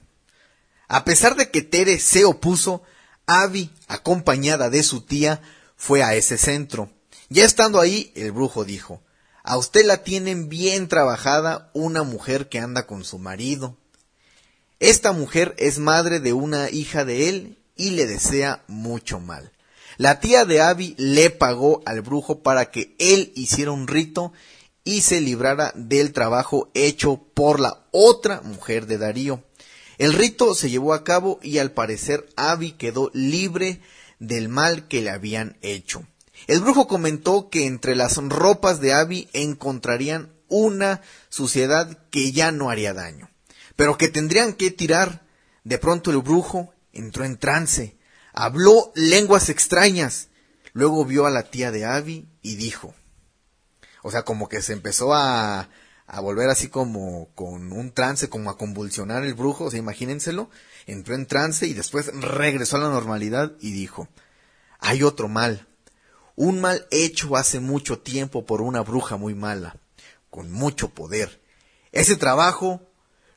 A 0.88 1.06
pesar 1.06 1.36
de 1.36 1.50
que 1.50 1.62
Tere 1.62 2.00
se 2.00 2.26
opuso, 2.26 2.84
Abby, 3.26 3.72
acompañada 3.88 4.70
de 4.70 4.84
su 4.84 5.02
tía, 5.02 5.42
fue 5.76 6.04
a 6.04 6.14
ese 6.14 6.38
centro. 6.38 6.92
Ya 7.30 7.46
estando 7.46 7.80
ahí, 7.80 8.12
el 8.16 8.32
brujo 8.32 8.64
dijo, 8.64 9.02
a 9.44 9.58
usted 9.58 9.86
la 9.86 10.04
tienen 10.04 10.50
bien 10.50 10.88
trabajada 10.88 11.72
una 11.74 12.04
mujer 12.04 12.48
que 12.48 12.60
anda 12.60 12.86
con 12.86 13.04
su 13.04 13.18
marido. 13.18 13.78
Esta 14.84 15.14
mujer 15.14 15.56
es 15.60 15.80
madre 15.80 16.20
de 16.20 16.34
una 16.34 16.70
hija 16.70 17.06
de 17.06 17.30
él 17.30 17.58
y 17.78 17.92
le 17.92 18.06
desea 18.06 18.66
mucho 18.68 19.22
mal. 19.22 19.54
La 19.96 20.20
tía 20.20 20.44
de 20.44 20.60
Abby 20.60 20.94
le 20.98 21.30
pagó 21.30 21.82
al 21.86 22.02
brujo 22.02 22.44
para 22.44 22.70
que 22.70 22.94
él 23.00 23.32
hiciera 23.34 23.72
un 23.72 23.88
rito 23.88 24.34
y 24.84 25.00
se 25.00 25.22
librara 25.22 25.72
del 25.78 26.12
trabajo 26.12 26.70
hecho 26.74 27.16
por 27.34 27.62
la 27.62 27.86
otra 27.92 28.42
mujer 28.42 28.86
de 28.86 28.98
Darío. 28.98 29.42
El 30.00 30.12
rito 30.12 30.54
se 30.54 30.70
llevó 30.70 30.94
a 30.94 31.06
cabo 31.06 31.40
y 31.42 31.60
al 31.60 31.72
parecer 31.72 32.28
Abby 32.36 32.74
quedó 32.74 33.10
libre 33.14 33.80
del 34.20 34.50
mal 34.50 34.90
que 34.90 35.02
le 35.02 35.12
habían 35.12 35.56
hecho. 35.62 36.06
El 36.46 36.60
brujo 36.60 36.90
comentó 36.90 37.50
que 37.50 37.68
entre 37.68 37.96
las 37.96 38.18
ropas 38.18 38.82
de 38.82 38.92
Abby 38.92 39.30
encontrarían 39.32 40.34
una 40.50 41.00
suciedad 41.30 42.00
que 42.10 42.34
ya 42.34 42.52
no 42.52 42.70
haría 42.70 42.94
daño, 42.94 43.30
pero 43.76 43.98
que 43.98 44.08
tendrían 44.08 44.54
que 44.54 44.72
tirar. 44.72 45.24
De 45.64 45.78
pronto 45.78 46.12
el 46.12 46.18
brujo 46.18 46.74
entró 46.92 47.24
en 47.24 47.38
trance, 47.38 47.98
habló 48.34 48.92
lenguas 48.96 49.50
extrañas, 49.50 50.28
luego 50.74 51.06
vio 51.06 51.26
a 51.26 51.32
la 51.32 51.44
tía 51.44 51.72
de 51.72 51.86
Abby 51.86 52.28
y 52.42 52.56
dijo, 52.56 52.94
o 54.02 54.12
sea, 54.12 54.24
como 54.24 54.50
que 54.50 54.62
se 54.62 54.74
empezó 54.74 55.14
a, 55.14 55.70
a 56.06 56.20
volver 56.20 56.50
así 56.50 56.68
como 56.68 57.30
con 57.34 57.72
un 57.72 57.92
trance, 57.92 58.30
como 58.30 58.50
a 58.50 58.58
convulsionar 58.58 59.24
el 59.24 59.34
brujo, 59.34 59.66
o 59.66 59.72
sea, 59.72 59.80
imagínenselo, 59.80 60.50
entró 60.86 61.16
en 61.16 61.26
trance 61.26 61.66
y 61.66 61.74
después 61.74 62.08
regresó 62.14 62.78
a 62.78 62.82
la 62.82 62.90
normalidad 62.90 63.54
y 63.62 63.72
dijo, 63.72 64.10
hay 64.80 65.04
otro 65.04 65.30
mal, 65.30 65.68
un 66.36 66.60
mal 66.62 66.88
hecho 66.92 67.38
hace 67.38 67.60
mucho 67.60 68.00
tiempo 68.00 68.46
por 68.46 68.62
una 68.62 68.82
bruja 68.82 69.16
muy 69.16 69.34
mala, 69.34 69.78
con 70.30 70.52
mucho 70.52 70.90
poder. 70.90 71.42
Ese 71.92 72.16
trabajo 72.16 72.82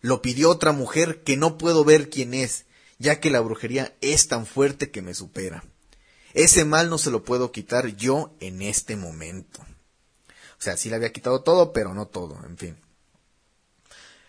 lo 0.00 0.22
pidió 0.22 0.50
otra 0.50 0.72
mujer 0.72 1.22
que 1.22 1.36
no 1.36 1.58
puedo 1.58 1.84
ver 1.84 2.10
quién 2.10 2.34
es, 2.34 2.64
ya 2.98 3.20
que 3.20 3.30
la 3.30 3.40
brujería 3.40 3.94
es 4.00 4.28
tan 4.28 4.46
fuerte 4.46 4.90
que 4.90 5.02
me 5.02 5.14
supera. 5.14 5.64
Ese 6.34 6.64
mal 6.64 6.90
no 6.90 6.98
se 6.98 7.10
lo 7.10 7.24
puedo 7.24 7.50
quitar 7.50 7.96
yo 7.96 8.34
en 8.40 8.62
este 8.62 8.96
momento. 8.96 9.64
O 10.58 10.62
sea, 10.62 10.76
sí 10.76 10.88
le 10.88 10.96
había 10.96 11.12
quitado 11.12 11.42
todo, 11.42 11.72
pero 11.72 11.94
no 11.94 12.06
todo, 12.06 12.38
en 12.46 12.56
fin. 12.56 12.76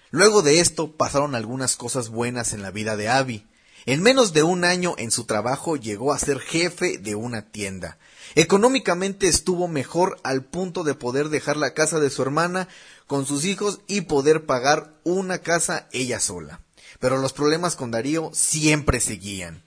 Luego 0.10 0.42
de 0.42 0.60
esto 0.60 0.96
pasaron 0.96 1.36
algunas 1.36 1.76
cosas 1.76 2.10
buenas 2.10 2.54
en 2.54 2.62
la 2.62 2.72
vida 2.72 2.96
de 2.96 3.10
Abby. 3.10 3.46
En 3.86 4.02
menos 4.02 4.34
de 4.34 4.44
un 4.44 4.64
año 4.64 4.96
en 4.98 5.12
su 5.12 5.26
trabajo 5.26 5.76
llegó 5.76 6.14
a 6.14 6.20
ser 6.20 6.40
jefe 6.40 6.98
de 6.98 7.16
una 7.16 7.52
tienda. 7.52 7.98
Económicamente 8.36 9.28
estuvo 9.28 9.68
mejor 9.68 10.20
al 10.24 10.44
punto 10.44 10.84
de 10.84 10.94
poder 10.94 11.30
dejar 11.30 11.58
la 11.58 11.74
casa 11.74 12.00
de 12.00 12.10
su 12.10 12.22
hermana 12.22 12.68
con 13.08 13.26
sus 13.26 13.46
hijos 13.46 13.80
y 13.88 14.02
poder 14.02 14.46
pagar 14.46 14.94
una 15.04 15.40
casa 15.40 15.88
ella 15.92 16.20
sola. 16.20 16.62
Pero 17.00 17.18
los 17.18 17.34
problemas 17.34 17.76
con 17.76 17.92
Darío 17.92 18.32
siempre 18.34 19.00
seguían. 19.00 19.64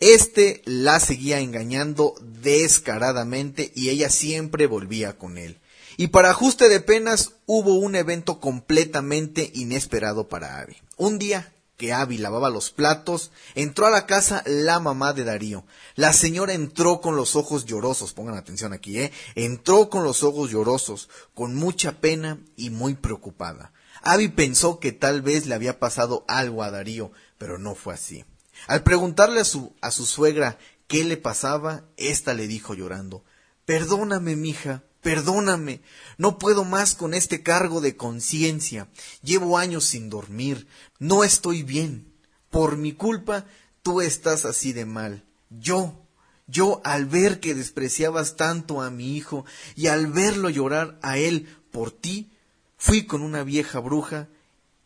Este 0.00 0.62
la 0.66 1.00
seguía 1.00 1.40
engañando 1.40 2.14
descaradamente 2.20 3.72
y 3.74 3.88
ella 3.88 4.10
siempre 4.10 4.66
volvía 4.66 5.16
con 5.16 5.38
él. 5.38 5.58
Y 5.96 6.08
para 6.08 6.30
ajuste 6.30 6.68
de 6.68 6.80
penas 6.80 7.32
hubo 7.46 7.74
un 7.74 7.94
evento 7.94 8.40
completamente 8.40 9.50
inesperado 9.54 10.28
para 10.28 10.58
Abby. 10.58 10.76
Un 10.96 11.18
día 11.18 11.53
que 11.76 11.92
Abby 11.92 12.18
lavaba 12.18 12.50
los 12.50 12.70
platos, 12.70 13.30
entró 13.54 13.86
a 13.86 13.90
la 13.90 14.06
casa 14.06 14.42
la 14.46 14.80
mamá 14.80 15.12
de 15.12 15.24
Darío. 15.24 15.64
La 15.96 16.12
señora 16.12 16.52
entró 16.54 17.00
con 17.00 17.16
los 17.16 17.36
ojos 17.36 17.64
llorosos, 17.64 18.12
pongan 18.12 18.36
atención 18.36 18.72
aquí, 18.72 18.98
¿eh? 18.98 19.12
Entró 19.34 19.90
con 19.90 20.04
los 20.04 20.22
ojos 20.22 20.50
llorosos, 20.50 21.08
con 21.34 21.54
mucha 21.54 22.00
pena 22.00 22.38
y 22.56 22.70
muy 22.70 22.94
preocupada. 22.94 23.72
Abby 24.02 24.28
pensó 24.28 24.78
que 24.78 24.92
tal 24.92 25.22
vez 25.22 25.46
le 25.46 25.54
había 25.54 25.78
pasado 25.78 26.24
algo 26.28 26.62
a 26.62 26.70
Darío, 26.70 27.10
pero 27.38 27.58
no 27.58 27.74
fue 27.74 27.94
así. 27.94 28.24
Al 28.66 28.82
preguntarle 28.82 29.40
a 29.40 29.44
su, 29.44 29.74
a 29.80 29.90
su 29.90 30.06
suegra 30.06 30.58
qué 30.86 31.04
le 31.04 31.16
pasaba, 31.16 31.84
ésta 31.96 32.34
le 32.34 32.46
dijo 32.46 32.74
llorando, 32.74 33.24
Perdóname, 33.64 34.36
mija, 34.36 34.82
Perdóname, 35.04 35.82
no 36.16 36.38
puedo 36.38 36.64
más 36.64 36.94
con 36.94 37.12
este 37.12 37.42
cargo 37.42 37.82
de 37.82 37.94
conciencia. 37.94 38.88
Llevo 39.22 39.58
años 39.58 39.84
sin 39.84 40.08
dormir. 40.08 40.66
No 40.98 41.24
estoy 41.24 41.62
bien. 41.62 42.10
Por 42.48 42.78
mi 42.78 42.94
culpa, 42.94 43.44
tú 43.82 44.00
estás 44.00 44.46
así 44.46 44.72
de 44.72 44.86
mal. 44.86 45.22
Yo, 45.50 46.08
yo 46.46 46.80
al 46.84 47.04
ver 47.04 47.38
que 47.38 47.54
despreciabas 47.54 48.36
tanto 48.36 48.80
a 48.80 48.88
mi 48.88 49.14
hijo 49.14 49.44
y 49.76 49.88
al 49.88 50.06
verlo 50.06 50.48
llorar 50.48 50.98
a 51.02 51.18
él 51.18 51.54
por 51.70 51.90
ti, 51.90 52.32
fui 52.78 53.04
con 53.04 53.20
una 53.20 53.44
vieja 53.44 53.80
bruja 53.80 54.28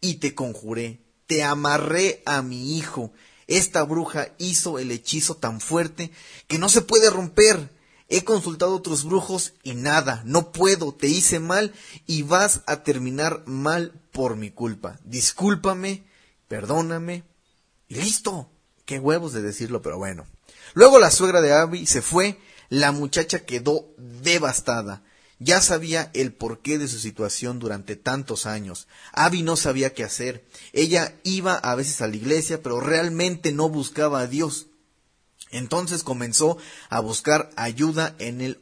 y 0.00 0.14
te 0.14 0.34
conjuré, 0.34 1.00
te 1.28 1.44
amarré 1.44 2.24
a 2.26 2.42
mi 2.42 2.76
hijo. 2.76 3.12
Esta 3.46 3.84
bruja 3.84 4.34
hizo 4.38 4.80
el 4.80 4.90
hechizo 4.90 5.36
tan 5.36 5.60
fuerte 5.60 6.10
que 6.48 6.58
no 6.58 6.68
se 6.68 6.80
puede 6.82 7.08
romper 7.08 7.77
He 8.08 8.24
consultado 8.24 8.72
a 8.72 8.76
otros 8.76 9.04
brujos 9.04 9.52
y 9.62 9.74
nada, 9.74 10.22
no 10.24 10.50
puedo, 10.50 10.94
te 10.94 11.08
hice 11.08 11.40
mal 11.40 11.74
y 12.06 12.22
vas 12.22 12.62
a 12.66 12.82
terminar 12.82 13.42
mal 13.46 13.92
por 14.12 14.36
mi 14.36 14.50
culpa. 14.50 14.98
Discúlpame, 15.04 16.04
perdóname 16.48 17.24
y 17.86 17.96
listo. 17.96 18.50
Qué 18.86 18.98
huevos 18.98 19.34
de 19.34 19.42
decirlo, 19.42 19.82
pero 19.82 19.98
bueno. 19.98 20.26
Luego 20.72 20.98
la 20.98 21.10
suegra 21.10 21.42
de 21.42 21.52
Abby 21.52 21.86
se 21.86 22.00
fue, 22.00 22.38
la 22.70 22.92
muchacha 22.92 23.44
quedó 23.44 23.86
devastada. 23.98 25.02
Ya 25.38 25.60
sabía 25.60 26.10
el 26.14 26.32
porqué 26.32 26.78
de 26.78 26.88
su 26.88 26.98
situación 26.98 27.58
durante 27.58 27.94
tantos 27.94 28.46
años. 28.46 28.88
Abby 29.12 29.42
no 29.42 29.56
sabía 29.56 29.92
qué 29.92 30.02
hacer. 30.02 30.46
Ella 30.72 31.14
iba 31.22 31.54
a 31.54 31.74
veces 31.74 32.00
a 32.00 32.08
la 32.08 32.16
iglesia, 32.16 32.62
pero 32.62 32.80
realmente 32.80 33.52
no 33.52 33.68
buscaba 33.68 34.20
a 34.20 34.26
Dios. 34.26 34.67
Entonces 35.50 36.02
comenzó 36.02 36.58
a 36.88 37.00
buscar 37.00 37.50
ayuda 37.56 38.14
en 38.18 38.40
el, 38.40 38.60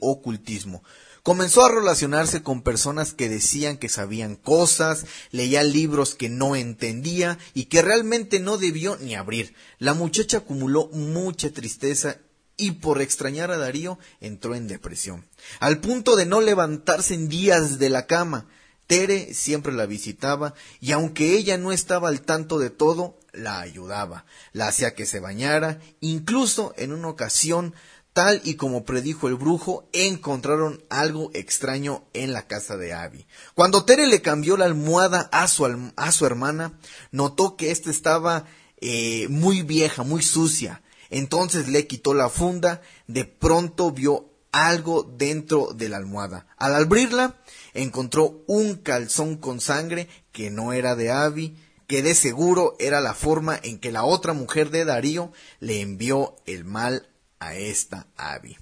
ocultismo. 0.00 0.82
Comenzó 1.22 1.64
a 1.64 1.70
relacionarse 1.70 2.42
con 2.42 2.62
personas 2.62 3.14
que 3.14 3.30
decían 3.30 3.78
que 3.78 3.88
sabían 3.88 4.36
cosas, 4.36 5.06
leía 5.30 5.62
libros 5.62 6.14
que 6.14 6.28
no 6.28 6.54
entendía 6.54 7.38
y 7.54 7.66
que 7.66 7.80
realmente 7.80 8.40
no 8.40 8.58
debió 8.58 8.98
ni 8.98 9.14
abrir. 9.14 9.54
La 9.78 9.94
muchacha 9.94 10.38
acumuló 10.38 10.88
mucha 10.92 11.50
tristeza 11.50 12.18
y 12.56 12.72
por 12.72 13.00
extrañar 13.00 13.50
a 13.50 13.56
Darío 13.56 13.98
entró 14.20 14.54
en 14.54 14.68
depresión, 14.68 15.24
al 15.60 15.80
punto 15.80 16.14
de 16.14 16.26
no 16.26 16.40
levantarse 16.40 17.14
en 17.14 17.28
días 17.28 17.78
de 17.78 17.88
la 17.88 18.06
cama. 18.06 18.46
Tere 18.86 19.32
siempre 19.32 19.72
la 19.72 19.86
visitaba 19.86 20.52
y 20.78 20.92
aunque 20.92 21.36
ella 21.36 21.56
no 21.56 21.72
estaba 21.72 22.08
al 22.10 22.20
tanto 22.20 22.58
de 22.58 22.68
todo, 22.68 23.18
la 23.34 23.60
ayudaba, 23.60 24.24
la 24.52 24.68
hacía 24.68 24.94
que 24.94 25.06
se 25.06 25.20
bañara, 25.20 25.80
incluso 26.00 26.74
en 26.76 26.92
una 26.92 27.08
ocasión, 27.08 27.74
tal 28.12 28.40
y 28.44 28.54
como 28.54 28.84
predijo 28.84 29.28
el 29.28 29.34
brujo, 29.34 29.88
encontraron 29.92 30.82
algo 30.88 31.30
extraño 31.34 32.04
en 32.12 32.32
la 32.32 32.46
casa 32.46 32.76
de 32.76 32.92
Abby. 32.92 33.26
Cuando 33.54 33.84
Tere 33.84 34.06
le 34.06 34.22
cambió 34.22 34.56
la 34.56 34.64
almohada 34.66 35.28
a 35.32 35.48
su, 35.48 35.66
a 35.96 36.12
su 36.12 36.26
hermana, 36.26 36.78
notó 37.10 37.56
que 37.56 37.70
ésta 37.70 37.90
estaba 37.90 38.46
eh, 38.80 39.28
muy 39.28 39.62
vieja, 39.62 40.02
muy 40.02 40.22
sucia. 40.22 40.82
Entonces 41.10 41.68
le 41.68 41.86
quitó 41.86 42.14
la 42.14 42.28
funda, 42.28 42.82
de 43.06 43.24
pronto 43.24 43.90
vio 43.90 44.30
algo 44.54 45.02
dentro 45.02 45.72
de 45.74 45.88
la 45.88 45.96
almohada. 45.96 46.46
Al 46.56 46.74
abrirla, 46.76 47.36
encontró 47.72 48.44
un 48.46 48.76
calzón 48.76 49.36
con 49.36 49.60
sangre 49.60 50.08
que 50.30 50.50
no 50.50 50.72
era 50.72 50.94
de 50.94 51.10
Abby, 51.10 51.56
que 51.86 52.02
de 52.02 52.14
seguro 52.14 52.76
era 52.78 53.00
la 53.00 53.14
forma 53.14 53.58
en 53.62 53.78
que 53.78 53.92
la 53.92 54.04
otra 54.04 54.32
mujer 54.32 54.70
de 54.70 54.84
Darío 54.84 55.32
le 55.60 55.80
envió 55.80 56.36
el 56.46 56.64
mal 56.64 57.08
a 57.38 57.54
esta 57.54 58.06
Abby. 58.16 58.56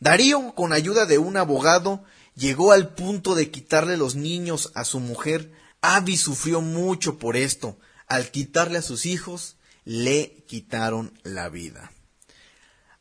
Darío, 0.00 0.54
con 0.54 0.72
ayuda 0.72 1.06
de 1.06 1.18
un 1.18 1.36
abogado, 1.36 2.04
llegó 2.34 2.72
al 2.72 2.94
punto 2.94 3.34
de 3.34 3.50
quitarle 3.50 3.96
los 3.96 4.14
niños 4.16 4.70
a 4.74 4.84
su 4.84 5.00
mujer. 5.00 5.52
Abby 5.80 6.16
sufrió 6.16 6.60
mucho 6.60 7.18
por 7.18 7.36
esto. 7.36 7.78
Al 8.06 8.30
quitarle 8.30 8.78
a 8.78 8.82
sus 8.82 9.06
hijos, 9.06 9.56
le 9.84 10.44
quitaron 10.46 11.18
la 11.22 11.48
vida. 11.48 11.92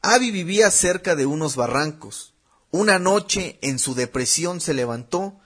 Abby 0.02 0.32
vivía 0.32 0.72
cerca 0.72 1.16
de 1.16 1.26
unos 1.26 1.56
barrancos. 1.56 2.34
Una 2.72 3.00
noche, 3.00 3.60
en 3.62 3.80
su 3.80 3.96
depresión, 3.96 4.62
se 4.62 4.74
levantó, 4.74 5.40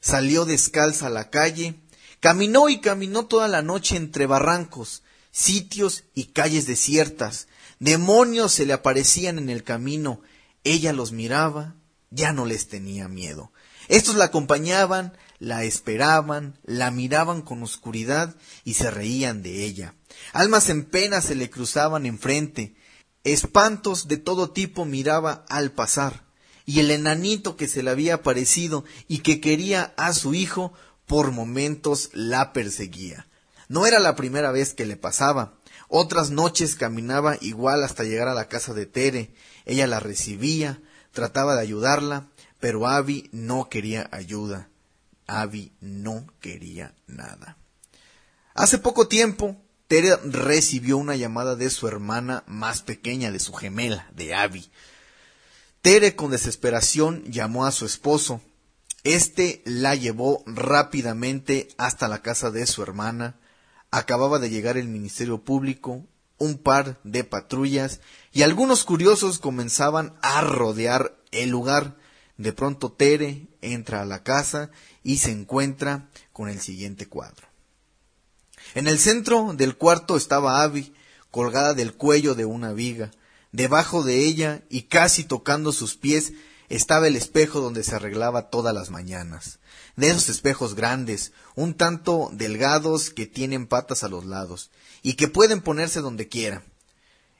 salió 0.00 0.44
descalza 0.44 1.06
a 1.06 1.10
la 1.10 1.30
calle, 1.30 1.80
Caminó 2.24 2.70
y 2.70 2.80
caminó 2.80 3.26
toda 3.26 3.48
la 3.48 3.60
noche 3.60 3.96
entre 3.96 4.24
barrancos, 4.24 5.02
sitios 5.30 6.04
y 6.14 6.28
calles 6.28 6.66
desiertas. 6.66 7.48
Demonios 7.80 8.50
se 8.50 8.64
le 8.64 8.72
aparecían 8.72 9.36
en 9.36 9.50
el 9.50 9.62
camino. 9.62 10.22
Ella 10.64 10.94
los 10.94 11.12
miraba, 11.12 11.74
ya 12.08 12.32
no 12.32 12.46
les 12.46 12.66
tenía 12.66 13.08
miedo. 13.08 13.52
Estos 13.88 14.14
la 14.14 14.24
acompañaban, 14.24 15.14
la 15.38 15.64
esperaban, 15.64 16.58
la 16.64 16.90
miraban 16.90 17.42
con 17.42 17.62
oscuridad 17.62 18.34
y 18.64 18.72
se 18.72 18.90
reían 18.90 19.42
de 19.42 19.62
ella. 19.62 19.94
Almas 20.32 20.70
en 20.70 20.86
pena 20.86 21.20
se 21.20 21.34
le 21.34 21.50
cruzaban 21.50 22.06
enfrente. 22.06 22.74
Espantos 23.22 24.08
de 24.08 24.16
todo 24.16 24.50
tipo 24.50 24.86
miraba 24.86 25.44
al 25.50 25.72
pasar. 25.72 26.24
Y 26.64 26.80
el 26.80 26.90
enanito 26.90 27.58
que 27.58 27.68
se 27.68 27.82
le 27.82 27.90
había 27.90 28.14
aparecido 28.14 28.86
y 29.08 29.18
que 29.18 29.42
quería 29.42 29.92
a 29.98 30.14
su 30.14 30.32
hijo, 30.32 30.72
por 31.06 31.30
momentos 31.30 32.10
la 32.12 32.52
perseguía. 32.52 33.26
No 33.68 33.86
era 33.86 33.98
la 33.98 34.14
primera 34.16 34.52
vez 34.52 34.74
que 34.74 34.86
le 34.86 34.96
pasaba. 34.96 35.54
Otras 35.88 36.30
noches 36.30 36.76
caminaba 36.76 37.36
igual 37.40 37.84
hasta 37.84 38.04
llegar 38.04 38.28
a 38.28 38.34
la 38.34 38.48
casa 38.48 38.74
de 38.74 38.86
Tere. 38.86 39.34
Ella 39.64 39.86
la 39.86 40.00
recibía, 40.00 40.80
trataba 41.12 41.54
de 41.54 41.62
ayudarla, 41.62 42.28
pero 42.60 42.86
Abby 42.86 43.28
no 43.32 43.68
quería 43.68 44.08
ayuda. 44.12 44.68
Abby 45.26 45.72
no 45.80 46.26
quería 46.40 46.94
nada. 47.06 47.56
Hace 48.54 48.78
poco 48.78 49.08
tiempo, 49.08 49.56
Tere 49.88 50.16
recibió 50.24 50.96
una 50.96 51.16
llamada 51.16 51.56
de 51.56 51.70
su 51.70 51.88
hermana 51.88 52.44
más 52.46 52.82
pequeña, 52.82 53.30
de 53.30 53.38
su 53.38 53.52
gemela, 53.52 54.08
de 54.14 54.34
Abby. 54.34 54.70
Tere 55.82 56.16
con 56.16 56.30
desesperación 56.30 57.24
llamó 57.30 57.66
a 57.66 57.72
su 57.72 57.84
esposo. 57.84 58.40
Este 59.04 59.62
la 59.66 59.94
llevó 59.94 60.42
rápidamente 60.46 61.68
hasta 61.76 62.08
la 62.08 62.22
casa 62.22 62.50
de 62.50 62.66
su 62.66 62.82
hermana. 62.82 63.36
Acababa 63.90 64.38
de 64.38 64.48
llegar 64.48 64.78
el 64.78 64.88
Ministerio 64.88 65.44
Público, 65.44 66.06
un 66.38 66.56
par 66.56 66.98
de 67.04 67.22
patrullas 67.22 68.00
y 68.32 68.42
algunos 68.42 68.82
curiosos 68.82 69.38
comenzaban 69.38 70.14
a 70.22 70.40
rodear 70.40 71.16
el 71.32 71.50
lugar. 71.50 71.96
De 72.38 72.54
pronto 72.54 72.90
Tere 72.90 73.46
entra 73.60 74.00
a 74.00 74.06
la 74.06 74.22
casa 74.22 74.70
y 75.02 75.18
se 75.18 75.30
encuentra 75.30 76.08
con 76.32 76.48
el 76.48 76.60
siguiente 76.60 77.06
cuadro. 77.06 77.46
En 78.74 78.88
el 78.88 78.98
centro 78.98 79.52
del 79.52 79.76
cuarto 79.76 80.16
estaba 80.16 80.62
Abby, 80.62 80.94
colgada 81.30 81.74
del 81.74 81.92
cuello 81.92 82.34
de 82.34 82.46
una 82.46 82.72
viga. 82.72 83.10
Debajo 83.52 84.02
de 84.02 84.24
ella 84.24 84.62
y 84.70 84.84
casi 84.84 85.24
tocando 85.24 85.72
sus 85.72 85.94
pies 85.94 86.32
estaba 86.76 87.06
el 87.06 87.16
espejo 87.16 87.60
donde 87.60 87.82
se 87.82 87.94
arreglaba 87.94 88.50
todas 88.50 88.74
las 88.74 88.90
mañanas. 88.90 89.58
De 89.96 90.08
esos 90.08 90.28
espejos 90.28 90.74
grandes, 90.74 91.32
un 91.54 91.74
tanto 91.74 92.30
delgados 92.32 93.10
que 93.10 93.26
tienen 93.26 93.66
patas 93.66 94.04
a 94.04 94.08
los 94.08 94.24
lados 94.24 94.70
y 95.02 95.14
que 95.14 95.28
pueden 95.28 95.60
ponerse 95.60 96.00
donde 96.00 96.28
quiera. 96.28 96.62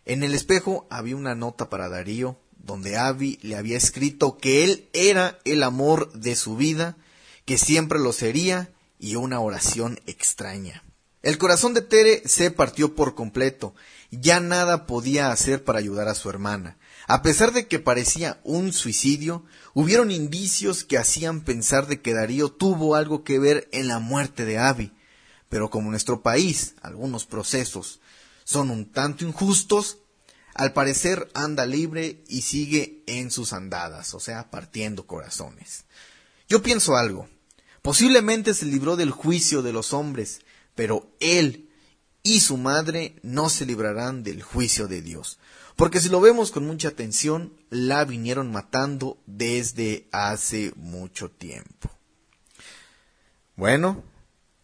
En 0.04 0.22
el 0.22 0.34
espejo 0.34 0.86
había 0.90 1.16
una 1.16 1.34
nota 1.34 1.70
para 1.70 1.88
Darío, 1.88 2.38
donde 2.58 2.96
Abby 2.96 3.38
le 3.42 3.56
había 3.56 3.76
escrito 3.76 4.38
que 4.38 4.64
él 4.64 4.88
era 4.92 5.38
el 5.44 5.62
amor 5.62 6.12
de 6.12 6.36
su 6.36 6.56
vida, 6.56 6.96
que 7.44 7.58
siempre 7.58 7.98
lo 7.98 8.12
sería, 8.12 8.70
y 8.98 9.16
una 9.16 9.40
oración 9.40 10.00
extraña. 10.06 10.82
El 11.22 11.38
corazón 11.38 11.74
de 11.74 11.82
Tere 11.82 12.22
se 12.26 12.50
partió 12.50 12.94
por 12.94 13.14
completo. 13.14 13.74
Ya 14.10 14.40
nada 14.40 14.86
podía 14.86 15.32
hacer 15.32 15.64
para 15.64 15.78
ayudar 15.78 16.08
a 16.08 16.14
su 16.14 16.30
hermana. 16.30 16.76
A 17.06 17.22
pesar 17.22 17.52
de 17.52 17.68
que 17.68 17.78
parecía 17.78 18.40
un 18.44 18.72
suicidio, 18.72 19.44
hubieron 19.74 20.10
indicios 20.10 20.84
que 20.84 20.96
hacían 20.96 21.42
pensar 21.42 21.86
de 21.86 22.00
que 22.00 22.14
Darío 22.14 22.50
tuvo 22.50 22.94
algo 22.94 23.24
que 23.24 23.38
ver 23.38 23.68
en 23.72 23.88
la 23.88 23.98
muerte 23.98 24.44
de 24.44 24.58
Abby. 24.58 24.92
Pero 25.50 25.68
como 25.68 25.86
en 25.86 25.90
nuestro 25.92 26.22
país 26.22 26.74
algunos 26.80 27.26
procesos 27.26 28.00
son 28.44 28.70
un 28.70 28.90
tanto 28.90 29.24
injustos, 29.24 29.98
al 30.54 30.72
parecer 30.72 31.30
anda 31.34 31.66
libre 31.66 32.22
y 32.28 32.42
sigue 32.42 33.02
en 33.06 33.30
sus 33.30 33.52
andadas, 33.52 34.14
o 34.14 34.20
sea, 34.20 34.50
partiendo 34.50 35.06
corazones. 35.06 35.84
Yo 36.48 36.62
pienso 36.62 36.96
algo. 36.96 37.28
Posiblemente 37.82 38.54
se 38.54 38.66
libró 38.66 38.96
del 38.96 39.10
juicio 39.10 39.62
de 39.62 39.72
los 39.72 39.92
hombres, 39.92 40.40
pero 40.74 41.10
él 41.20 41.63
y 42.24 42.40
su 42.40 42.56
madre 42.56 43.16
no 43.22 43.50
se 43.50 43.66
librarán 43.66 44.24
del 44.24 44.42
juicio 44.42 44.88
de 44.88 45.02
Dios. 45.02 45.38
Porque 45.76 46.00
si 46.00 46.08
lo 46.08 46.20
vemos 46.20 46.50
con 46.50 46.66
mucha 46.66 46.88
atención, 46.88 47.52
la 47.68 48.04
vinieron 48.04 48.50
matando 48.50 49.18
desde 49.26 50.08
hace 50.10 50.72
mucho 50.74 51.30
tiempo. 51.30 51.90
Bueno, 53.56 54.02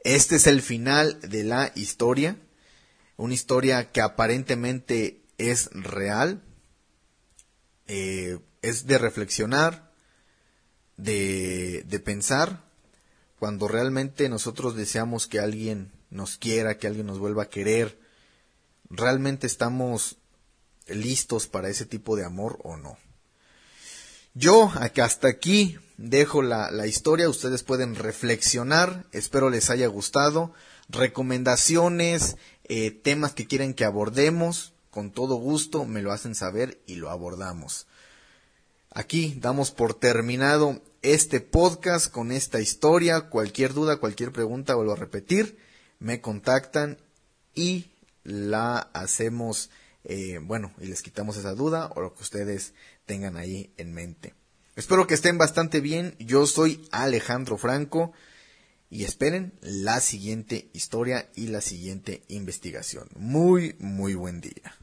este 0.05 0.37
es 0.37 0.47
el 0.47 0.63
final 0.63 1.21
de 1.21 1.45
la 1.45 1.71
historia. 1.75 2.37
Una 3.17 3.35
historia 3.35 3.93
que 3.93 4.01
aparentemente 4.01 5.21
es 5.37 5.69
real. 5.73 6.43
Eh, 7.89 8.39
es 8.63 8.87
de 8.87 8.99
reflexionar, 8.99 9.93
de, 10.97 11.85
de 11.87 12.01
pensar, 12.01 12.65
cuando 13.39 13.69
realmente 13.69 14.29
nosotros 14.29 14.77
deseamos 14.77 15.27
que 15.27 15.41
alguien 15.41 15.93
nos 16.11 16.37
quiera, 16.37 16.79
que 16.79 16.87
alguien 16.87 17.07
nos 17.07 17.19
vuelva 17.19 17.45
a 17.45 17.49
querer, 17.49 17.99
¿realmente 18.89 19.47
estamos 19.47 20.17
listos 20.87 21.47
para 21.47 21.69
ese 21.69 21.87
tipo 21.87 22.17
de 22.17 22.25
amor 22.25 22.59
o 22.63 22.77
no? 22.77 22.99
Yo 24.35 24.73
hasta 25.03 25.29
aquí 25.29 25.79
dejo 25.97 26.43
la, 26.43 26.71
la, 26.71 26.87
historia, 26.87 27.29
ustedes 27.29 27.63
pueden 27.63 27.97
reflexionar, 27.97 29.05
espero 29.13 29.51
les 29.51 29.71
haya 29.71 29.89
gustado, 29.89 30.53
recomendaciones, 30.89 32.37
eh, 32.65 32.91
temas 32.91 33.33
que 33.33 33.47
quieren 33.47 33.75
que 33.75 33.85
abordemos, 33.85 34.73
con 34.91 35.11
todo 35.11 35.37
gusto 35.37 35.85
me 35.85 36.03
lo 36.03 36.13
hacen 36.13 36.35
saber 36.35 36.81
y 36.87 36.97
lo 36.97 37.11
abordamos. 37.11 37.87
Aquí 38.93 39.37
damos 39.39 39.71
por 39.71 39.95
terminado 39.95 40.81
este 41.03 41.41
podcast 41.41 42.11
con 42.11 42.33
esta 42.33 42.61
historia, 42.61 43.23
cualquier 43.23 43.73
duda, 43.73 43.99
cualquier 43.99 44.33
pregunta, 44.33 44.75
vuelvo 44.75 44.93
a 44.93 44.97
repetir, 44.97 45.59
me 46.01 46.21
contactan 46.21 46.99
y 47.55 47.93
la 48.25 48.79
hacemos, 48.93 49.71
eh, 50.05 50.39
bueno, 50.43 50.73
y 50.81 50.87
les 50.87 51.03
quitamos 51.03 51.37
esa 51.37 51.55
duda 51.55 51.91
o 51.95 52.01
lo 52.01 52.15
que 52.15 52.23
ustedes 52.23 52.75
tengan 53.07 53.37
ahí 53.37 53.73
en 53.77 53.93
mente. 53.93 54.35
Espero 54.77 55.07
que 55.07 55.15
estén 55.15 55.39
bastante 55.39 55.81
bien. 55.81 56.17
Yo 56.19 56.47
soy 56.47 56.87
Alejandro 56.91 57.59
Franco 57.59 58.13
y 58.89 59.05
esperen 59.05 59.53
la 59.61 60.01
siguiente 60.01 60.71
historia 60.73 61.29
y 61.37 61.49
la 61.49 61.61
siguiente 61.61 62.23
investigación. 62.29 63.09
Muy, 63.15 63.77
muy 63.79 64.15
buen 64.15 64.41
día. 64.41 64.80